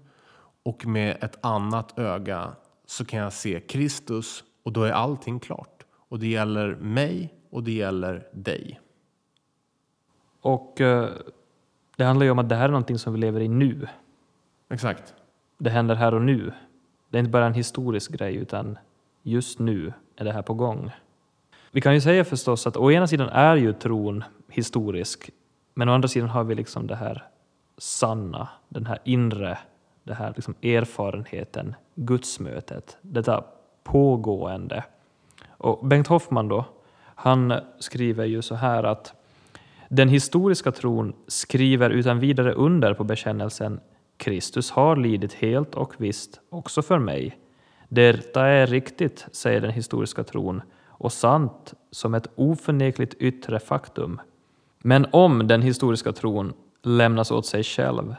och 0.64 0.86
med 0.86 1.24
ett 1.24 1.46
annat 1.46 2.00
öga 2.00 2.56
så 2.86 3.06
kan 3.06 3.20
jag 3.20 3.34
se 3.34 3.60
Kristus 3.60 4.44
och 4.64 4.72
då 4.74 4.84
är 4.84 4.92
allting 4.92 5.40
klart. 5.40 5.84
Och 6.10 6.20
det 6.20 6.28
gäller 6.28 6.76
mig 6.76 7.34
och 7.50 7.64
det 7.64 7.72
gäller 7.72 8.28
dig. 8.34 8.80
Och 10.42 10.82
eh, 10.82 11.10
det 11.96 12.04
handlar 12.04 12.26
ju 12.26 12.32
om 12.32 12.40
att 12.40 12.50
det 12.50 12.56
här 12.56 12.66
är 12.66 12.70
någonting 12.70 13.00
som 13.00 13.14
vi 13.14 13.20
lever 13.20 13.40
i 13.40 13.48
nu. 13.48 13.88
Exakt. 14.70 15.14
Det 15.58 15.70
händer 15.70 15.96
här 15.96 16.14
och 16.14 16.22
nu. 16.22 16.54
Det 17.10 17.18
är 17.18 17.20
inte 17.20 17.32
bara 17.32 17.46
en 17.46 17.54
historisk 17.54 18.12
grej 18.12 18.36
utan 18.36 18.78
just 19.24 19.60
nu 19.60 19.94
är 20.16 20.26
det 20.26 20.32
här 20.32 20.42
på 20.42 20.54
gång. 20.54 20.92
Vi 21.76 21.82
kan 21.82 21.94
ju 21.94 22.02
säga 22.02 22.24
förstås 22.26 22.68
att 22.68 22.78
å 22.78 22.92
ena 22.92 23.08
sidan 23.08 23.30
är 23.30 23.56
ju 23.56 23.74
tron 23.74 24.24
historisk 24.50 25.30
men 25.74 25.90
å 25.90 25.94
andra 25.94 26.08
sidan 26.08 26.30
har 26.30 26.44
vi 26.44 26.56
liksom 26.56 26.88
det 26.88 26.96
här 26.96 27.24
sanna, 27.78 28.50
den 28.70 28.86
här 28.86 29.00
inre, 29.04 29.58
det 30.04 30.14
här 30.14 30.34
liksom 30.36 30.56
erfarenheten, 30.62 31.76
gudsmötet, 31.96 32.98
detta 33.02 33.44
pågående. 33.84 34.84
Och 35.50 35.88
Bengt 35.88 36.08
Hoffman 36.08 36.48
då, 36.48 36.66
han 37.16 37.54
skriver 37.80 38.26
ju 38.26 38.42
så 38.42 38.56
här 38.56 38.84
att 38.84 39.14
den 39.90 40.10
historiska 40.10 40.72
tron 40.72 41.14
skriver 41.28 41.90
utan 41.90 42.20
vidare 42.20 42.54
under 42.54 42.94
på 42.94 43.04
bekännelsen 43.04 43.80
Kristus 44.18 44.72
har 44.72 44.96
lidit 44.96 45.34
helt 45.34 45.76
och 45.76 45.94
visst 45.98 46.40
också 46.50 46.82
för 46.82 47.00
mig. 47.00 47.38
Detta 47.90 48.46
är 48.46 48.68
riktigt, 48.68 49.28
säger 49.32 49.62
den 49.62 49.72
historiska 49.72 50.24
tron, 50.24 50.62
och 50.98 51.14
sant 51.14 51.74
som 51.92 52.14
ett 52.14 52.28
oförnekligt 52.36 53.14
yttre 53.14 53.60
faktum. 53.60 54.22
Men 54.80 55.08
om 55.12 55.48
den 55.48 55.62
historiska 55.62 56.12
tron 56.12 56.54
lämnas 56.84 57.32
åt 57.32 57.46
sig 57.46 57.64
själv 57.64 58.16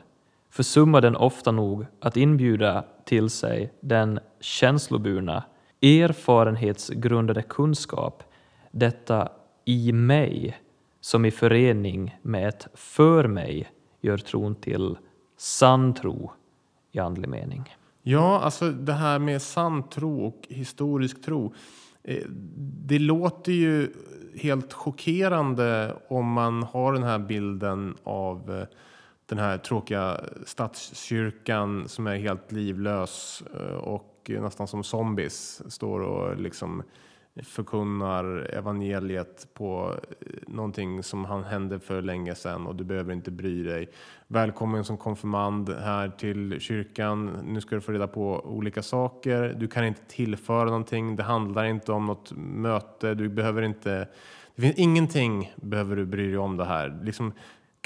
försummar 0.51 1.01
den 1.01 1.17
ofta 1.17 1.53
nog 1.53 1.87
att 2.01 2.17
inbjuda 2.17 2.85
till 3.05 3.31
sig 3.31 3.73
den 3.81 4.19
känsloburna, 4.41 5.45
erfarenhetsgrundade 5.83 7.43
kunskap, 7.43 8.23
detta 8.71 9.29
i 9.65 9.93
mig, 9.93 10.57
som 11.01 11.25
i 11.25 11.31
förening 11.31 12.19
med 12.23 12.49
ett 12.49 12.67
för 12.75 13.29
mig 13.29 13.71
gör 14.01 14.19
tron 14.19 14.55
till 14.55 14.97
sann 15.37 15.95
tro 15.95 16.33
i 16.93 16.99
andlig 16.99 17.29
mening. 17.29 17.77
Ja, 18.03 18.41
alltså 18.41 18.71
det 18.71 18.93
här 18.93 19.19
med 19.19 19.43
sann 19.43 19.89
tro 19.89 20.27
och 20.27 20.47
historisk 20.49 21.25
tro. 21.25 21.55
Eh, 22.07 22.23
det 22.87 22.99
låter 22.99 23.53
ju 23.53 23.93
helt 24.35 24.73
chockerande 24.73 25.97
om 26.09 26.33
man 26.33 26.63
har 26.63 26.93
den 26.93 27.03
här 27.03 27.19
bilden 27.19 27.97
av 28.03 28.59
eh, 28.59 28.67
den 29.27 29.39
här 29.39 29.59
tråkiga 29.59 30.21
stadskyrkan 30.45 31.89
som 31.89 32.07
är 32.07 32.17
helt 32.17 32.53
livlös 32.53 33.43
eh, 33.55 33.77
och 33.77 34.31
nästan 34.41 34.69
som 34.69 34.85
zombies 34.85 35.73
står 35.73 36.01
och 36.01 36.37
liksom 36.41 36.83
förkunnar 37.43 38.51
evangeliet 38.53 39.49
på 39.55 39.95
eh, 40.21 40.27
någonting 40.47 41.03
som 41.03 41.25
han 41.25 41.45
hände 41.45 41.81
för 41.81 42.03
länge 42.03 42.35
sedan 42.35 42.67
och 42.67 42.75
du 42.77 42.85
behöver 42.85 43.13
inte 43.13 43.31
bry 43.31 43.63
dig. 43.63 43.89
Välkommen 44.29 44.85
som 44.85 44.97
konfirmand 44.97 45.71
här 45.71 46.09
till 46.09 46.61
kyrkan. 46.61 47.31
Nu 47.45 47.61
ska 47.61 47.75
du 47.75 47.81
få 47.81 47.93
reda 47.93 48.09
på 48.09 48.41
olika 48.45 48.83
saker. 48.83 49.57
Du 49.59 49.69
kan 49.69 49.85
inte 49.85 50.03
tillföra 50.09 50.65
någonting. 50.65 51.17
Det 51.17 51.23
handlar 51.23 51.65
inte 51.65 51.93
om 51.93 52.07
något 52.07 52.33
möte. 52.37 53.15
Du 53.15 53.29
behöver 53.29 53.63
inte. 53.63 54.09
Det 54.55 54.63
finns 54.63 54.77
ingenting 54.77 55.53
behöver 55.57 55.97
du 55.97 56.07
bry 56.07 56.29
dig 56.29 56.39
om 56.39 56.57
det 56.57 56.65
här. 56.65 57.01
Liksom, 57.03 57.33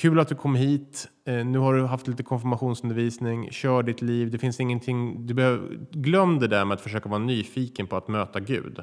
Kul 0.01 0.20
att 0.20 0.28
du 0.28 0.34
kom 0.34 0.55
hit. 0.55 1.09
Eh, 1.24 1.44
nu 1.44 1.59
har 1.59 1.74
du 1.74 1.84
haft 1.84 2.09
lite 2.09 2.22
konfirmationsundervisning. 2.22 3.51
Kör 3.51 3.82
ditt 3.82 4.03
liv. 4.03 4.30
Det 4.30 4.38
finns 4.38 4.61
ingenting. 4.61 5.26
Du 5.26 5.34
behöver, 5.34 5.78
glöm 5.90 6.38
det 6.38 6.48
där 6.48 6.64
med 6.64 6.74
att 6.74 6.80
försöka 6.80 7.09
vara 7.09 7.18
nyfiken 7.18 7.86
på 7.86 7.96
att 7.96 8.09
möta 8.09 8.40
Gud. 8.40 8.82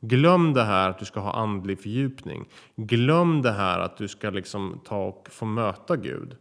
Glöm 0.00 0.52
det 0.54 0.64
här 0.64 0.90
att 0.90 0.98
du 0.98 1.04
ska 1.04 1.20
ha 1.20 1.32
andlig 1.32 1.80
fördjupning. 1.80 2.48
Glöm 2.76 3.42
det 3.42 3.52
här 3.52 3.78
att 3.78 3.96
du 3.96 4.08
ska 4.08 4.30
liksom 4.30 4.80
ta 4.84 5.04
och 5.04 5.28
få 5.30 5.44
möta 5.44 5.96
Gud. 5.96 6.36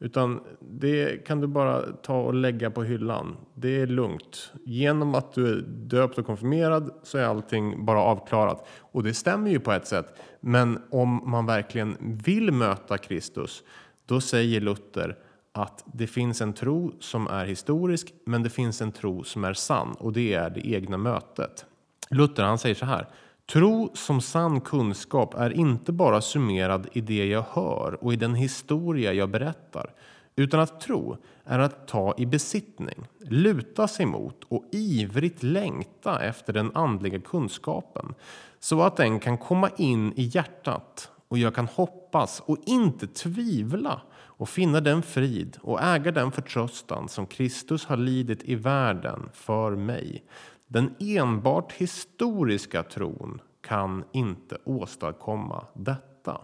Utan 0.00 0.40
det 0.60 1.26
kan 1.26 1.40
du 1.40 1.46
bara 1.46 1.82
ta 1.82 2.20
och 2.20 2.34
lägga 2.34 2.70
på 2.70 2.82
hyllan. 2.82 3.36
Det 3.54 3.80
är 3.80 3.86
lugnt. 3.86 4.52
Genom 4.64 5.14
att 5.14 5.32
du 5.32 5.52
är 5.52 5.62
döpt 5.66 6.18
och 6.18 6.26
konfirmerad 6.26 6.90
så 7.02 7.18
är 7.18 7.24
allting 7.24 7.84
bara 7.84 7.98
avklarat. 7.98 8.66
Och 8.80 9.02
det 9.02 9.14
stämmer 9.14 9.50
ju 9.50 9.60
på 9.60 9.72
ett 9.72 9.86
sätt. 9.86 10.06
Men 10.40 10.82
om 10.90 11.30
man 11.30 11.46
verkligen 11.46 11.96
vill 12.00 12.52
möta 12.52 12.98
Kristus, 12.98 13.62
då 14.06 14.20
säger 14.20 14.60
Luther 14.60 15.16
att 15.52 15.84
det 15.86 16.06
finns 16.06 16.40
en 16.40 16.52
tro 16.52 16.92
som 17.00 17.26
är 17.26 17.44
historisk, 17.44 18.14
men 18.26 18.42
det 18.42 18.50
finns 18.50 18.82
en 18.82 18.92
tro 18.92 19.24
som 19.24 19.44
är 19.44 19.54
sann 19.54 19.94
och 19.98 20.12
det 20.12 20.34
är 20.34 20.50
det 20.50 20.66
egna 20.66 20.96
mötet. 20.96 21.66
Luther 22.10 22.42
han 22.42 22.58
säger 22.58 22.74
så 22.74 22.86
här. 22.86 23.06
Tro 23.52 23.90
som 23.94 24.20
sann 24.20 24.60
kunskap 24.60 25.34
är 25.34 25.50
inte 25.50 25.92
bara 25.92 26.20
summerad 26.20 26.88
i 26.92 27.00
det 27.00 27.26
jag 27.26 27.44
hör 27.50 28.04
och 28.04 28.12
i 28.12 28.16
den 28.16 28.34
historia 28.34 29.12
jag 29.12 29.30
berättar, 29.30 29.90
utan 30.36 30.60
att 30.60 30.80
tro 30.80 31.16
är 31.44 31.58
att 31.58 31.88
ta 31.88 32.14
i 32.18 32.26
besittning, 32.26 33.06
luta 33.18 33.88
sig 33.88 34.06
mot 34.06 34.44
och 34.48 34.64
ivrigt 34.72 35.42
längta 35.42 36.22
efter 36.22 36.52
den 36.52 36.76
andliga 36.76 37.20
kunskapen 37.20 38.14
så 38.60 38.82
att 38.82 38.96
den 38.96 39.20
kan 39.20 39.38
komma 39.38 39.70
in 39.76 40.12
i 40.16 40.22
hjärtat 40.22 41.10
och 41.28 41.38
jag 41.38 41.54
kan 41.54 41.66
hoppas 41.66 42.42
och 42.46 42.58
inte 42.66 43.06
tvivla 43.06 44.00
och 44.14 44.48
finna 44.48 44.80
den 44.80 45.02
frid 45.02 45.58
och 45.60 45.82
äga 45.82 46.12
den 46.12 46.32
förtröstan 46.32 47.08
som 47.08 47.26
Kristus 47.26 47.86
har 47.86 47.96
lidit 47.96 48.42
i 48.44 48.54
världen 48.54 49.28
för 49.32 49.76
mig. 49.76 50.24
Den 50.68 50.94
enbart 50.98 51.72
historiska 51.72 52.82
tron 52.82 53.40
kan 53.60 54.04
inte 54.12 54.58
åstadkomma 54.64 55.66
detta. 55.74 56.40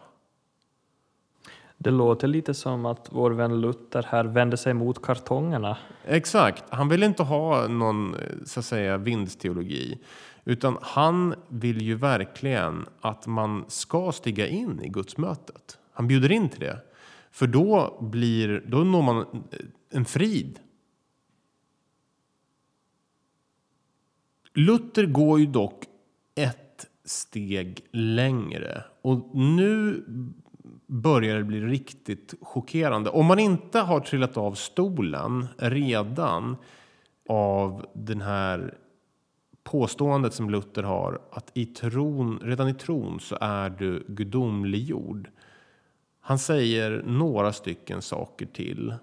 Det 1.78 1.90
låter 1.90 2.28
lite 2.28 2.54
som 2.54 2.86
att 2.86 3.08
vår 3.10 3.30
vän 3.30 3.60
Luther 3.60 4.06
här 4.08 4.24
vänder 4.24 4.56
sig 4.56 4.74
mot 4.74 5.02
kartongerna. 5.02 5.78
Exakt. 6.04 6.64
Han 6.68 6.88
vill 6.88 7.02
inte 7.02 7.22
ha 7.22 7.68
någon 7.68 8.16
så 8.44 8.60
att 8.60 8.66
säga 8.66 8.96
vindsteologi. 8.96 9.98
Utan 10.44 10.78
han 10.82 11.34
vill 11.48 11.82
ju 11.82 11.94
verkligen 11.94 12.86
att 13.00 13.26
man 13.26 13.64
ska 13.68 14.12
stiga 14.12 14.46
in 14.46 14.80
i 14.82 14.88
gudsmötet. 14.88 15.78
Han 15.92 16.08
bjuder 16.08 16.32
in 16.32 16.48
till 16.48 16.60
det. 16.60 16.78
För 17.30 17.46
då, 17.46 17.98
blir, 18.00 18.62
då 18.66 18.78
når 18.78 19.02
man 19.02 19.44
en 19.90 20.04
frid 20.04 20.58
Luther 24.54 25.06
går 25.06 25.40
ju 25.40 25.46
dock 25.46 25.84
ett 26.34 26.86
steg 27.04 27.80
längre 27.92 28.84
och 29.02 29.36
nu 29.36 30.04
börjar 30.86 31.36
det 31.36 31.44
bli 31.44 31.60
riktigt 31.60 32.34
chockerande. 32.40 33.10
Om 33.10 33.26
man 33.26 33.38
inte 33.38 33.78
har 33.78 34.00
trillat 34.00 34.36
av 34.36 34.54
stolen 34.54 35.46
redan 35.58 36.56
av 37.28 37.86
den 37.94 38.20
här 38.20 38.74
påståendet 39.64 40.34
som 40.34 40.50
Luther 40.50 40.82
har 40.82 41.20
att 41.30 41.50
i 41.54 41.66
tron, 41.66 42.40
redan 42.42 42.68
i 42.68 42.74
tron 42.74 43.20
så 43.20 43.38
är 43.40 43.70
du 43.70 44.04
gudomliggjord. 44.08 45.30
Han 46.20 46.38
säger 46.38 47.02
några 47.06 47.52
stycken 47.52 48.02
saker 48.02 48.46
till. 48.46 48.94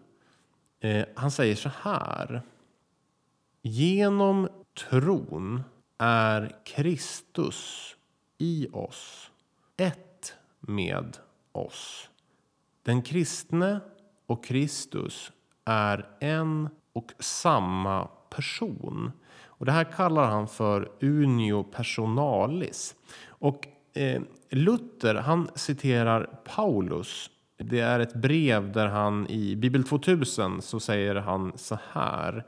Eh, 0.79 1.05
han 1.15 1.31
säger 1.31 1.55
så 1.55 1.69
här. 1.81 2.41
Genom 3.61 4.47
tron 4.89 5.63
är 5.97 6.55
Kristus 6.65 7.95
i 8.37 8.67
oss, 8.73 9.31
ett 9.77 10.33
med 10.59 11.17
oss. 11.51 12.09
Den 12.83 13.01
kristne 13.01 13.79
och 14.27 14.45
Kristus 14.45 15.31
är 15.65 16.07
en 16.19 16.69
och 16.93 17.11
samma 17.19 18.07
person. 18.29 19.11
Och 19.43 19.65
Det 19.65 19.71
här 19.71 19.83
kallar 19.83 20.25
han 20.25 20.47
för 20.47 20.91
unio 21.01 21.63
personalis. 21.63 22.95
Och 23.27 23.67
eh, 23.93 24.21
Luther 24.49 25.15
han 25.15 25.49
citerar 25.55 26.39
Paulus. 26.55 27.29
Det 27.57 27.79
är 27.79 27.99
ett 27.99 28.13
brev 28.13 28.71
där 28.71 28.87
han 28.87 29.27
i 29.27 29.55
Bibel 29.55 29.83
2000 29.83 30.61
så 30.61 30.79
säger 30.79 31.15
han 31.15 31.51
så 31.55 31.77
här. 31.91 32.45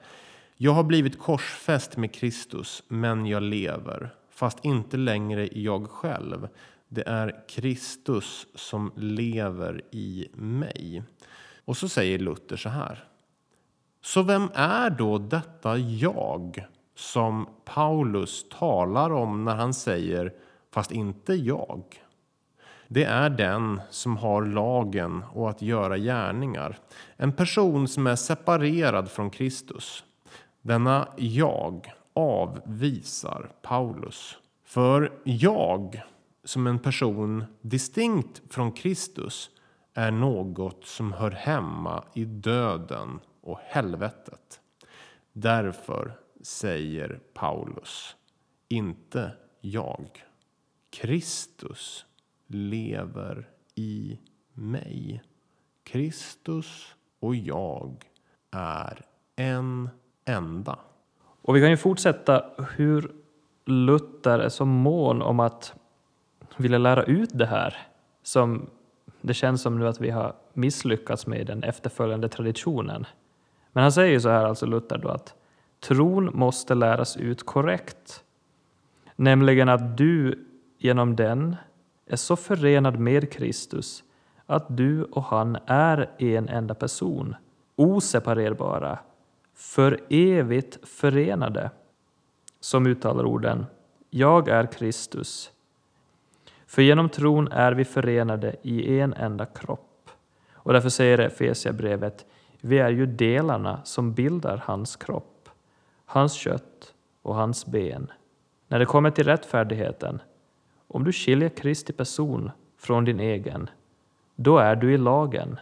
Jag 0.57 0.71
har 0.71 0.83
blivit 0.83 1.19
korsfäst 1.19 1.97
med 1.97 2.13
Kristus, 2.13 2.83
men 2.87 3.25
jag 3.25 3.43
lever, 3.43 4.15
fast 4.29 4.65
inte 4.65 4.97
längre 4.97 5.49
jag 5.51 5.89
själv. 5.89 6.47
Det 6.89 7.07
är 7.07 7.47
Kristus 7.47 8.47
som 8.55 8.91
lever 8.95 9.81
i 9.91 10.27
mig. 10.33 11.03
Och 11.65 11.77
så 11.77 11.89
säger 11.89 12.19
Luther 12.19 12.55
så 12.55 12.69
här. 12.69 13.03
Så 14.01 14.21
vem 14.21 14.49
är 14.53 14.89
då 14.89 15.17
detta 15.17 15.77
jag 15.77 16.65
som 16.95 17.47
Paulus 17.65 18.45
talar 18.49 19.11
om 19.13 19.45
när 19.45 19.55
han 19.55 19.73
säger 19.73 20.33
fast 20.71 20.91
inte 20.91 21.33
jag? 21.33 21.83
Det 22.87 23.03
är 23.03 23.29
den 23.29 23.81
som 23.89 24.17
har 24.17 24.45
lagen 24.45 25.23
och 25.33 25.49
att 25.49 25.61
göra 25.61 25.97
gärningar. 25.97 26.77
En 27.17 27.33
person 27.33 27.87
som 27.87 28.07
är 28.07 28.15
separerad 28.15 29.11
från 29.11 29.29
Kristus. 29.29 30.03
Denna 30.65 31.07
jag 31.17 31.93
avvisar 32.13 33.51
Paulus. 33.61 34.37
För 34.63 35.19
jag, 35.23 36.01
som 36.43 36.67
en 36.67 36.79
person 36.79 37.45
distinkt 37.61 38.41
från 38.53 38.71
Kristus 38.71 39.49
är 39.93 40.11
något 40.11 40.85
som 40.85 41.13
hör 41.13 41.31
hemma 41.31 42.03
i 42.13 42.25
döden 42.25 43.19
och 43.41 43.59
helvetet. 43.59 44.61
Därför 45.33 46.19
säger 46.41 47.19
Paulus, 47.33 48.15
inte 48.67 49.31
jag. 49.61 50.23
Kristus 50.89 52.05
lever 52.47 53.49
i 53.75 54.19
mig. 54.53 55.23
Kristus 55.83 56.95
och 57.19 57.35
jag 57.35 58.05
är 58.51 59.05
en 59.35 59.89
enda. 60.25 60.79
Och 61.41 61.55
vi 61.55 61.61
kan 61.61 61.69
ju 61.69 61.77
fortsätta 61.77 62.45
hur 62.75 63.11
Luther 63.65 64.39
är 64.39 64.49
så 64.49 64.65
mån 64.65 65.21
om 65.21 65.39
att 65.39 65.73
vilja 66.57 66.77
lära 66.77 67.03
ut 67.03 67.29
det 67.33 67.45
här 67.45 67.77
som 68.23 68.69
det 69.21 69.33
känns 69.33 69.61
som 69.61 69.79
nu 69.79 69.87
att 69.87 70.01
vi 70.01 70.09
har 70.09 70.35
misslyckats 70.53 71.27
med 71.27 71.39
i 71.39 71.43
den 71.43 71.63
efterföljande 71.63 72.29
traditionen. 72.29 73.05
Men 73.71 73.81
han 73.81 73.91
säger 73.91 74.11
ju 74.11 74.19
så 74.19 74.29
här, 74.29 74.45
alltså 74.45 74.65
Luther, 74.65 74.97
då, 74.97 75.09
att 75.09 75.35
tron 75.79 76.29
måste 76.33 76.75
läras 76.75 77.17
ut 77.17 77.45
korrekt. 77.45 78.23
Nämligen 79.15 79.69
att 79.69 79.97
du 79.97 80.45
genom 80.77 81.15
den 81.15 81.55
är 82.07 82.15
så 82.15 82.35
förenad 82.35 82.99
med 82.99 83.31
Kristus 83.31 84.03
att 84.45 84.77
du 84.77 85.03
och 85.03 85.23
han 85.23 85.57
är 85.65 86.09
en 86.17 86.49
enda 86.49 86.75
person, 86.75 87.35
oseparerbara 87.75 88.99
för 89.55 89.99
evigt 90.09 90.87
förenade, 90.89 91.71
som 92.59 92.87
uttalar 92.87 93.25
orden 93.25 93.65
Jag 94.09 94.47
är 94.47 94.65
Kristus. 94.65 95.51
För 96.65 96.81
genom 96.81 97.09
tron 97.09 97.51
är 97.51 97.71
vi 97.71 97.85
förenade 97.85 98.55
i 98.61 98.99
en 98.99 99.13
enda 99.13 99.45
kropp. 99.45 100.09
Och 100.53 100.73
därför 100.73 100.89
säger 100.89 101.17
Efesierbrevet 101.17 102.25
Vi 102.61 102.79
är 102.79 102.89
ju 102.89 103.05
delarna 103.05 103.81
som 103.83 104.13
bildar 104.13 104.57
hans 104.65 104.95
kropp. 104.95 105.49
hans 106.05 106.33
kött 106.33 106.93
och 107.21 107.35
hans 107.35 107.65
ben. 107.65 108.11
När 108.67 108.79
det 108.79 108.85
kommer 108.85 109.11
till 109.11 109.23
rättfärdigheten, 109.23 110.21
om 110.87 111.03
du 111.03 111.11
skiljer 111.11 111.49
Kristi 111.49 111.93
person 111.93 112.51
från 112.77 113.05
din 113.05 113.19
egen, 113.19 113.69
då 114.35 114.57
är 114.57 114.75
du 114.75 114.93
i 114.93 114.97
lagen. 114.97 115.59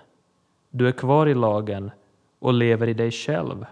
Du 0.70 0.88
är 0.88 0.92
kvar 0.92 1.28
i 1.28 1.34
lagen 1.34 1.92
och 2.40 2.54
lever 2.54 2.88
i 2.88 2.94
dig 2.94 3.12
själv, 3.12 3.66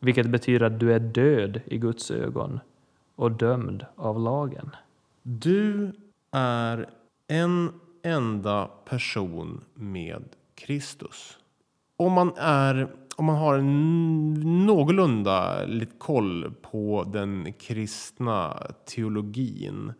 vilket 0.00 0.26
betyder 0.26 0.66
att 0.66 0.80
du 0.80 0.92
är 0.92 1.00
död 1.00 1.60
i 1.66 1.78
Guds 1.78 2.10
ögon 2.10 2.60
och 3.16 3.32
dömd 3.32 3.86
av 3.96 4.20
lagen. 4.20 4.70
Du 5.22 5.92
är 6.30 6.88
en 7.28 7.72
enda 8.02 8.70
person 8.84 9.64
med 9.74 10.24
Kristus. 10.54 11.38
Om 11.96 12.12
man, 12.12 12.32
är, 12.36 12.94
om 13.16 13.24
man 13.24 13.36
har 13.36 13.58
någorlunda 14.66 15.64
lite 15.64 15.92
koll 15.98 16.54
på 16.62 17.10
den 17.12 17.52
kristna 17.52 18.66
teologin 18.84 19.92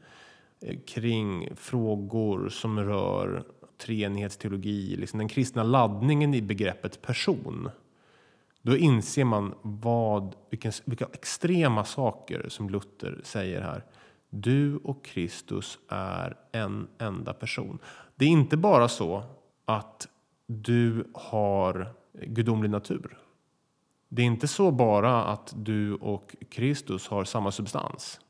eh, 0.60 0.78
kring 0.86 1.56
frågor 1.56 2.48
som 2.48 2.80
rör 2.80 3.44
treenighetsteologi, 3.78 4.96
liksom 4.96 5.18
den 5.18 5.28
kristna 5.28 5.62
laddningen 5.62 6.34
i 6.34 6.42
begreppet 6.42 7.02
person. 7.02 7.70
Då 8.62 8.76
inser 8.76 9.24
man 9.24 9.54
vad, 9.62 10.36
vilka, 10.50 10.72
vilka 10.84 11.06
extrema 11.12 11.84
saker 11.84 12.46
som 12.48 12.70
Luther 12.70 13.20
säger 13.24 13.60
här. 13.60 13.84
Du 14.30 14.76
och 14.76 15.04
Kristus 15.04 15.78
är 15.88 16.36
en 16.52 16.88
enda 16.98 17.32
person. 17.32 17.78
Det 18.16 18.24
är 18.24 18.28
inte 18.28 18.56
bara 18.56 18.88
så 18.88 19.24
att 19.64 20.08
du 20.46 21.04
har 21.14 21.92
gudomlig 22.12 22.70
natur. 22.70 23.18
Det 24.08 24.22
är 24.22 24.26
inte 24.26 24.48
så 24.48 24.70
bara 24.70 25.24
att 25.24 25.52
du 25.56 25.94
och 25.94 26.36
Kristus 26.50 27.08
har 27.08 27.24
samma 27.24 27.52
substans. 27.52 28.20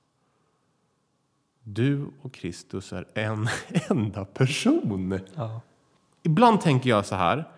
Du 1.62 2.06
och 2.22 2.34
Kristus 2.34 2.92
är 2.92 3.06
en 3.14 3.48
enda 3.90 4.24
person. 4.24 5.20
Ja. 5.34 5.60
Ibland 6.22 6.60
tänker 6.60 6.90
jag 6.90 7.06
så 7.06 7.14
här. 7.14 7.48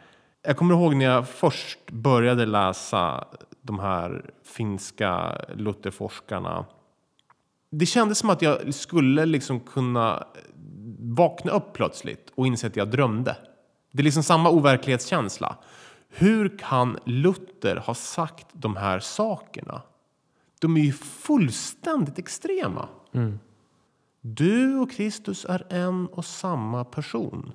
Jag 0.42 0.56
kommer 0.56 0.74
ihåg 0.74 0.96
när 0.96 1.04
jag 1.04 1.28
först 1.28 1.90
började 1.90 2.46
läsa 2.46 3.24
de 3.60 3.78
här 3.78 4.30
finska 4.42 5.40
Lutherforskarna. 5.54 6.64
Det 7.70 7.86
kändes 7.86 8.18
som 8.18 8.30
att 8.30 8.42
jag 8.42 8.74
skulle 8.74 9.26
liksom 9.26 9.60
kunna 9.60 10.26
vakna 10.98 11.52
upp 11.52 11.72
plötsligt 11.72 12.32
och 12.34 12.46
inse 12.46 12.66
att 12.66 12.76
jag 12.76 12.90
drömde. 12.90 13.36
Det 13.92 14.02
är 14.02 14.04
liksom 14.04 14.22
samma 14.22 14.50
overklighetskänsla. 14.50 15.56
Hur 16.08 16.58
kan 16.58 16.98
Luther 17.04 17.76
ha 17.76 17.94
sagt 17.94 18.46
de 18.52 18.76
här 18.76 19.00
sakerna? 19.00 19.82
De 20.60 20.76
är 20.76 20.80
ju 20.80 20.92
fullständigt 20.92 22.18
extrema. 22.18 22.88
Mm. 23.12 23.38
Du 24.20 24.78
och 24.78 24.90
Kristus 24.92 25.44
är 25.44 25.66
en 25.70 26.06
och 26.06 26.24
samma 26.24 26.84
person. 26.84 27.52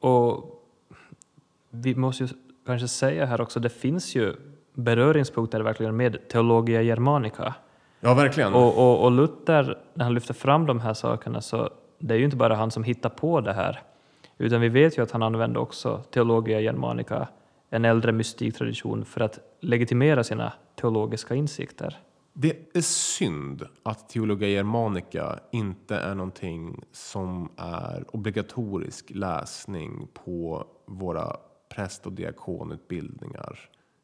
Och 0.00 0.63
vi 1.74 1.94
måste 1.94 2.24
ju 2.24 2.28
kanske 2.66 2.88
säga 2.88 3.26
här 3.26 3.40
också, 3.40 3.60
det 3.60 3.68
finns 3.68 4.14
ju 4.14 4.34
beröringspunkter 4.74 5.60
verkligen 5.60 5.96
med 5.96 6.28
Teologia 6.28 6.82
Germanica. 6.82 7.54
Ja, 8.00 8.14
verkligen. 8.14 8.54
Och, 8.54 8.78
och, 8.78 9.04
och 9.04 9.12
Luther, 9.12 9.78
när 9.94 10.04
han 10.04 10.14
lyfter 10.14 10.34
fram 10.34 10.66
de 10.66 10.80
här 10.80 10.94
sakerna, 10.94 11.40
så 11.40 11.70
det 11.98 12.14
är 12.14 12.18
ju 12.18 12.24
inte 12.24 12.36
bara 12.36 12.54
han 12.54 12.70
som 12.70 12.84
hittar 12.84 13.10
på 13.10 13.40
det 13.40 13.52
här, 13.52 13.82
utan 14.38 14.60
vi 14.60 14.68
vet 14.68 14.98
ju 14.98 15.02
att 15.02 15.10
han 15.10 15.22
använde 15.22 15.58
också 15.58 16.02
Teologia 16.10 16.60
Germanica, 16.60 17.28
en 17.70 17.84
äldre 17.84 18.12
mystiktradition, 18.12 19.04
för 19.04 19.20
att 19.20 19.38
legitimera 19.60 20.24
sina 20.24 20.52
teologiska 20.80 21.34
insikter. 21.34 21.98
Det 22.32 22.76
är 22.76 22.80
synd 22.80 23.62
att 23.82 24.08
Teologia 24.08 24.48
Germanica 24.48 25.38
inte 25.52 25.96
är 25.96 26.14
någonting 26.14 26.84
som 26.92 27.48
är 27.56 28.04
obligatorisk 28.16 29.10
läsning 29.10 30.08
på 30.24 30.66
våra 30.86 31.36
präst 31.74 32.06
och 32.06 32.12
diakonutbildningar. 32.12 33.58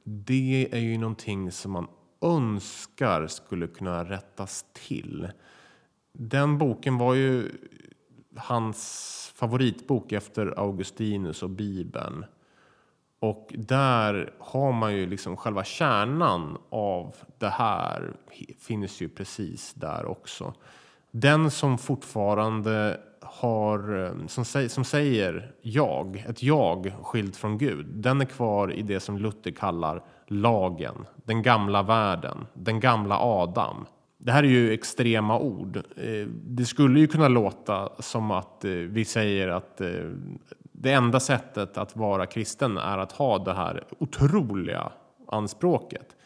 Det 0.04 0.68
är 0.72 0.78
ju 0.78 0.98
någonting 0.98 1.52
som 1.52 1.72
man 1.72 1.88
önskar 2.20 3.26
skulle 3.26 3.66
kunna 3.66 4.04
rättas 4.04 4.64
till. 4.72 5.28
Den 6.12 6.58
boken 6.58 6.98
var 6.98 7.14
ju 7.14 7.52
hans 8.36 9.32
favoritbok 9.34 10.12
efter 10.12 10.58
Augustinus 10.58 11.42
och 11.42 11.50
Bibeln. 11.50 12.24
Och 13.18 13.52
där 13.56 14.32
har 14.38 14.72
man 14.72 14.94
ju 14.94 15.06
liksom 15.06 15.36
själva 15.36 15.64
kärnan 15.64 16.58
av 16.70 17.16
det 17.38 17.48
här 17.48 18.16
finns 18.58 19.00
ju 19.00 19.08
precis 19.08 19.74
där 19.74 20.06
också. 20.06 20.54
Den 21.10 21.50
som 21.50 21.78
fortfarande 21.78 23.00
har, 23.32 24.04
eh, 24.04 24.26
som, 24.26 24.44
säger, 24.44 24.68
som 24.68 24.84
säger 24.84 25.52
jag, 25.62 26.24
ett 26.28 26.42
jag 26.42 26.92
skilt 27.02 27.36
från 27.36 27.58
Gud, 27.58 27.86
den 27.86 28.20
är 28.20 28.24
kvar 28.24 28.72
i 28.72 28.82
det 28.82 29.00
som 29.00 29.18
Luther 29.18 29.50
kallar 29.50 30.02
lagen, 30.26 31.06
den 31.24 31.42
gamla 31.42 31.82
världen, 31.82 32.46
den 32.54 32.80
gamla 32.80 33.18
Adam. 33.18 33.86
Det 34.18 34.32
här 34.32 34.42
är 34.42 34.48
ju 34.48 34.72
extrema 34.72 35.38
ord. 35.38 35.76
Eh, 35.76 36.26
det 36.46 36.64
skulle 36.64 37.00
ju 37.00 37.06
kunna 37.06 37.28
låta 37.28 37.88
som 37.98 38.30
att 38.30 38.64
eh, 38.64 38.70
vi 38.70 39.04
säger 39.04 39.48
att 39.48 39.80
det 40.72 40.92
enda 40.92 41.20
sättet 41.20 41.78
att 41.78 41.96
vara 41.96 42.26
kristen 42.26 42.76
är 42.76 42.98
att 42.98 43.12
ha 43.12 43.38
det 43.38 43.52
här 43.52 43.84
otroliga 43.98 44.92
anspråket. 45.28 46.16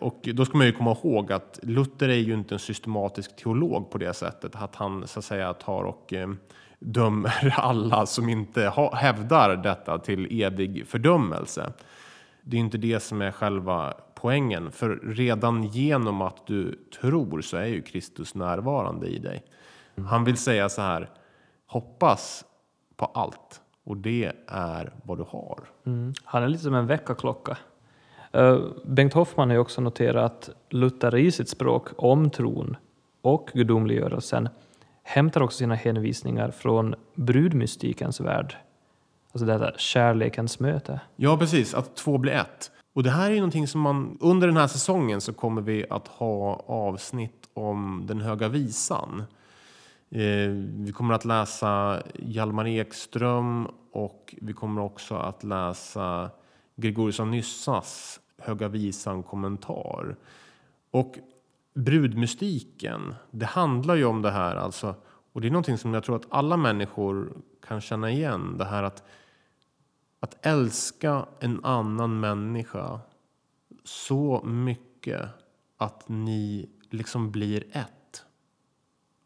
Och 0.00 0.28
då 0.34 0.44
ska 0.44 0.58
man 0.58 0.66
ju 0.66 0.72
komma 0.72 0.96
ihåg 1.04 1.32
att 1.32 1.58
Luther 1.62 2.08
är 2.08 2.16
ju 2.16 2.34
inte 2.34 2.54
en 2.54 2.58
systematisk 2.58 3.36
teolog 3.36 3.90
på 3.90 3.98
det 3.98 4.14
sättet 4.14 4.56
att 4.56 4.76
han 4.76 5.06
så 5.06 5.18
att 5.18 5.24
säga 5.24 5.54
tar 5.54 5.84
och 5.84 6.14
dömer 6.78 7.54
alla 7.58 8.06
som 8.06 8.28
inte 8.28 8.72
hävdar 8.92 9.56
detta 9.56 9.98
till 9.98 10.42
evig 10.42 10.86
fördömelse. 10.86 11.72
Det 12.42 12.56
är 12.56 12.60
inte 12.60 12.78
det 12.78 13.00
som 13.00 13.22
är 13.22 13.30
själva 13.30 13.94
poängen, 14.14 14.72
för 14.72 15.00
redan 15.02 15.64
genom 15.64 16.22
att 16.22 16.46
du 16.46 16.78
tror 17.00 17.40
så 17.40 17.56
är 17.56 17.66
ju 17.66 17.82
Kristus 17.82 18.34
närvarande 18.34 19.06
i 19.06 19.18
dig. 19.18 19.44
Han 20.08 20.24
vill 20.24 20.36
säga 20.36 20.68
så 20.68 20.82
här, 20.82 21.10
hoppas 21.66 22.44
på 22.96 23.04
allt 23.04 23.60
och 23.84 23.96
det 23.96 24.32
är 24.46 24.92
vad 25.04 25.18
du 25.18 25.24
har. 25.28 25.58
Mm. 25.86 26.14
Han 26.24 26.42
är 26.42 26.48
lite 26.48 26.62
som 26.62 26.74
en 26.74 26.86
väckarklocka. 26.86 27.58
Eh, 28.32 28.58
Bengt 28.84 29.12
Hoffman 29.12 29.48
har 29.48 29.54
ju 29.54 29.60
också 29.60 29.80
noterat 29.80 30.24
att 30.24 30.50
Luther 30.70 31.16
i 31.16 31.30
sitt 31.30 31.48
språk 31.48 31.88
om 31.96 32.30
tron 32.30 32.76
och 33.22 33.50
gudomliggörelsen 33.54 34.48
hämtar 35.02 35.40
också 35.40 35.58
sina 35.58 35.74
hänvisningar 35.74 36.50
från 36.50 36.94
brudmystikens 37.14 38.20
värld. 38.20 38.56
Alltså 39.32 39.46
detta 39.46 39.72
kärlekens 39.78 40.60
möte. 40.60 41.00
Ja, 41.16 41.36
precis. 41.36 41.74
Att 41.74 41.96
två 41.96 42.18
blir 42.18 42.32
ett. 42.32 42.70
Och 42.92 43.02
det 43.02 43.10
här 43.10 43.30
är 43.30 43.34
ju 43.34 43.40
någonting 43.40 43.68
som 43.68 43.80
man 43.80 44.18
under 44.20 44.46
den 44.46 44.56
här 44.56 44.66
säsongen 44.66 45.20
så 45.20 45.32
kommer 45.32 45.62
vi 45.62 45.86
att 45.90 46.08
ha 46.08 46.64
avsnitt 46.66 47.48
om 47.54 48.04
den 48.06 48.20
höga 48.20 48.48
visan. 48.48 49.24
Eh, 50.10 50.48
vi 50.76 50.92
kommer 50.94 51.14
att 51.14 51.24
läsa 51.24 52.02
Hjalmar 52.14 52.66
Ekström 52.66 53.68
och 53.92 54.34
vi 54.40 54.52
kommer 54.52 54.82
också 54.82 55.14
att 55.14 55.44
läsa 55.44 56.30
Gregorius 56.76 57.20
av 57.20 57.26
Nyssas 57.26 58.20
Höga 58.42 58.68
visan 58.68 59.22
kommentar. 59.22 60.16
Och 60.90 61.18
brudmystiken, 61.74 63.14
det 63.30 63.46
handlar 63.46 63.94
ju 63.94 64.04
om 64.04 64.22
det 64.22 64.30
här 64.30 64.56
alltså. 64.56 64.94
Och 65.32 65.40
det 65.40 65.48
är 65.48 65.50
någonting 65.50 65.78
som 65.78 65.94
jag 65.94 66.04
tror 66.04 66.16
att 66.16 66.26
alla 66.28 66.56
människor 66.56 67.32
kan 67.66 67.80
känna 67.80 68.10
igen. 68.10 68.58
Det 68.58 68.64
här 68.64 68.82
att 68.82 69.04
att 70.22 70.46
älska 70.46 71.26
en 71.40 71.64
annan 71.64 72.20
människa 72.20 73.00
så 73.84 74.42
mycket 74.44 75.28
att 75.76 76.08
ni 76.08 76.68
liksom 76.90 77.30
blir 77.30 77.64
ett. 77.72 78.24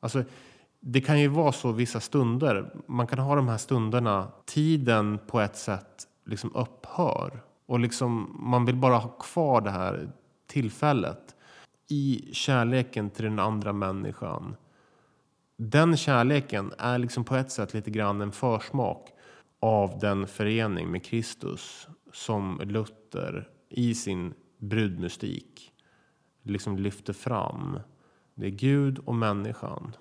Alltså, 0.00 0.24
det 0.80 1.00
kan 1.00 1.20
ju 1.20 1.28
vara 1.28 1.52
så 1.52 1.72
vissa 1.72 2.00
stunder. 2.00 2.74
Man 2.86 3.06
kan 3.06 3.18
ha 3.18 3.34
de 3.34 3.48
här 3.48 3.56
stunderna. 3.56 4.32
Tiden 4.44 5.18
på 5.26 5.40
ett 5.40 5.56
sätt 5.56 6.08
liksom 6.24 6.54
upphör. 6.54 7.42
Och 7.66 7.80
liksom, 7.80 8.36
man 8.38 8.64
vill 8.64 8.76
bara 8.76 8.96
ha 8.96 9.08
kvar 9.08 9.60
det 9.60 9.70
här 9.70 10.10
tillfället 10.46 11.36
i 11.88 12.28
kärleken 12.32 13.10
till 13.10 13.24
den 13.24 13.38
andra 13.38 13.72
människan. 13.72 14.56
Den 15.56 15.96
kärleken 15.96 16.72
är 16.78 16.98
liksom 16.98 17.24
på 17.24 17.36
ett 17.36 17.50
sätt 17.50 17.74
lite 17.74 17.90
grann 17.90 18.20
en 18.20 18.32
försmak 18.32 19.08
av 19.60 19.98
den 19.98 20.26
förening 20.26 20.90
med 20.90 21.04
Kristus 21.04 21.88
som 22.12 22.60
Luther 22.64 23.48
i 23.68 23.94
sin 23.94 24.34
brudmystik 24.58 25.72
liksom 26.42 26.76
lyfter 26.76 27.12
fram. 27.12 27.80
Det 28.34 28.46
är 28.46 28.50
Gud 28.50 28.98
och 28.98 29.14
människan. 29.14 29.96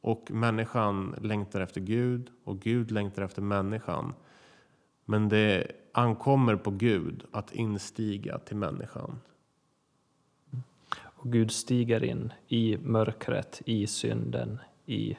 Och 0.00 0.30
människan 0.30 1.14
längtar 1.20 1.60
efter 1.60 1.80
Gud 1.80 2.30
och 2.44 2.60
Gud 2.60 2.90
längtar 2.90 3.22
efter 3.22 3.42
människan. 3.42 4.14
Men 5.10 5.28
det 5.28 5.72
ankommer 5.92 6.56
på 6.56 6.70
Gud 6.70 7.24
att 7.32 7.52
instiga 7.52 8.38
till 8.38 8.56
människan. 8.56 9.20
Och 11.00 11.32
Gud 11.32 11.50
stiger 11.50 12.04
in 12.04 12.32
i 12.48 12.76
mörkret, 12.76 13.62
i 13.64 13.86
synden, 13.86 14.58
i 14.86 15.16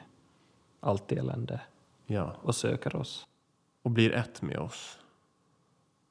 allt 0.80 1.12
elände 1.12 1.60
Ja, 2.06 2.36
och 2.42 2.54
söker 2.54 2.96
oss. 2.96 3.26
och 3.82 3.90
blir 3.90 4.12
ett 4.12 4.42
med 4.42 4.58
oss. 4.58 4.98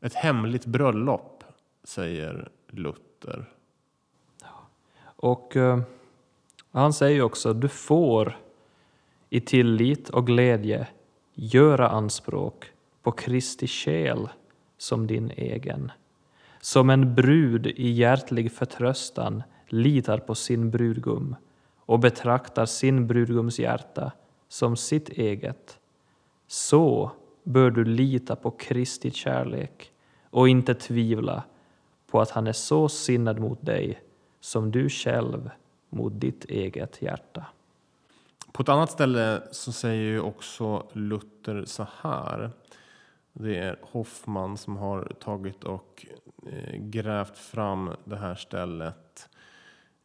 Ett 0.02 0.14
hemligt 0.14 0.66
bröllop, 0.66 1.44
säger 1.84 2.50
Luther. 2.68 3.46
Och 5.02 5.56
eh, 5.56 5.82
han 6.72 6.94
säger 6.94 7.22
också, 7.22 7.54
du 7.54 7.68
får 7.68 8.38
i 9.30 9.42
tillit 9.42 10.10
och 10.10 10.28
glädje 10.28 10.88
göra 11.34 11.90
anspråk 11.90 12.74
och 13.10 13.20
Kristi 13.20 13.68
själ 13.68 14.30
som 14.78 15.08
din 15.08 15.32
egen. 15.32 15.92
Som 16.62 16.90
en 16.90 17.16
brud 17.16 17.68
i 17.68 17.90
hjärtlig 17.90 18.52
förtröstan 18.52 19.44
litar 19.68 20.18
på 20.18 20.36
sin 20.36 20.72
brudgum 20.72 21.36
och 21.80 22.00
betraktar 22.00 22.66
sin 22.66 23.08
brudgums 23.08 23.60
hjärta 23.60 24.12
som 24.48 24.78
sitt 24.78 25.10
eget. 25.10 25.80
Så 26.48 27.12
bör 27.44 27.72
du 27.72 27.86
lita 27.86 28.36
på 28.36 28.52
Kristi 28.52 29.12
kärlek 29.12 29.92
och 30.30 30.50
inte 30.50 30.74
tvivla 30.74 31.44
på 32.12 32.22
att 32.22 32.32
han 32.32 32.48
är 32.48 32.54
så 32.54 32.90
sinnad 32.90 33.40
mot 33.40 33.66
dig 33.66 34.02
som 34.40 34.72
du 34.72 34.90
själv 34.90 35.50
mot 35.90 36.20
ditt 36.20 36.46
eget 36.46 37.02
hjärta. 37.02 37.46
På 38.52 38.62
ett 38.62 38.70
annat 38.70 38.92
ställe 38.92 39.42
så 39.52 39.72
säger 39.72 40.04
ju 40.04 40.20
också 40.20 40.88
Luther 40.94 41.66
så 41.66 41.88
här. 42.02 42.52
Det 43.42 43.58
är 43.58 43.80
Hoffman 43.82 44.58
som 44.58 44.78
har 44.78 45.14
tagit 45.20 45.64
och 45.64 46.06
eh, 46.48 46.80
grävt 46.80 47.38
fram 47.38 47.90
det 48.04 48.16
här 48.16 48.36
stället. 48.36 49.30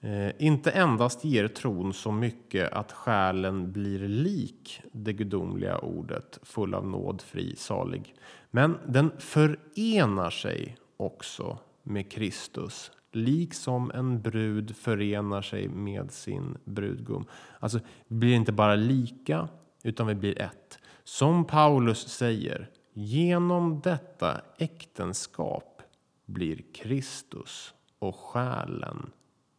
Eh, 0.01 0.31
inte 0.39 0.71
endast 0.71 1.25
ger 1.25 1.49
tron 1.49 1.93
så 1.93 2.13
mycket 2.13 2.73
att 2.73 2.93
själen 2.93 3.73
blir 3.73 4.09
lik 4.09 4.81
det 4.93 5.13
gudomliga 5.13 5.79
ordet 5.79 6.39
full 6.43 6.75
av 6.75 6.87
nåd, 6.87 7.23
fri, 7.23 7.57
salig. 7.57 8.15
Men 8.51 8.79
den 8.87 9.11
förenar 9.19 10.31
sig 10.31 10.77
också 10.97 11.59
med 11.83 12.11
Kristus 12.11 12.91
liksom 13.13 13.91
en 13.95 14.23
brud 14.23 14.77
förenar 14.77 15.43
sig 15.43 15.69
med 15.69 16.11
sin 16.11 16.57
brudgum. 16.65 17.25
Alltså, 17.61 17.81
vi 18.09 18.17
blir 18.17 18.35
inte 18.35 18.53
bara 18.53 18.75
lika, 18.75 19.49
utan 19.83 20.07
vi 20.07 20.15
blir 20.15 20.41
ett. 20.41 20.79
Som 21.05 21.45
Paulus 21.45 22.09
säger, 22.09 22.71
genom 22.95 23.81
detta 23.81 24.41
äktenskap 24.59 25.83
blir 26.27 26.63
Kristus 26.75 27.75
och 27.99 28.17
själen 28.17 29.11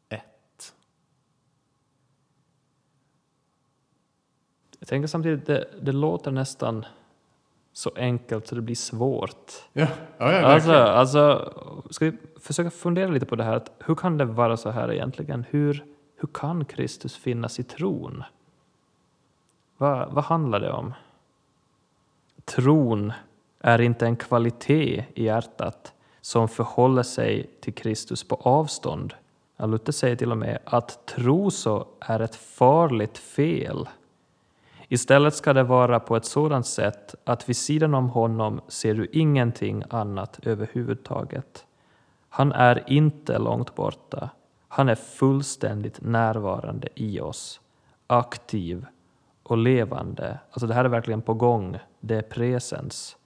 ett. 0.09 0.75
Jag 4.79 4.87
tänker 4.87 5.07
samtidigt, 5.07 5.45
det, 5.45 5.67
det 5.81 5.91
låter 5.91 6.31
nästan 6.31 6.85
så 7.73 7.91
enkelt 7.95 8.47
så 8.47 8.55
det 8.55 8.61
blir 8.61 8.75
svårt. 8.75 9.51
Ja, 9.73 9.87
ja, 10.17 10.31
ja 10.31 10.45
Alltså, 10.45 10.73
alltså, 10.73 11.53
ska 11.89 12.05
vi 12.05 12.17
försöka 12.39 12.71
fundera 12.71 13.11
lite 13.11 13.25
på 13.25 13.35
det 13.35 13.43
här, 13.43 13.55
att 13.55 13.71
hur 13.79 13.95
kan 13.95 14.17
det 14.17 14.25
vara 14.25 14.57
så 14.57 14.69
här 14.69 14.91
egentligen? 14.91 15.45
Hur, 15.49 15.85
hur 16.15 16.29
kan 16.33 16.65
Kristus 16.65 17.17
finnas 17.17 17.59
i 17.59 17.63
tron? 17.63 18.23
Vad, 19.77 20.13
vad 20.13 20.23
handlar 20.23 20.59
det 20.59 20.71
om? 20.71 20.93
Tron 22.45 23.13
är 23.59 23.81
inte 23.81 24.05
en 24.05 24.15
kvalitet 24.15 25.05
i 25.13 25.23
hjärtat 25.23 25.93
som 26.21 26.47
förhåller 26.47 27.03
sig 27.03 27.49
till 27.61 27.73
Kristus 27.73 28.27
på 28.27 28.35
avstånd. 28.35 29.13
Luther 29.57 29.91
säger 29.91 30.15
till 30.15 30.31
och 30.31 30.37
med 30.37 30.59
att 30.65 31.05
tro 31.05 31.51
så 31.51 31.87
är 31.99 32.19
ett 32.19 32.35
farligt 32.35 33.17
fel. 33.17 33.89
Istället 34.87 35.35
ska 35.35 35.53
det 35.53 35.63
vara 35.63 35.99
på 35.99 36.15
ett 36.15 36.25
sådant 36.25 36.65
sätt 36.65 37.15
att 37.23 37.49
vid 37.49 37.57
sidan 37.57 37.93
om 37.93 38.09
honom 38.09 38.61
ser 38.67 38.93
du 38.93 39.07
ingenting 39.11 39.83
annat 39.89 40.39
överhuvudtaget. 40.43 41.65
Han 42.29 42.51
är 42.51 42.83
inte 42.87 43.37
långt 43.37 43.75
borta. 43.75 44.29
Han 44.67 44.89
är 44.89 44.95
fullständigt 44.95 46.01
närvarande 46.01 46.87
i 46.95 47.19
oss, 47.19 47.61
aktiv 48.07 48.85
och 49.43 49.57
levande. 49.57 50.39
Alltså 50.51 50.67
det 50.67 50.73
här 50.73 50.85
är 50.85 50.89
verkligen 50.89 51.21
på 51.21 51.33
gång. 51.33 51.77
Det 52.05 52.15
är 52.15 52.21
presens. 52.21 53.17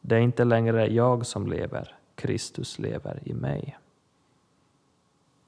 Det 0.00 0.16
är 0.16 0.20
inte 0.20 0.44
längre 0.44 0.86
jag 0.86 1.26
som 1.26 1.46
lever. 1.46 1.94
Kristus 2.14 2.78
lever 2.78 3.20
i 3.24 3.34
mig. 3.34 3.78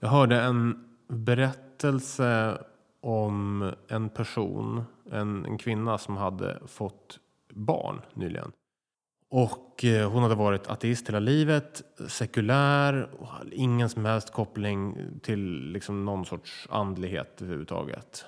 Jag 0.01 0.09
hörde 0.09 0.41
en 0.41 0.89
berättelse 1.09 2.59
om 3.01 3.73
en 3.89 4.09
person, 4.09 4.85
en, 5.11 5.45
en 5.45 5.59
kvinna 5.59 5.99
som 5.99 6.17
hade 6.17 6.59
fått 6.67 7.19
barn 7.51 8.01
nyligen. 8.15 8.53
Och 9.29 9.85
eh, 9.85 10.11
hon 10.11 10.23
hade 10.23 10.35
varit 10.35 10.67
ateist 10.67 11.09
hela 11.09 11.19
livet, 11.19 11.83
sekulär, 12.09 13.09
och 13.19 13.27
hade 13.27 13.55
ingen 13.55 13.89
som 13.89 14.05
helst 14.05 14.33
koppling 14.33 14.97
till 15.23 15.73
liksom 15.73 16.05
någon 16.05 16.25
sorts 16.25 16.67
andlighet 16.71 17.43
överhuvudtaget. 17.43 18.25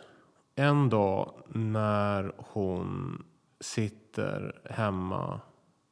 En 0.54 0.88
dag 0.88 1.32
när 1.48 2.32
hon 2.36 3.22
sitter 3.60 4.07
hemma 4.64 5.40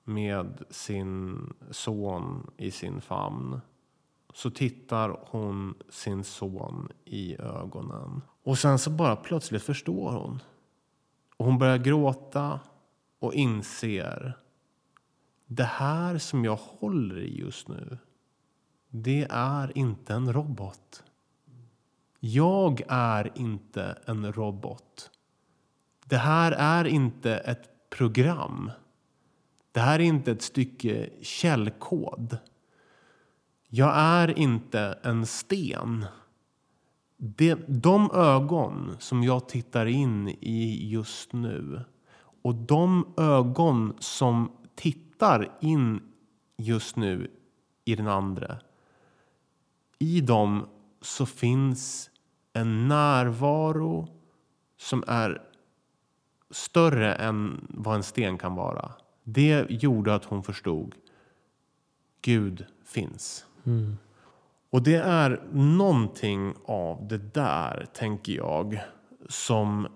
med 0.05 0.62
sin 0.70 1.39
son 1.70 2.51
i 2.57 2.70
sin 2.70 3.01
famn 3.01 3.61
så 4.35 4.51
tittar 4.51 5.18
hon 5.22 5.74
sin 5.89 6.24
son 6.24 6.89
i 7.05 7.37
ögonen. 7.37 8.22
Och 8.43 8.59
sen 8.59 8.79
så 8.79 8.91
bara 8.91 9.16
plötsligt 9.16 9.62
förstår 9.62 10.12
hon. 10.12 10.43
Och 11.37 11.47
hon 11.47 11.59
börjar 11.59 11.79
gråta 11.79 12.61
och 13.18 13.35
inser 13.35 14.35
det 15.47 15.64
här 15.64 16.18
som 16.18 16.45
jag 16.45 16.57
håller 16.57 17.18
i 17.18 17.39
just 17.39 17.68
nu, 17.68 17.99
det 18.89 19.27
är 19.31 19.79
inte 19.79 20.14
en 20.14 20.33
robot. 20.33 21.05
Jag 22.20 22.83
är 22.89 23.33
inte 23.35 23.99
en 24.07 24.33
robot. 24.33 25.11
Det 26.05 26.16
här 26.16 26.53
är 26.53 26.85
inte 26.85 27.37
ett 27.37 27.76
program. 27.91 28.70
Det 29.72 29.80
här 29.80 29.99
är 29.99 30.05
inte 30.05 30.32
ett 30.32 30.43
stycke 30.43 31.11
källkod. 31.22 32.39
Jag 33.68 33.93
är 33.97 34.39
inte 34.39 34.99
en 35.03 35.26
sten. 35.26 36.07
Det, 37.16 37.55
de 37.68 38.11
ögon 38.11 38.97
som 38.99 39.22
jag 39.22 39.49
tittar 39.49 39.87
in 39.87 40.28
i 40.28 40.89
just 40.89 41.32
nu 41.32 41.84
och 42.43 42.55
de 42.55 43.14
ögon 43.16 43.97
som 43.99 44.53
tittar 44.74 45.59
in 45.61 46.01
just 46.57 46.97
nu 46.97 47.30
i 47.84 47.95
den 47.95 48.09
andra. 48.09 48.57
I 49.99 50.20
dem 50.20 50.66
så 51.01 51.26
finns 51.26 52.11
en 52.53 52.89
närvaro 52.89 54.09
som 54.76 55.05
är 55.07 55.43
större 56.51 57.14
än 57.14 57.66
vad 57.70 57.94
en 57.94 58.03
sten 58.03 58.38
kan 58.38 58.55
vara. 58.55 58.92
Det 59.24 59.66
gjorde 59.68 60.14
att 60.14 60.24
hon 60.24 60.42
förstod 60.42 60.94
Gud 62.22 62.66
finns. 62.84 63.47
Och 64.70 64.82
det 64.82 64.97
är 64.97 65.42
någonting 65.53 66.55
av 66.64 67.09
det 67.09 67.34
där, 67.34 67.86
tänker 67.92 68.32
jag, 68.32 68.80
som 69.28 69.88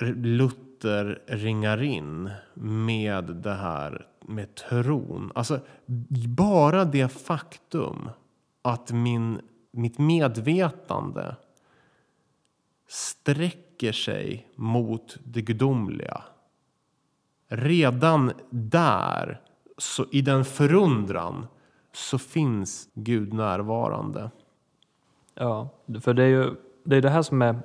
Luther 0.00 1.22
ringar 1.26 1.82
in 1.82 2.30
med 2.54 3.24
det 3.24 3.54
här 3.54 4.06
med 4.20 4.54
tron. 4.54 5.32
Alltså, 5.34 5.60
bara 6.28 6.84
det 6.84 7.08
faktum 7.08 8.10
att 8.62 8.92
min, 8.92 9.40
mitt 9.70 9.98
medvetande 9.98 11.36
sträcker 12.88 13.67
sig 13.92 14.48
mot 14.54 15.16
det 15.24 15.42
gudomliga. 15.42 16.22
Redan 17.48 18.32
där, 18.50 19.40
så 19.78 20.06
i 20.12 20.20
den 20.20 20.44
förundran, 20.44 21.46
så 21.92 22.18
finns 22.18 22.88
Gud 22.94 23.32
närvarande. 23.32 24.30
Ja, 25.34 25.68
för 26.00 26.14
det 26.14 26.22
är 26.22 26.28
ju 26.28 26.54
det, 26.84 26.96
är 26.96 27.02
det 27.02 27.10
här 27.10 27.22
som 27.22 27.42
är 27.42 27.58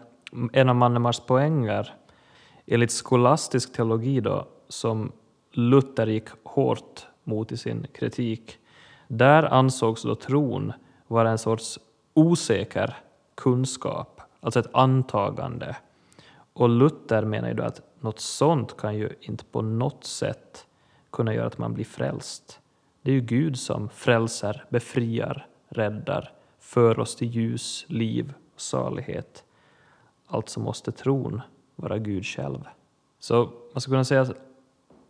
en 0.53 0.70
av 0.70 0.76
Mannemars 0.76 1.20
poänger 1.20 1.93
enligt 2.66 2.91
skolastisk 2.91 3.74
teologi 3.74 4.22
då, 4.22 4.47
som 4.68 5.11
Luther 5.51 6.07
gick 6.07 6.30
hårt 6.43 7.07
mot 7.24 7.51
i 7.51 7.57
sin 7.57 7.88
kritik. 7.93 8.57
Där 9.07 9.43
ansågs 9.43 10.03
då 10.03 10.16
tron 10.16 10.74
vara 11.07 11.30
en 11.30 11.38
sorts 11.38 11.80
osäker 12.14 12.97
kunskap, 13.36 14.22
alltså 14.41 14.59
ett 14.59 14.76
antagande. 14.76 15.76
Och 16.54 16.70
Luther 16.70 17.26
menar 17.26 17.47
ju 17.47 17.54
då 17.54 17.64
att 17.64 17.82
något 17.99 18.20
sånt 18.20 18.78
kan 18.78 18.95
ju 18.95 19.10
inte 19.22 19.45
på 19.45 19.62
något 19.62 20.04
sätt 20.04 20.68
kunna 21.12 21.34
göra 21.34 21.47
att 21.47 21.58
man 21.58 21.74
blir 21.74 21.86
frälst. 21.86 22.60
Det 23.01 23.12
är 23.12 23.16
ju 23.16 23.22
Gud 23.22 23.60
som 23.60 23.89
frälser, 23.89 24.66
befriar, 24.70 25.47
räddar, 25.70 26.32
för 26.60 26.99
oss 26.99 27.16
till 27.16 27.28
ljus, 27.28 27.86
liv 27.88 28.34
och 28.56 28.62
salighet. 28.62 29.43
Alltså 30.28 30.60
måste 30.60 30.91
tron 30.91 31.41
vara 31.76 31.97
Gud 31.97 32.26
själv. 32.26 32.68
Så 33.20 33.49
man 33.74 33.82
skulle 33.82 33.93
kunna 33.93 34.04
säga 34.04 34.22
att 34.22 34.34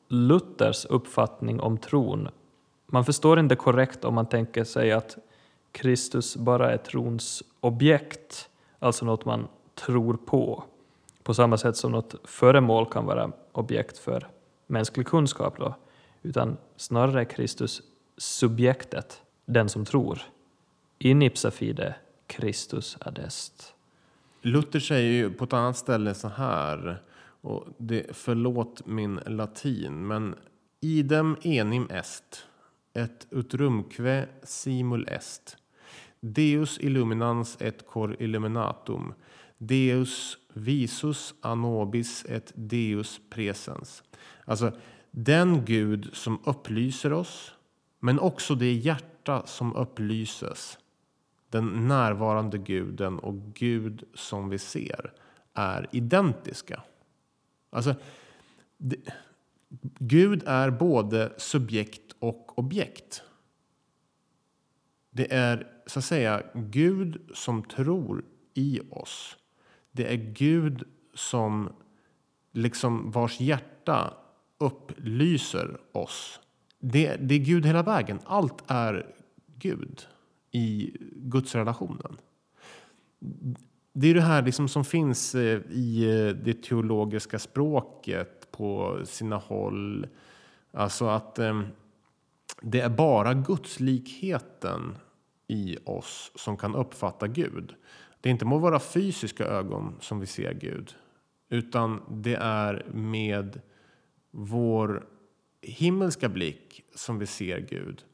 Luthers 0.07 0.85
uppfattning 0.85 1.59
om 1.59 1.77
tron, 1.77 2.29
man 2.85 3.05
förstår 3.05 3.39
inte 3.39 3.55
korrekt 3.55 4.05
om 4.05 4.13
man 4.13 4.25
tänker 4.25 4.63
sig 4.63 4.91
att 4.91 5.17
Kristus 5.71 6.35
bara 6.35 6.71
är 6.71 6.77
trons 6.77 7.43
objekt, 7.59 8.49
alltså 8.79 9.05
något 9.05 9.25
man 9.25 9.47
tror 9.75 10.13
på, 10.13 10.63
på 11.23 11.33
samma 11.33 11.57
sätt 11.57 11.77
som 11.77 11.91
något 11.91 12.15
föremål 12.23 12.85
kan 12.85 13.05
vara 13.05 13.31
objekt 13.51 13.97
för 13.97 14.27
mänsklig 14.67 15.07
kunskap 15.07 15.57
då, 15.57 15.75
utan 16.21 16.57
snarare 16.75 17.21
är 17.21 17.25
Kristus 17.25 17.81
subjektet, 18.17 19.21
den 19.45 19.69
som 19.69 19.85
tror. 19.85 20.21
In 20.99 21.21
ipsa 21.21 21.51
fide, 21.51 21.95
Kristus 22.27 22.97
adest. 23.01 23.73
Luther 24.41 24.79
säger 24.79 25.11
ju 25.11 25.33
på 25.33 25.43
ett 25.43 25.53
annat 25.53 25.77
ställe 25.77 26.13
så 26.13 26.27
här, 26.27 27.01
och 27.41 27.67
det, 27.77 28.05
förlåt 28.11 28.85
min 28.85 29.19
latin, 29.25 30.07
men 30.07 30.35
idem 30.79 31.37
enim 31.41 31.87
est, 31.89 32.47
et 32.93 33.27
utrumque 33.31 34.27
simul 34.43 35.07
est. 35.07 35.57
Deus 36.19 36.79
illuminans 36.79 37.57
et 37.59 37.87
cor 37.87 38.15
illuminatum. 38.19 39.13
Deus 39.67 40.37
visus 40.53 41.33
anobis 41.41 42.25
et 42.29 42.51
Deus 42.55 43.21
presens. 43.29 44.03
Alltså, 44.45 44.71
den 45.11 45.65
Gud 45.65 46.09
som 46.13 46.39
upplyser 46.45 47.13
oss, 47.13 47.53
men 47.99 48.19
också 48.19 48.55
det 48.55 48.73
hjärta 48.73 49.45
som 49.45 49.75
upplyses. 49.75 50.77
Den 51.49 51.87
närvarande 51.87 52.57
guden 52.57 53.19
och 53.19 53.35
Gud 53.53 54.03
som 54.13 54.49
vi 54.49 54.59
ser 54.59 55.13
är 55.53 55.89
identiska. 55.91 56.83
Alltså, 57.69 57.95
det, 58.77 58.97
Gud 59.99 60.43
är 60.45 60.71
både 60.71 61.33
subjekt 61.37 62.15
och 62.19 62.59
objekt. 62.59 63.21
Det 65.09 65.33
är 65.33 65.67
så 65.85 65.99
att 65.99 66.05
säga 66.05 66.43
Gud 66.53 67.29
som 67.33 67.63
tror 67.63 68.25
i 68.53 68.79
oss. 68.89 69.37
Det 69.95 70.13
är 70.13 70.17
Gud 70.17 70.83
som 71.13 71.69
liksom 72.51 73.11
vars 73.11 73.39
hjärta 73.39 74.13
upplyser 74.57 75.77
oss. 75.91 76.39
Det, 76.79 77.15
det 77.15 77.35
är 77.35 77.39
Gud 77.39 77.65
hela 77.65 77.83
vägen. 77.83 78.19
Allt 78.25 78.63
är 78.67 79.15
Gud 79.57 80.01
i 80.51 80.97
gudsrelationen. 81.15 82.17
Det 83.93 84.07
är 84.07 84.13
det 84.13 84.21
här 84.21 84.41
liksom 84.41 84.67
som 84.67 84.85
finns 84.85 85.35
eh, 85.35 85.61
i 85.69 86.03
eh, 86.03 86.35
det 86.35 86.63
teologiska 86.63 87.39
språket 87.39 88.51
på 88.51 88.99
sina 89.05 89.37
håll. 89.37 90.07
Alltså 90.71 91.05
att 91.05 91.39
eh, 91.39 91.61
det 92.61 92.81
är 92.81 92.89
bara 92.89 93.33
gudslikheten 93.33 94.95
i 95.47 95.77
oss 95.85 96.31
som 96.35 96.57
kan 96.57 96.75
uppfatta 96.75 97.27
Gud. 97.27 97.75
Det 98.23 98.29
är 98.29 98.31
inte 98.31 98.45
med 98.45 98.59
våra 98.59 98.79
fysiska 98.79 99.45
ögon 99.45 99.95
som 99.99 100.19
vi 100.19 100.25
ser 100.25 100.53
Gud, 100.53 100.95
utan 101.49 102.01
det 102.09 102.35
är 102.35 102.85
med 102.93 103.61
vår 104.31 105.07
himmelska 105.61 106.29
blick 106.29 106.85
som 106.95 107.19
vi 107.19 107.25
ser 107.25 107.59
Gud. 107.59 108.05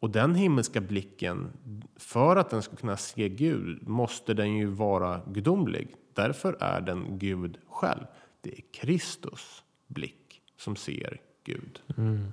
Och 0.00 0.10
den 0.10 0.34
himmelska 0.34 0.80
blicken, 0.80 1.52
för 1.96 2.36
att 2.36 2.50
den 2.50 2.62
ska 2.62 2.76
kunna 2.76 2.96
se 2.96 3.28
Gud, 3.28 3.88
måste 3.88 4.34
den 4.34 4.56
ju 4.56 4.66
vara 4.66 5.20
gudomlig. 5.26 5.94
Därför 6.12 6.56
är 6.60 6.80
den 6.80 7.18
Gud 7.18 7.58
själv. 7.68 8.04
Det 8.40 8.58
är 8.58 8.62
Kristus 8.72 9.64
blick 9.86 10.42
som 10.56 10.76
ser 10.76 11.20
Gud. 11.44 11.80
Mm. 11.96 12.32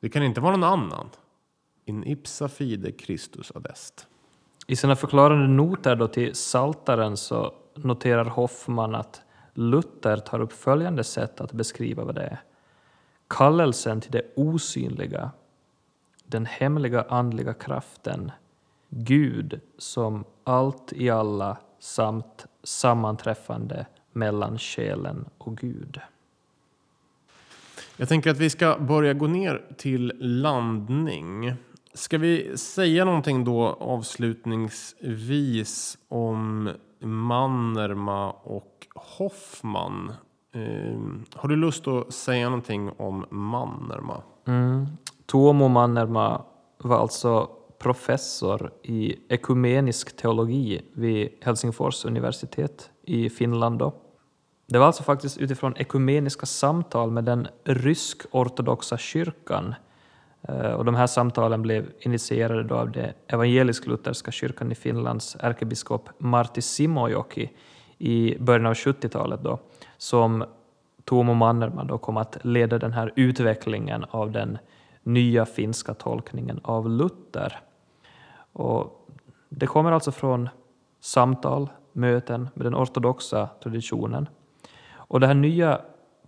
Det 0.00 0.08
kan 0.08 0.22
inte 0.22 0.40
vara 0.40 0.56
någon 0.56 0.80
annan. 0.80 1.08
In 1.84 2.04
ipsa 2.04 2.48
fide 2.48 2.92
Christus 2.98 3.52
adest. 3.54 4.08
I 4.66 4.76
sina 4.76 4.96
förklarande 4.96 5.46
noter 5.46 5.96
då 5.96 6.08
till 6.08 6.34
Saltaren 6.34 7.16
så 7.16 7.54
noterar 7.74 8.24
Hoffman 8.24 8.94
att 8.94 9.22
Luther 9.54 10.16
tar 10.16 10.40
upp 10.40 10.52
följande 10.52 11.04
sätt 11.04 11.40
att 11.40 11.52
beskriva 11.52 12.04
vad 12.04 12.14
det 12.14 12.22
är. 12.22 12.40
Kallelsen 13.28 14.00
till 14.00 14.10
det 14.10 14.22
osynliga, 14.36 15.30
den 16.24 16.46
hemliga 16.46 17.04
andliga 17.08 17.54
kraften, 17.54 18.30
Gud 18.88 19.60
som 19.78 20.24
allt 20.44 20.92
i 20.92 21.10
alla 21.10 21.56
samt 21.78 22.46
sammanträffande 22.62 23.86
mellan 24.12 24.58
själen 24.58 25.24
och 25.38 25.56
Gud. 25.56 26.00
Jag 27.96 28.08
tänker 28.08 28.30
att 28.30 28.38
vi 28.38 28.50
ska 28.50 28.78
börja 28.78 29.12
gå 29.12 29.26
ner 29.26 29.64
till 29.76 30.12
landning. 30.18 31.54
Ska 31.94 32.18
vi 32.18 32.58
säga 32.58 33.04
någonting 33.04 33.44
då 33.44 33.76
avslutningsvis 33.80 35.98
om 36.08 36.70
Mannerma 37.00 38.30
och 38.30 38.86
Hoffman? 38.94 40.12
Eh, 40.54 41.00
har 41.34 41.48
du 41.48 41.56
lust 41.56 41.88
att 41.88 42.12
säga 42.12 42.48
någonting 42.48 42.90
om 42.96 43.26
Mannerma? 43.30 44.22
Mm. 44.46 44.86
Tuomo 45.26 45.68
Mannerma 45.68 46.42
var 46.78 46.98
alltså 46.98 47.50
professor 47.78 48.72
i 48.82 49.16
ekumenisk 49.28 50.16
teologi 50.16 50.82
vid 50.92 51.28
Helsingfors 51.40 52.04
universitet 52.04 52.90
i 53.06 53.30
Finland. 53.30 53.78
Då. 53.78 53.94
Det 54.66 54.78
var 54.78 54.86
alltså 54.86 55.02
faktiskt 55.02 55.38
utifrån 55.38 55.74
ekumeniska 55.76 56.46
samtal 56.46 57.10
med 57.10 57.24
den 57.24 57.48
rysk-ortodoxa 57.64 58.98
kyrkan 58.98 59.74
Eh, 60.48 60.72
och 60.72 60.84
de 60.84 60.94
här 60.94 61.06
samtalen 61.06 61.62
blev 61.62 61.86
initierade 61.98 62.62
då 62.62 62.74
av 62.74 62.90
den 62.90 63.12
evangelisk-lutherska 63.26 64.30
kyrkan 64.30 64.72
i 64.72 64.74
Finlands 64.74 65.36
ärkebiskop 65.40 66.08
Martti 66.18 66.62
Simojoki 66.62 67.50
i 67.98 68.36
början 68.38 68.66
av 68.66 68.74
70-talet 68.74 69.42
då, 69.42 69.58
som 69.98 70.44
Tuomo 71.04 71.34
Mannerman 71.34 71.86
då 71.86 71.98
kom 71.98 72.16
att 72.16 72.38
leda 72.42 72.78
den 72.78 72.92
här 72.92 73.12
utvecklingen 73.16 74.04
av 74.10 74.30
den 74.30 74.58
nya 75.02 75.46
finska 75.46 75.94
tolkningen 75.94 76.60
av 76.62 76.90
Luther. 76.90 77.60
Och 78.52 79.08
det 79.48 79.66
kommer 79.66 79.92
alltså 79.92 80.12
från 80.12 80.48
samtal, 81.00 81.68
möten 81.92 82.48
med 82.54 82.66
den 82.66 82.74
ortodoxa 82.74 83.48
traditionen. 83.62 84.28
Och 84.94 85.20
det 85.20 85.26
här 85.26 85.34
nya 85.34 85.80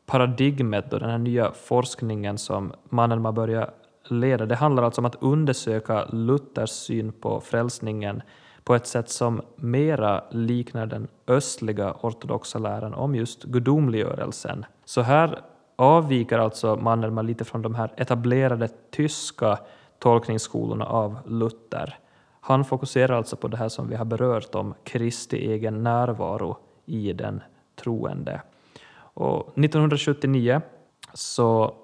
paradigmet 0.06 0.92
och 0.92 1.00
den 1.00 1.10
här 1.10 1.18
nya 1.18 1.52
forskningen 1.52 2.38
som 2.38 2.72
Mannerman 2.88 3.34
började 3.34 3.70
leda, 4.10 4.46
det 4.46 4.54
handlar 4.54 4.82
alltså 4.82 5.00
om 5.00 5.04
att 5.04 5.22
undersöka 5.22 6.04
Luthers 6.12 6.70
syn 6.70 7.12
på 7.12 7.40
frälsningen 7.40 8.22
på 8.64 8.74
ett 8.74 8.86
sätt 8.86 9.08
som 9.08 9.42
mera 9.56 10.24
liknar 10.30 10.86
den 10.86 11.08
östliga 11.26 11.94
ortodoxa 12.00 12.58
läran 12.58 12.94
om 12.94 13.14
just 13.14 13.44
gudomliggörelsen. 13.44 14.66
Så 14.84 15.00
här 15.00 15.40
avviker 15.76 16.38
alltså 16.38 16.76
Mannerman 16.76 17.26
lite 17.26 17.44
från 17.44 17.62
de 17.62 17.74
här 17.74 17.92
etablerade 17.96 18.68
tyska 18.90 19.58
tolkningsskolorna 19.98 20.86
av 20.86 21.18
Luther. 21.26 21.98
Han 22.40 22.64
fokuserar 22.64 23.16
alltså 23.16 23.36
på 23.36 23.48
det 23.48 23.56
här 23.56 23.68
som 23.68 23.88
vi 23.88 23.96
har 23.96 24.04
berört 24.04 24.54
om 24.54 24.74
Kristi 24.84 25.52
egen 25.52 25.82
närvaro 25.82 26.56
i 26.86 27.12
den 27.12 27.42
troende. 27.76 28.42
Och 28.96 29.58
1979 29.58 30.60
så 31.14 31.74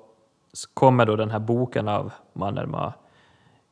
kommer 0.74 1.06
då 1.06 1.16
den 1.16 1.30
här 1.30 1.38
boken 1.38 1.88
av 1.88 2.12
Mannerma, 2.32 2.92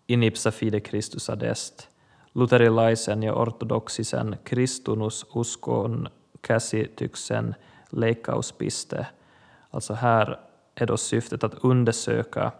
In 0.06 0.22
ipsa 0.22 0.50
fide 0.50 0.80
Christus 0.80 1.30
adest, 1.30 1.88
Luterilaisen 2.32 3.22
ja 3.22 3.32
ortodoxisen 3.32 4.36
kristunus 4.44 5.26
uskon 5.34 6.08
käsityksen 6.46 7.54
leikkauspiste. 7.90 9.06
Alltså 9.70 9.94
här 9.94 10.40
är 10.74 10.86
då 10.86 10.96
syftet 10.96 11.44
att 11.44 11.64
undersöka 11.64 12.52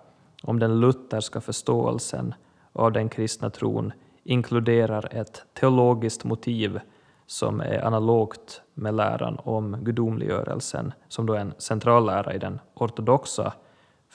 om 0.43 0.59
den 0.59 0.81
lutherska 0.81 1.41
förståelsen 1.41 2.35
av 2.73 2.93
den 2.93 3.09
kristna 3.09 3.51
tron 3.51 3.93
inkluderar 4.25 5.15
ett 5.15 5.45
teologiskt 5.61 6.25
motiv 6.25 6.81
som 7.27 7.61
är 7.61 7.85
analogt 7.85 8.63
med 8.75 8.95
läran 8.95 9.39
om 9.45 9.77
gudomliggörelsen, 9.81 10.93
som 11.09 11.27
då 11.27 11.33
är 11.33 11.41
en 11.41 11.55
central 11.59 12.07
lära 12.07 12.35
i 12.35 12.39
den 12.39 12.61
ortodoxa 12.75 13.53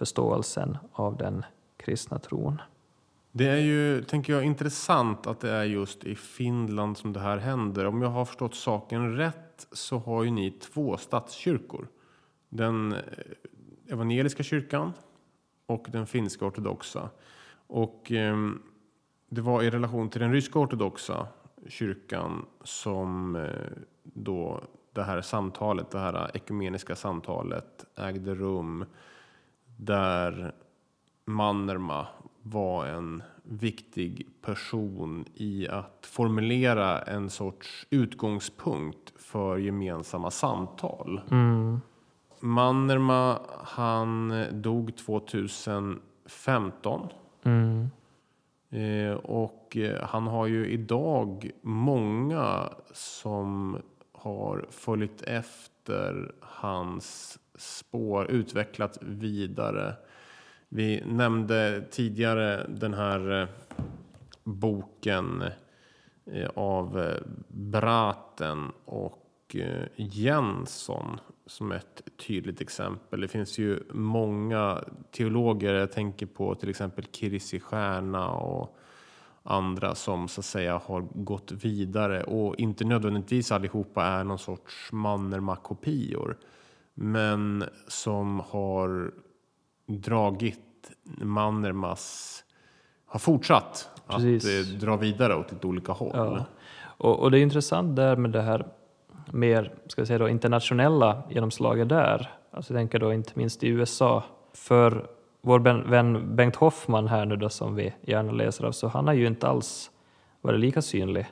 förståelsen 0.03 0.77
av 0.91 1.17
den 1.17 1.45
kristna 1.77 2.19
tron. 2.19 2.61
Det 3.31 3.47
är 3.47 3.57
ju, 3.57 4.03
tänker 4.03 4.33
jag, 4.33 4.43
intressant 4.43 5.27
att 5.27 5.39
det 5.39 5.51
är 5.51 5.63
just 5.63 6.03
i 6.03 6.15
Finland 6.15 6.97
som 6.97 7.13
det 7.13 7.19
här 7.19 7.37
händer. 7.37 7.85
Om 7.85 8.01
jag 8.01 8.09
har 8.09 8.25
förstått 8.25 8.55
saken 8.55 9.17
rätt 9.17 9.67
så 9.71 9.97
har 9.97 10.23
ju 10.23 10.31
ni 10.31 10.51
två 10.51 10.97
statskyrkor. 10.97 11.87
Den 12.49 12.93
eh, 12.93 12.99
evangeliska 13.87 14.43
kyrkan 14.43 14.93
och 15.65 15.87
den 15.89 16.07
finska 16.07 16.45
ortodoxa. 16.45 17.09
Och 17.67 18.11
eh, 18.11 18.37
det 19.29 19.41
var 19.41 19.63
i 19.63 19.69
relation 19.69 20.09
till 20.09 20.21
den 20.21 20.33
ryska 20.33 20.59
ortodoxa 20.59 21.27
kyrkan 21.67 22.45
som 22.63 23.35
eh, 23.35 23.77
då 24.03 24.61
det 24.93 25.03
här 25.03 25.21
samtalet, 25.21 25.91
det 25.91 25.99
här 25.99 26.13
eh, 26.13 26.29
ekumeniska 26.33 26.95
samtalet 26.95 27.85
ägde 27.95 28.35
rum 28.35 28.85
där 29.77 30.55
Mannerma 31.25 32.07
var 32.41 32.85
en 32.85 33.23
viktig 33.43 34.27
person 34.41 35.25
i 35.33 35.67
att 35.67 36.05
formulera 36.05 37.01
en 37.01 37.29
sorts 37.29 37.87
utgångspunkt 37.89 39.21
för 39.21 39.57
gemensamma 39.57 40.31
samtal. 40.31 41.21
Mm. 41.31 41.81
Mannerma, 42.39 43.39
han 43.63 44.45
dog 44.51 44.97
2015. 44.97 47.09
Mm. 47.43 47.89
Eh, 48.69 49.13
och 49.13 49.77
eh, 49.77 50.07
han 50.07 50.27
har 50.27 50.47
ju 50.47 50.67
idag 50.67 51.51
många 51.61 52.69
som 52.93 53.77
har 54.11 54.65
följt 54.69 55.21
efter 55.21 56.31
hans 56.39 57.39
spår, 57.55 58.31
utvecklat 58.31 58.97
vidare. 59.01 59.95
Vi 60.69 61.03
nämnde 61.05 61.83
tidigare 61.91 62.67
den 62.67 62.93
här 62.93 63.41
eh, 63.41 63.47
boken 64.43 65.43
eh, 66.25 66.49
av 66.55 66.99
eh, 66.99 67.21
Braten 67.47 68.71
och 68.85 69.19
Jensson 69.95 71.19
som 71.45 71.71
ett 71.71 72.01
tydligt 72.27 72.61
exempel. 72.61 73.21
Det 73.21 73.27
finns 73.27 73.57
ju 73.57 73.79
många 73.91 74.83
teologer, 75.11 75.73
jag 75.73 75.91
tänker 75.91 76.25
på 76.25 76.55
till 76.55 76.69
exempel 76.69 77.05
Kirsi 77.11 77.59
Stjärna 77.59 78.29
och 78.29 78.77
andra 79.43 79.95
som 79.95 80.27
så 80.27 80.41
att 80.41 80.45
säga 80.45 80.81
har 80.85 81.01
gått 81.01 81.51
vidare 81.51 82.23
och 82.23 82.55
inte 82.59 82.85
nödvändigtvis 82.85 83.51
allihopa 83.51 84.05
är 84.05 84.23
någon 84.23 84.39
sorts 84.39 84.91
Mannerma-kopior. 84.91 86.37
Men 86.93 87.63
som 87.87 88.39
har 88.39 89.11
dragit 89.87 90.59
Mannermas, 91.21 92.43
har 93.05 93.19
fortsatt 93.19 93.89
Precis. 94.07 94.45
att 94.45 94.73
eh, 94.73 94.79
dra 94.79 94.97
vidare 94.97 95.35
åt 95.35 95.51
lite 95.51 95.67
olika 95.67 95.91
håll. 95.91 96.11
Ja. 96.13 96.45
Och, 96.97 97.19
och 97.19 97.31
det 97.31 97.39
är 97.39 97.41
intressant 97.41 97.95
där 97.95 98.15
med 98.15 98.31
det 98.31 98.41
här 98.41 98.65
mer 99.31 99.73
ska 99.87 100.01
vi 100.01 100.05
säga 100.05 100.19
då, 100.19 100.29
internationella 100.29 101.23
genomslaget 101.29 101.89
där. 101.89 102.31
Alltså 102.51 102.73
jag 102.73 102.79
tänker 102.79 102.99
då 102.99 103.13
inte 103.13 103.31
minst 103.35 103.63
i 103.63 103.67
USA. 103.67 104.23
För 104.53 105.07
vår 105.41 105.59
vän 105.89 106.35
Bengt 106.35 106.55
Hoffman 106.55 107.07
här 107.07 107.25
nu 107.25 107.35
då 107.35 107.49
som 107.49 107.75
vi 107.75 107.93
gärna 108.01 108.31
läser 108.31 108.65
av, 108.65 108.71
så 108.71 108.87
han 108.87 109.07
har 109.07 109.13
ju 109.13 109.27
inte 109.27 109.47
alls 109.47 109.91
varit 110.41 110.59
lika 110.59 110.81
synlig. 110.81 111.25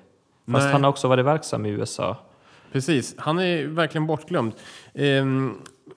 Fast 0.52 0.64
Nej. 0.64 0.72
han 0.72 0.84
har 0.84 0.90
också 0.90 1.08
varit 1.08 1.26
verksam 1.26 1.66
i 1.66 1.70
USA. 1.70 2.18
Precis, 2.72 3.16
han 3.18 3.40
är 3.40 3.68
verkligen 3.68 4.08
bortglömd. 4.08 4.54
Ehm, 4.94 5.54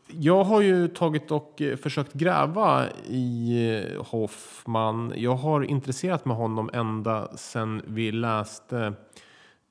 Jag 0.08 0.44
har 0.44 0.60
ju 0.60 0.88
tagit 0.88 1.30
och 1.30 1.62
eh, 1.62 1.76
försökt 1.76 2.12
gräva 2.12 2.86
i 3.08 3.58
eh, 3.96 4.04
Hoffman. 4.04 5.12
Jag 5.16 5.34
har 5.34 5.62
intresserat 5.62 6.24
mig 6.24 6.36
honom 6.36 6.70
ända 6.72 7.36
sedan 7.36 7.82
vi 7.86 8.12
läste 8.12 8.92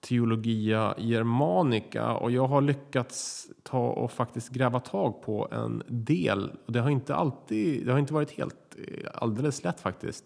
Theologia 0.01 0.95
Germanica 0.97 2.13
och 2.13 2.31
jag 2.31 2.47
har 2.47 2.61
lyckats 2.61 3.47
ta 3.63 3.87
och 3.87 4.11
faktiskt 4.11 4.49
gräva 4.49 4.79
tag 4.79 5.21
på 5.21 5.47
en 5.51 5.83
del. 5.87 6.51
Det 6.67 6.79
har 6.79 6.89
inte 6.89 7.15
alltid, 7.15 7.85
det 7.85 7.91
har 7.91 7.99
inte 7.99 8.13
varit 8.13 8.31
helt 8.31 8.75
eh, 8.77 9.09
alldeles 9.13 9.63
lätt 9.63 9.79
faktiskt. 9.79 10.25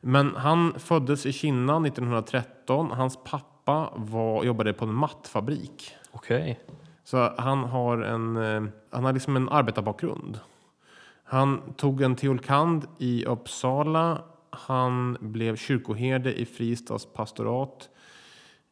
Men 0.00 0.36
han 0.36 0.74
föddes 0.78 1.26
i 1.26 1.32
Kina 1.32 1.86
1913. 1.86 2.90
Hans 2.90 3.18
pappa 3.24 3.92
var, 3.96 4.44
jobbade 4.44 4.72
på 4.72 4.84
en 4.84 4.94
mattfabrik. 4.94 5.94
Okej. 6.12 6.60
Så 7.04 7.32
han 7.38 7.58
har 7.58 7.98
en, 7.98 8.36
eh, 8.36 8.62
han 8.90 9.04
har 9.04 9.12
liksom 9.12 9.36
en 9.36 9.48
arbetarbakgrund. 9.48 10.40
Han 11.24 11.74
tog 11.76 12.02
en 12.02 12.16
teolkand 12.16 12.86
i 12.98 13.24
Uppsala. 13.24 14.22
Han 14.50 15.16
blev 15.20 15.56
kyrkoherde 15.56 16.40
i 16.40 16.44
Fristads 16.46 17.06
pastorat. 17.06 17.88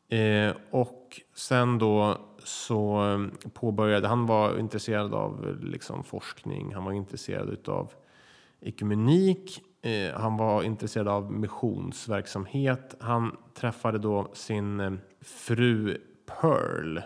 Eh, 0.08 0.56
och 0.70 1.20
sen 1.34 1.78
då 1.78 2.18
så 2.44 3.12
eh, 3.12 3.50
påbörjade, 3.50 4.08
han 4.08 4.26
var 4.26 4.58
intresserad 4.58 5.14
av 5.14 5.46
eh, 5.48 5.68
liksom 5.68 6.04
forskning, 6.04 6.74
han 6.74 6.84
var 6.84 6.92
intresserad 6.92 7.68
av 7.68 7.92
ekumenik, 8.60 9.62
eh, 9.82 10.20
han 10.20 10.36
var 10.36 10.62
intresserad 10.62 11.08
av 11.08 11.32
missionsverksamhet. 11.32 12.94
Han 13.00 13.36
träffade 13.54 13.98
då 13.98 14.30
sin 14.32 14.98
fru 15.20 15.98
Pearl 16.40 17.00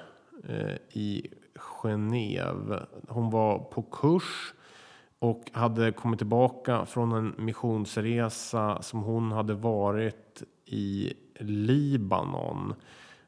Eh, 0.48 0.76
i 0.92 1.30
Genève. 1.54 2.86
Hon 3.08 3.30
var 3.30 3.58
på 3.58 3.82
kurs 3.82 4.54
och 5.18 5.50
hade 5.52 5.92
kommit 5.92 6.18
tillbaka 6.18 6.86
från 6.86 7.12
en 7.12 7.34
missionsresa 7.38 8.82
som 8.82 9.02
hon 9.02 9.32
hade 9.32 9.54
varit 9.54 10.42
i 10.64 11.12
Libanon. 11.38 12.74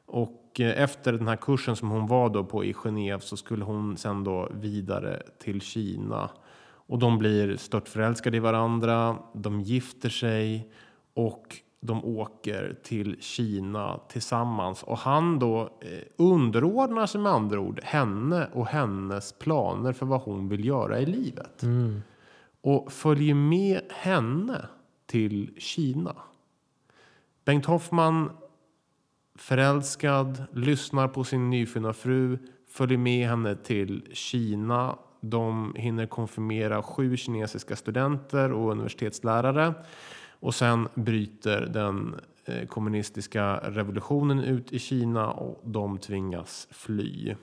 Och 0.05 0.59
eh, 0.59 0.81
efter 0.81 1.13
den 1.13 1.27
här 1.27 1.35
kursen 1.35 1.75
som 1.75 1.89
hon 1.89 2.07
var 2.07 2.29
då 2.29 2.43
på 2.43 2.65
i 2.65 2.73
Genève 2.73 3.19
så 3.19 3.37
skulle 3.37 3.65
hon 3.65 3.97
sen 3.97 4.23
då 4.23 4.49
vidare 4.53 5.23
till 5.39 5.61
Kina. 5.61 6.29
Och 6.87 6.99
de 6.99 7.17
blir 7.17 7.57
störtförälskade 7.57 8.37
i 8.37 8.39
varandra, 8.39 9.17
de 9.33 9.61
gifter 9.61 10.09
sig 10.09 10.71
och 11.13 11.55
de 11.79 12.05
åker 12.05 12.77
till 12.83 13.21
Kina 13.21 13.99
tillsammans. 14.09 14.83
Och 14.83 14.97
han 14.97 15.39
då 15.39 15.61
eh, 15.61 16.03
underordnar 16.17 17.05
sig 17.05 17.21
med 17.21 17.31
andra 17.31 17.59
ord 17.59 17.79
henne 17.83 18.49
och 18.53 18.67
hennes 18.67 19.33
planer 19.33 19.93
för 19.93 20.05
vad 20.05 20.21
hon 20.21 20.49
vill 20.49 20.65
göra 20.65 20.99
i 20.99 21.05
livet. 21.05 21.63
Mm. 21.63 22.01
Och 22.61 22.91
följer 22.91 23.35
med 23.35 23.81
henne 23.89 24.65
till 25.05 25.53
Kina. 25.57 26.15
Bengt 27.45 27.65
Hoffman, 27.65 28.31
förälskad, 29.35 30.43
lyssnar 30.51 31.07
på 31.07 31.23
sin 31.23 31.49
nyfunna 31.49 31.93
fru, 31.93 32.37
följer 32.69 32.97
med 32.97 33.29
henne 33.29 33.55
till 33.55 34.07
Kina. 34.13 34.97
De 35.21 35.75
hinner 35.75 36.05
konfirmera 36.05 36.83
sju 36.83 37.17
kinesiska 37.17 37.75
studenter 37.75 38.51
och 38.51 38.71
universitetslärare. 38.71 39.73
Och 40.39 40.55
sen 40.55 40.87
bryter 40.95 41.61
den 41.61 42.15
eh, 42.45 42.67
kommunistiska 42.67 43.57
revolutionen 43.57 44.39
ut 44.39 44.73
i 44.73 44.79
Kina 44.79 45.31
och 45.31 45.61
de 45.63 45.97
tvingas 45.97 46.67
fly. 46.71 47.35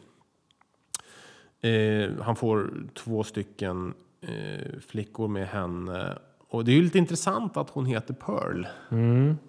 Eh, 1.60 2.10
han 2.20 2.36
får 2.36 2.72
två 2.94 3.24
stycken 3.24 3.94
eh, 4.20 4.78
flickor 4.86 5.28
med 5.28 5.48
henne. 5.48 6.18
Och 6.48 6.64
det 6.64 6.72
är 6.72 6.76
ju 6.76 6.82
lite 6.82 6.98
intressant 6.98 7.56
att 7.56 7.70
hon 7.70 7.86
heter 7.86 8.14
Pearl. 8.14 8.66
Mm. 8.90 9.36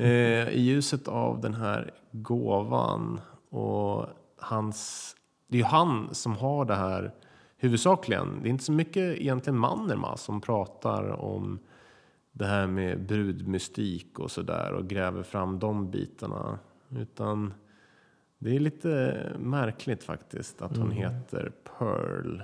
Eh, 0.00 0.48
I 0.48 0.60
ljuset 0.60 1.08
av 1.08 1.40
den 1.40 1.54
här 1.54 1.90
gåvan 2.12 3.20
och 3.50 4.06
hans... 4.38 5.14
Det 5.46 5.56
är 5.56 5.58
ju 5.58 5.64
han 5.64 6.14
som 6.14 6.36
har 6.36 6.64
det 6.64 6.74
här 6.74 7.14
huvudsakligen. 7.56 8.38
Det 8.42 8.48
är 8.48 8.50
inte 8.50 8.64
så 8.64 8.72
mycket 8.72 9.20
egentligen 9.20 9.58
Mannerma 9.58 10.16
som 10.16 10.40
pratar 10.40 11.20
om 11.20 11.58
det 12.38 12.46
här 12.46 12.66
med 12.66 13.06
brudmystik 13.06 14.18
och 14.18 14.30
sådär 14.30 14.72
och 14.72 14.88
gräver 14.88 15.22
fram 15.22 15.58
de 15.58 15.90
bitarna. 15.90 16.58
Utan 16.90 17.54
det 18.38 18.56
är 18.56 18.60
lite 18.60 19.22
märkligt 19.38 20.04
faktiskt 20.04 20.62
att 20.62 20.76
hon 20.76 20.90
heter 20.90 21.52
Pearl. 21.78 22.42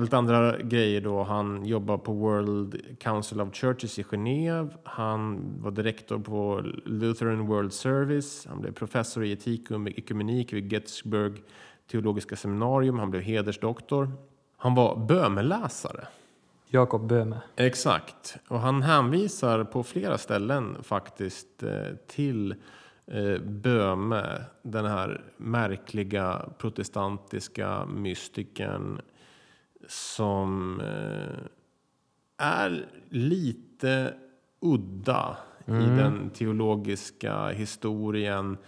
Lite 0.00 0.16
andra 0.16 0.58
grejer 0.58 1.00
då. 1.00 1.22
Han 1.22 1.64
jobbar 1.64 1.98
på 1.98 2.12
World 2.12 2.98
Council 2.98 3.40
of 3.40 3.54
Churches 3.54 3.98
i 3.98 4.02
Genève. 4.02 4.70
Han 4.84 5.52
var 5.62 5.70
direktor 5.70 6.18
på 6.18 6.62
Lutheran 6.84 7.46
World 7.46 7.72
Service. 7.72 8.46
Han 8.48 8.60
blev 8.60 8.72
professor 8.72 9.24
i 9.24 9.32
etik 9.32 9.70
och 9.70 9.88
ekumenik 9.88 10.52
vid 10.52 10.72
Gettysburg 10.72 11.42
teologiska 11.90 12.36
seminarium. 12.36 12.98
Han 12.98 13.10
blev 13.10 13.22
hedersdoktor. 13.22 14.12
Han 14.56 14.74
var 14.74 15.06
böneläsare. 15.06 16.06
Jakob 16.72 17.06
Böhme. 17.06 17.40
Exakt. 17.56 18.36
Och 18.48 18.60
han 18.60 18.82
hänvisar 18.82 19.64
på 19.64 19.82
flera 19.82 20.18
ställen 20.18 20.76
faktiskt 20.82 21.62
eh, 21.62 21.94
till 22.06 22.54
eh, 23.06 23.38
Böhme, 23.40 24.44
den 24.62 24.84
här 24.84 25.24
märkliga 25.36 26.48
protestantiska 26.58 27.86
mystikern 27.86 29.00
som 29.88 30.80
eh, 30.80 31.38
är 32.36 32.86
lite 33.08 34.14
udda 34.60 35.36
i 35.66 35.96
den 35.96 36.30
teologiska 36.30 37.48
historien. 37.48 38.58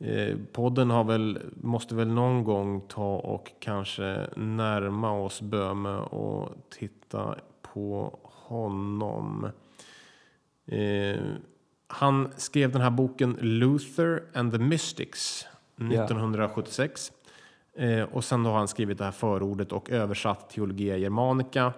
Eh, 0.00 0.36
podden 0.52 0.90
har 0.90 1.04
väl, 1.04 1.38
måste 1.54 1.94
väl 1.94 2.08
någon 2.08 2.44
gång 2.44 2.80
ta 2.88 3.16
och 3.16 3.52
kanske 3.60 4.26
närma 4.36 5.12
oss 5.12 5.42
Böhme 5.42 5.98
och 5.98 6.48
titta 6.70 7.34
på 7.62 8.18
honom. 8.22 9.50
Eh, 10.66 11.20
Han 11.86 12.28
skrev 12.36 12.72
den 12.72 12.80
här 12.82 12.90
boken 12.90 13.38
Luther 13.40 14.22
and 14.34 14.52
the 14.52 14.58
Mystics 14.58 15.46
1976. 15.76 17.12
Eh, 17.76 18.02
och 18.02 18.24
sen 18.24 18.44
har 18.44 18.58
han 18.58 18.68
skrivit 18.68 18.98
det 18.98 19.04
här 19.04 19.10
förordet 19.10 19.72
och 19.72 19.90
översatt 19.90 20.50
Teologia 20.50 20.96
Germanica. 20.96 21.72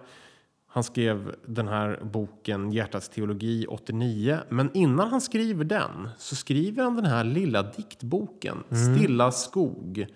Han 0.73 0.85
skrev 0.85 1.35
den 1.47 1.69
här 1.69 2.01
boken 2.03 2.73
Hjärtats 2.73 3.09
teologi 3.09 3.67
89. 3.69 4.39
Men 4.49 4.71
innan 4.75 5.09
han 5.09 5.21
skriver 5.21 5.65
den 5.65 6.09
så 6.19 6.37
skriver 6.37 6.83
han 6.83 6.97
den 6.97 7.05
här 7.05 7.25
lilla 7.25 7.63
diktboken 7.63 8.57
Stilla 8.71 9.33
skog. 9.33 10.07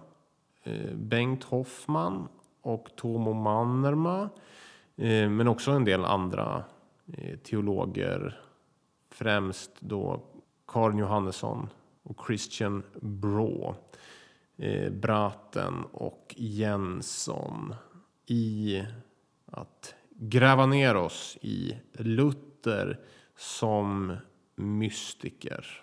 eh, 0.63 0.95
Bengt 0.95 1.45
Hoffman 1.45 2.29
och 2.61 2.89
Tomo 2.97 3.33
Mannerma. 3.33 4.29
Men 5.29 5.49
också 5.49 5.71
en 5.71 5.85
del 5.85 6.05
andra 6.05 6.65
teologer. 7.43 8.41
Främst 9.11 9.71
då 9.81 10.23
Karin 10.67 10.99
Johannesson 10.99 11.69
och 12.03 12.27
Christian 12.27 12.83
Brå. 13.01 13.75
Eh, 14.57 14.91
Braten 14.91 15.85
och 15.93 16.35
Jensson 16.37 17.75
i 18.27 18.83
att 19.47 19.95
gräva 20.11 20.67
ner 20.67 20.97
oss 20.97 21.39
i 21.41 21.77
Luther 21.93 23.01
som 23.37 24.17
mystiker. 24.55 25.83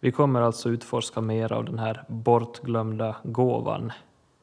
Vi 0.00 0.12
kommer 0.12 0.40
alltså 0.40 0.68
utforska 0.68 1.20
mer 1.20 1.52
av 1.52 1.64
den 1.64 1.78
här 1.78 2.04
bortglömda 2.08 3.16
gåvan. 3.24 3.92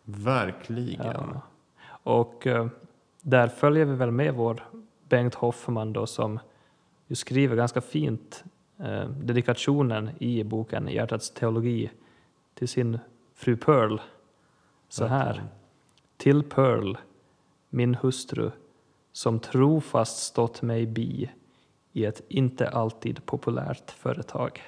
Verkligen. 0.04 1.32
Ja. 1.34 1.42
Och 1.88 2.48
eh, 2.48 2.68
där 3.22 3.48
följer 3.48 3.86
vi 3.86 3.96
väl 3.96 4.12
med 4.12 4.34
vår 4.34 4.64
Bengt 5.10 5.36
Hoffman 5.36 5.94
då 5.94 6.08
som 6.08 6.40
ju 7.08 7.16
skriver 7.16 7.56
ganska 7.56 7.82
fint 7.82 8.44
eh, 8.80 9.10
dedikationen 9.10 10.10
i 10.20 10.44
boken 10.44 10.88
Hjärtats 10.88 11.34
teologi 11.34 11.92
till 12.56 12.68
sin 12.68 13.00
fru 13.34 13.58
Pearl. 13.58 14.00
Så 14.90 15.06
här. 15.06 15.44
Till 16.18 16.44
Pearl, 16.44 16.98
min 17.70 17.96
hustru, 17.96 18.52
som 19.12 19.40
trofast 19.40 20.18
stått 20.18 20.62
mig 20.62 20.86
bi 20.86 21.32
i 21.92 22.06
ett 22.06 22.22
inte 22.28 22.70
alltid 22.70 23.26
populärt 23.26 23.92
företag. 23.92 24.62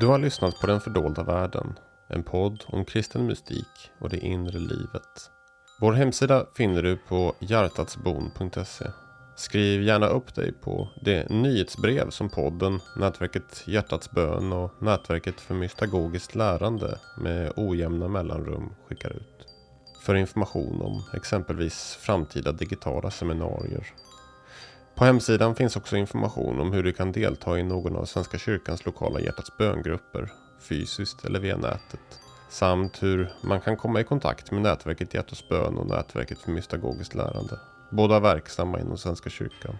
Du 0.00 0.06
har 0.06 0.18
lyssnat 0.18 0.60
på 0.60 0.66
Den 0.66 0.80
fördolda 0.80 1.22
världen. 1.22 1.78
En 2.08 2.22
podd 2.22 2.64
om 2.66 2.84
kristen 2.84 3.26
mystik 3.26 3.90
och 3.98 4.08
det 4.08 4.18
inre 4.18 4.58
livet. 4.58 5.30
Vår 5.82 5.92
hemsida 5.92 6.46
finner 6.54 6.82
du 6.82 6.96
på 6.96 7.34
hjärtatsbon.se. 7.38 8.84
Skriv 9.36 9.82
gärna 9.82 10.06
upp 10.06 10.34
dig 10.34 10.52
på 10.52 10.88
det 11.00 11.28
nyhetsbrev 11.28 12.10
som 12.10 12.28
podden, 12.28 12.80
nätverket 12.96 13.62
Hjärtats 13.66 14.10
bön 14.10 14.52
och 14.52 14.82
nätverket 14.82 15.40
för 15.40 15.54
mystagogiskt 15.54 16.34
lärande 16.34 16.98
med 17.18 17.52
ojämna 17.56 18.08
mellanrum 18.08 18.74
skickar 18.88 19.10
ut. 19.10 19.46
För 20.06 20.14
information 20.14 20.82
om 20.82 21.02
exempelvis 21.14 21.98
framtida 22.00 22.52
digitala 22.52 23.10
seminarier. 23.10 23.86
På 24.94 25.04
hemsidan 25.04 25.54
finns 25.54 25.76
också 25.76 25.96
information 25.96 26.60
om 26.60 26.72
hur 26.72 26.82
du 26.82 26.92
kan 26.92 27.12
delta 27.12 27.58
i 27.58 27.62
någon 27.62 27.96
av 27.96 28.04
Svenska 28.04 28.38
kyrkans 28.38 28.86
lokala 28.86 29.20
Hjärtats 29.20 29.56
böngrupper, 29.58 30.32
fysiskt 30.68 31.24
eller 31.24 31.40
via 31.40 31.56
nätet. 31.56 32.21
Samt 32.52 33.02
hur 33.02 33.32
man 33.40 33.60
kan 33.60 33.76
komma 33.76 34.00
i 34.00 34.04
kontakt 34.04 34.50
med 34.50 34.62
nätverket 34.62 35.14
Hjärtats 35.14 35.48
bön 35.48 35.78
och 35.78 35.86
nätverket 35.86 36.38
för 36.38 36.50
mystagogiskt 36.50 37.14
lärande. 37.14 37.58
Båda 37.90 38.20
verksamma 38.20 38.80
inom 38.80 38.98
Svenska 38.98 39.30
kyrkan. 39.30 39.78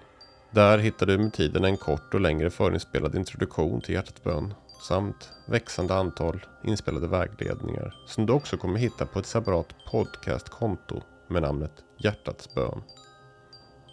Där 0.50 0.78
hittar 0.78 1.06
du 1.06 1.18
med 1.18 1.32
tiden 1.32 1.64
en 1.64 1.76
kort 1.76 2.14
och 2.14 2.20
längre 2.20 2.50
förinspelad 2.50 3.14
introduktion 3.14 3.80
till 3.80 3.94
Hjärtats 3.94 4.22
bön 4.22 4.54
samt 4.80 5.32
växande 5.46 5.94
antal 5.94 6.46
inspelade 6.64 7.06
vägledningar 7.06 7.94
som 8.06 8.26
du 8.26 8.32
också 8.32 8.56
kommer 8.56 8.78
hitta 8.78 9.06
på 9.06 9.18
ett 9.18 9.26
separat 9.26 9.74
podcastkonto 9.90 11.00
med 11.28 11.42
namnet 11.42 11.72
Hjärtats 11.98 12.54
bön. 12.54 12.82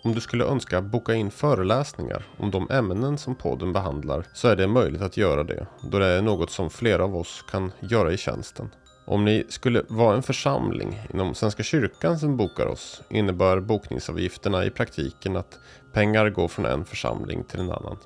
Om 0.03 0.15
du 0.15 0.21
skulle 0.21 0.45
önska 0.45 0.81
boka 0.81 1.13
in 1.13 1.31
föreläsningar 1.31 2.25
om 2.37 2.51
de 2.51 2.69
ämnen 2.71 3.17
som 3.17 3.35
podden 3.35 3.73
behandlar 3.73 4.25
så 4.33 4.47
är 4.47 4.55
det 4.55 4.67
möjligt 4.67 5.01
att 5.01 5.17
göra 5.17 5.43
det 5.43 5.67
då 5.81 5.99
det 5.99 6.05
är 6.05 6.21
något 6.21 6.51
som 6.51 6.69
flera 6.69 7.03
av 7.03 7.15
oss 7.15 7.45
kan 7.51 7.71
göra 7.79 8.11
i 8.11 8.17
tjänsten. 8.17 8.69
Om 9.05 9.25
ni 9.25 9.45
skulle 9.49 9.83
vara 9.87 10.15
en 10.15 10.23
församling 10.23 11.01
inom 11.13 11.35
Svenska 11.35 11.63
kyrkan 11.63 12.19
som 12.19 12.37
bokar 12.37 12.65
oss 12.65 13.01
innebär 13.09 13.59
bokningsavgifterna 13.59 14.65
i 14.65 14.69
praktiken 14.69 15.35
att 15.35 15.59
pengar 15.93 16.29
går 16.29 16.47
från 16.47 16.65
en 16.65 16.85
församling 16.85 17.43
till 17.43 17.59
en 17.59 17.71
annan. 17.71 17.97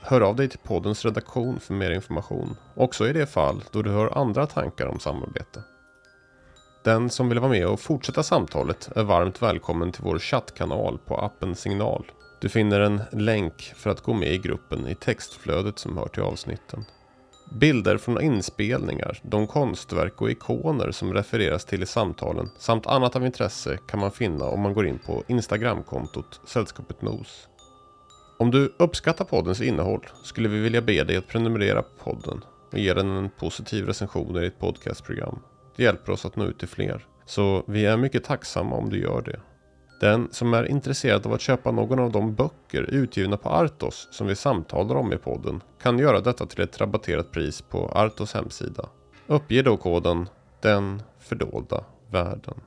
Hör 0.00 0.20
av 0.20 0.36
dig 0.36 0.48
till 0.48 0.58
poddens 0.58 1.04
redaktion 1.04 1.60
för 1.60 1.74
mer 1.74 1.90
information, 1.90 2.56
också 2.74 3.08
i 3.08 3.12
det 3.12 3.26
fall 3.26 3.64
då 3.70 3.82
du 3.82 3.90
har 3.90 4.18
andra 4.18 4.46
tankar 4.46 4.86
om 4.86 4.98
samarbete. 4.98 5.62
Den 6.84 7.10
som 7.10 7.28
vill 7.28 7.38
vara 7.38 7.50
med 7.50 7.66
och 7.66 7.80
fortsätta 7.80 8.22
samtalet 8.22 8.90
är 8.96 9.02
varmt 9.02 9.42
välkommen 9.42 9.92
till 9.92 10.04
vår 10.04 10.18
chattkanal 10.18 10.98
på 10.98 11.16
appen 11.16 11.54
Signal. 11.54 12.04
Du 12.40 12.48
finner 12.48 12.80
en 12.80 13.02
länk 13.12 13.72
för 13.76 13.90
att 13.90 14.00
gå 14.00 14.14
med 14.14 14.32
i 14.32 14.38
gruppen 14.38 14.88
i 14.88 14.94
textflödet 14.94 15.78
som 15.78 15.96
hör 15.96 16.08
till 16.08 16.22
avsnitten. 16.22 16.84
Bilder 17.52 17.98
från 17.98 18.22
inspelningar, 18.22 19.20
de 19.22 19.46
konstverk 19.46 20.22
och 20.22 20.30
ikoner 20.30 20.90
som 20.90 21.14
refereras 21.14 21.64
till 21.64 21.82
i 21.82 21.86
samtalen 21.86 22.50
samt 22.58 22.86
annat 22.86 23.16
av 23.16 23.26
intresse 23.26 23.78
kan 23.88 24.00
man 24.00 24.10
finna 24.10 24.44
om 24.44 24.60
man 24.60 24.74
går 24.74 24.86
in 24.86 24.98
på 24.98 25.22
Instagramkontot 25.28 26.40
Sällskapet 26.44 27.02
Nos. 27.02 27.48
Om 28.38 28.50
du 28.50 28.74
uppskattar 28.78 29.24
poddens 29.24 29.60
innehåll 29.60 30.06
skulle 30.24 30.48
vi 30.48 30.60
vilja 30.60 30.82
be 30.82 31.04
dig 31.04 31.16
att 31.16 31.28
prenumerera 31.28 31.82
på 31.82 32.04
podden 32.04 32.44
och 32.72 32.78
ge 32.78 32.94
den 32.94 33.10
en 33.10 33.30
positiv 33.30 33.86
recension 33.86 34.36
i 34.36 34.40
ditt 34.40 34.58
podcastprogram. 34.58 35.38
Det 35.78 35.84
hjälper 35.84 36.12
oss 36.12 36.24
att 36.24 36.36
nå 36.36 36.44
ut 36.44 36.58
till 36.58 36.68
fler. 36.68 37.06
Så 37.24 37.62
vi 37.66 37.86
är 37.86 37.96
mycket 37.96 38.24
tacksamma 38.24 38.76
om 38.76 38.90
du 38.90 39.00
gör 39.00 39.22
det. 39.22 39.40
Den 40.00 40.28
som 40.30 40.54
är 40.54 40.64
intresserad 40.64 41.26
av 41.26 41.32
att 41.32 41.40
köpa 41.40 41.70
någon 41.70 41.98
av 41.98 42.12
de 42.12 42.34
böcker 42.34 42.82
utgivna 42.82 43.36
på 43.36 43.48
Artos 43.48 44.08
som 44.10 44.26
vi 44.26 44.34
samtalar 44.36 44.94
om 44.94 45.12
i 45.12 45.16
podden 45.16 45.60
kan 45.82 45.98
göra 45.98 46.20
detta 46.20 46.46
till 46.46 46.60
ett 46.60 46.80
rabatterat 46.80 47.32
pris 47.32 47.62
på 47.62 47.88
Artos 47.88 48.34
hemsida. 48.34 48.88
Uppge 49.26 49.62
då 49.62 49.76
koden 49.76 50.28
Den 50.60 51.02
fördolda 51.18 51.84
världen. 52.10 52.60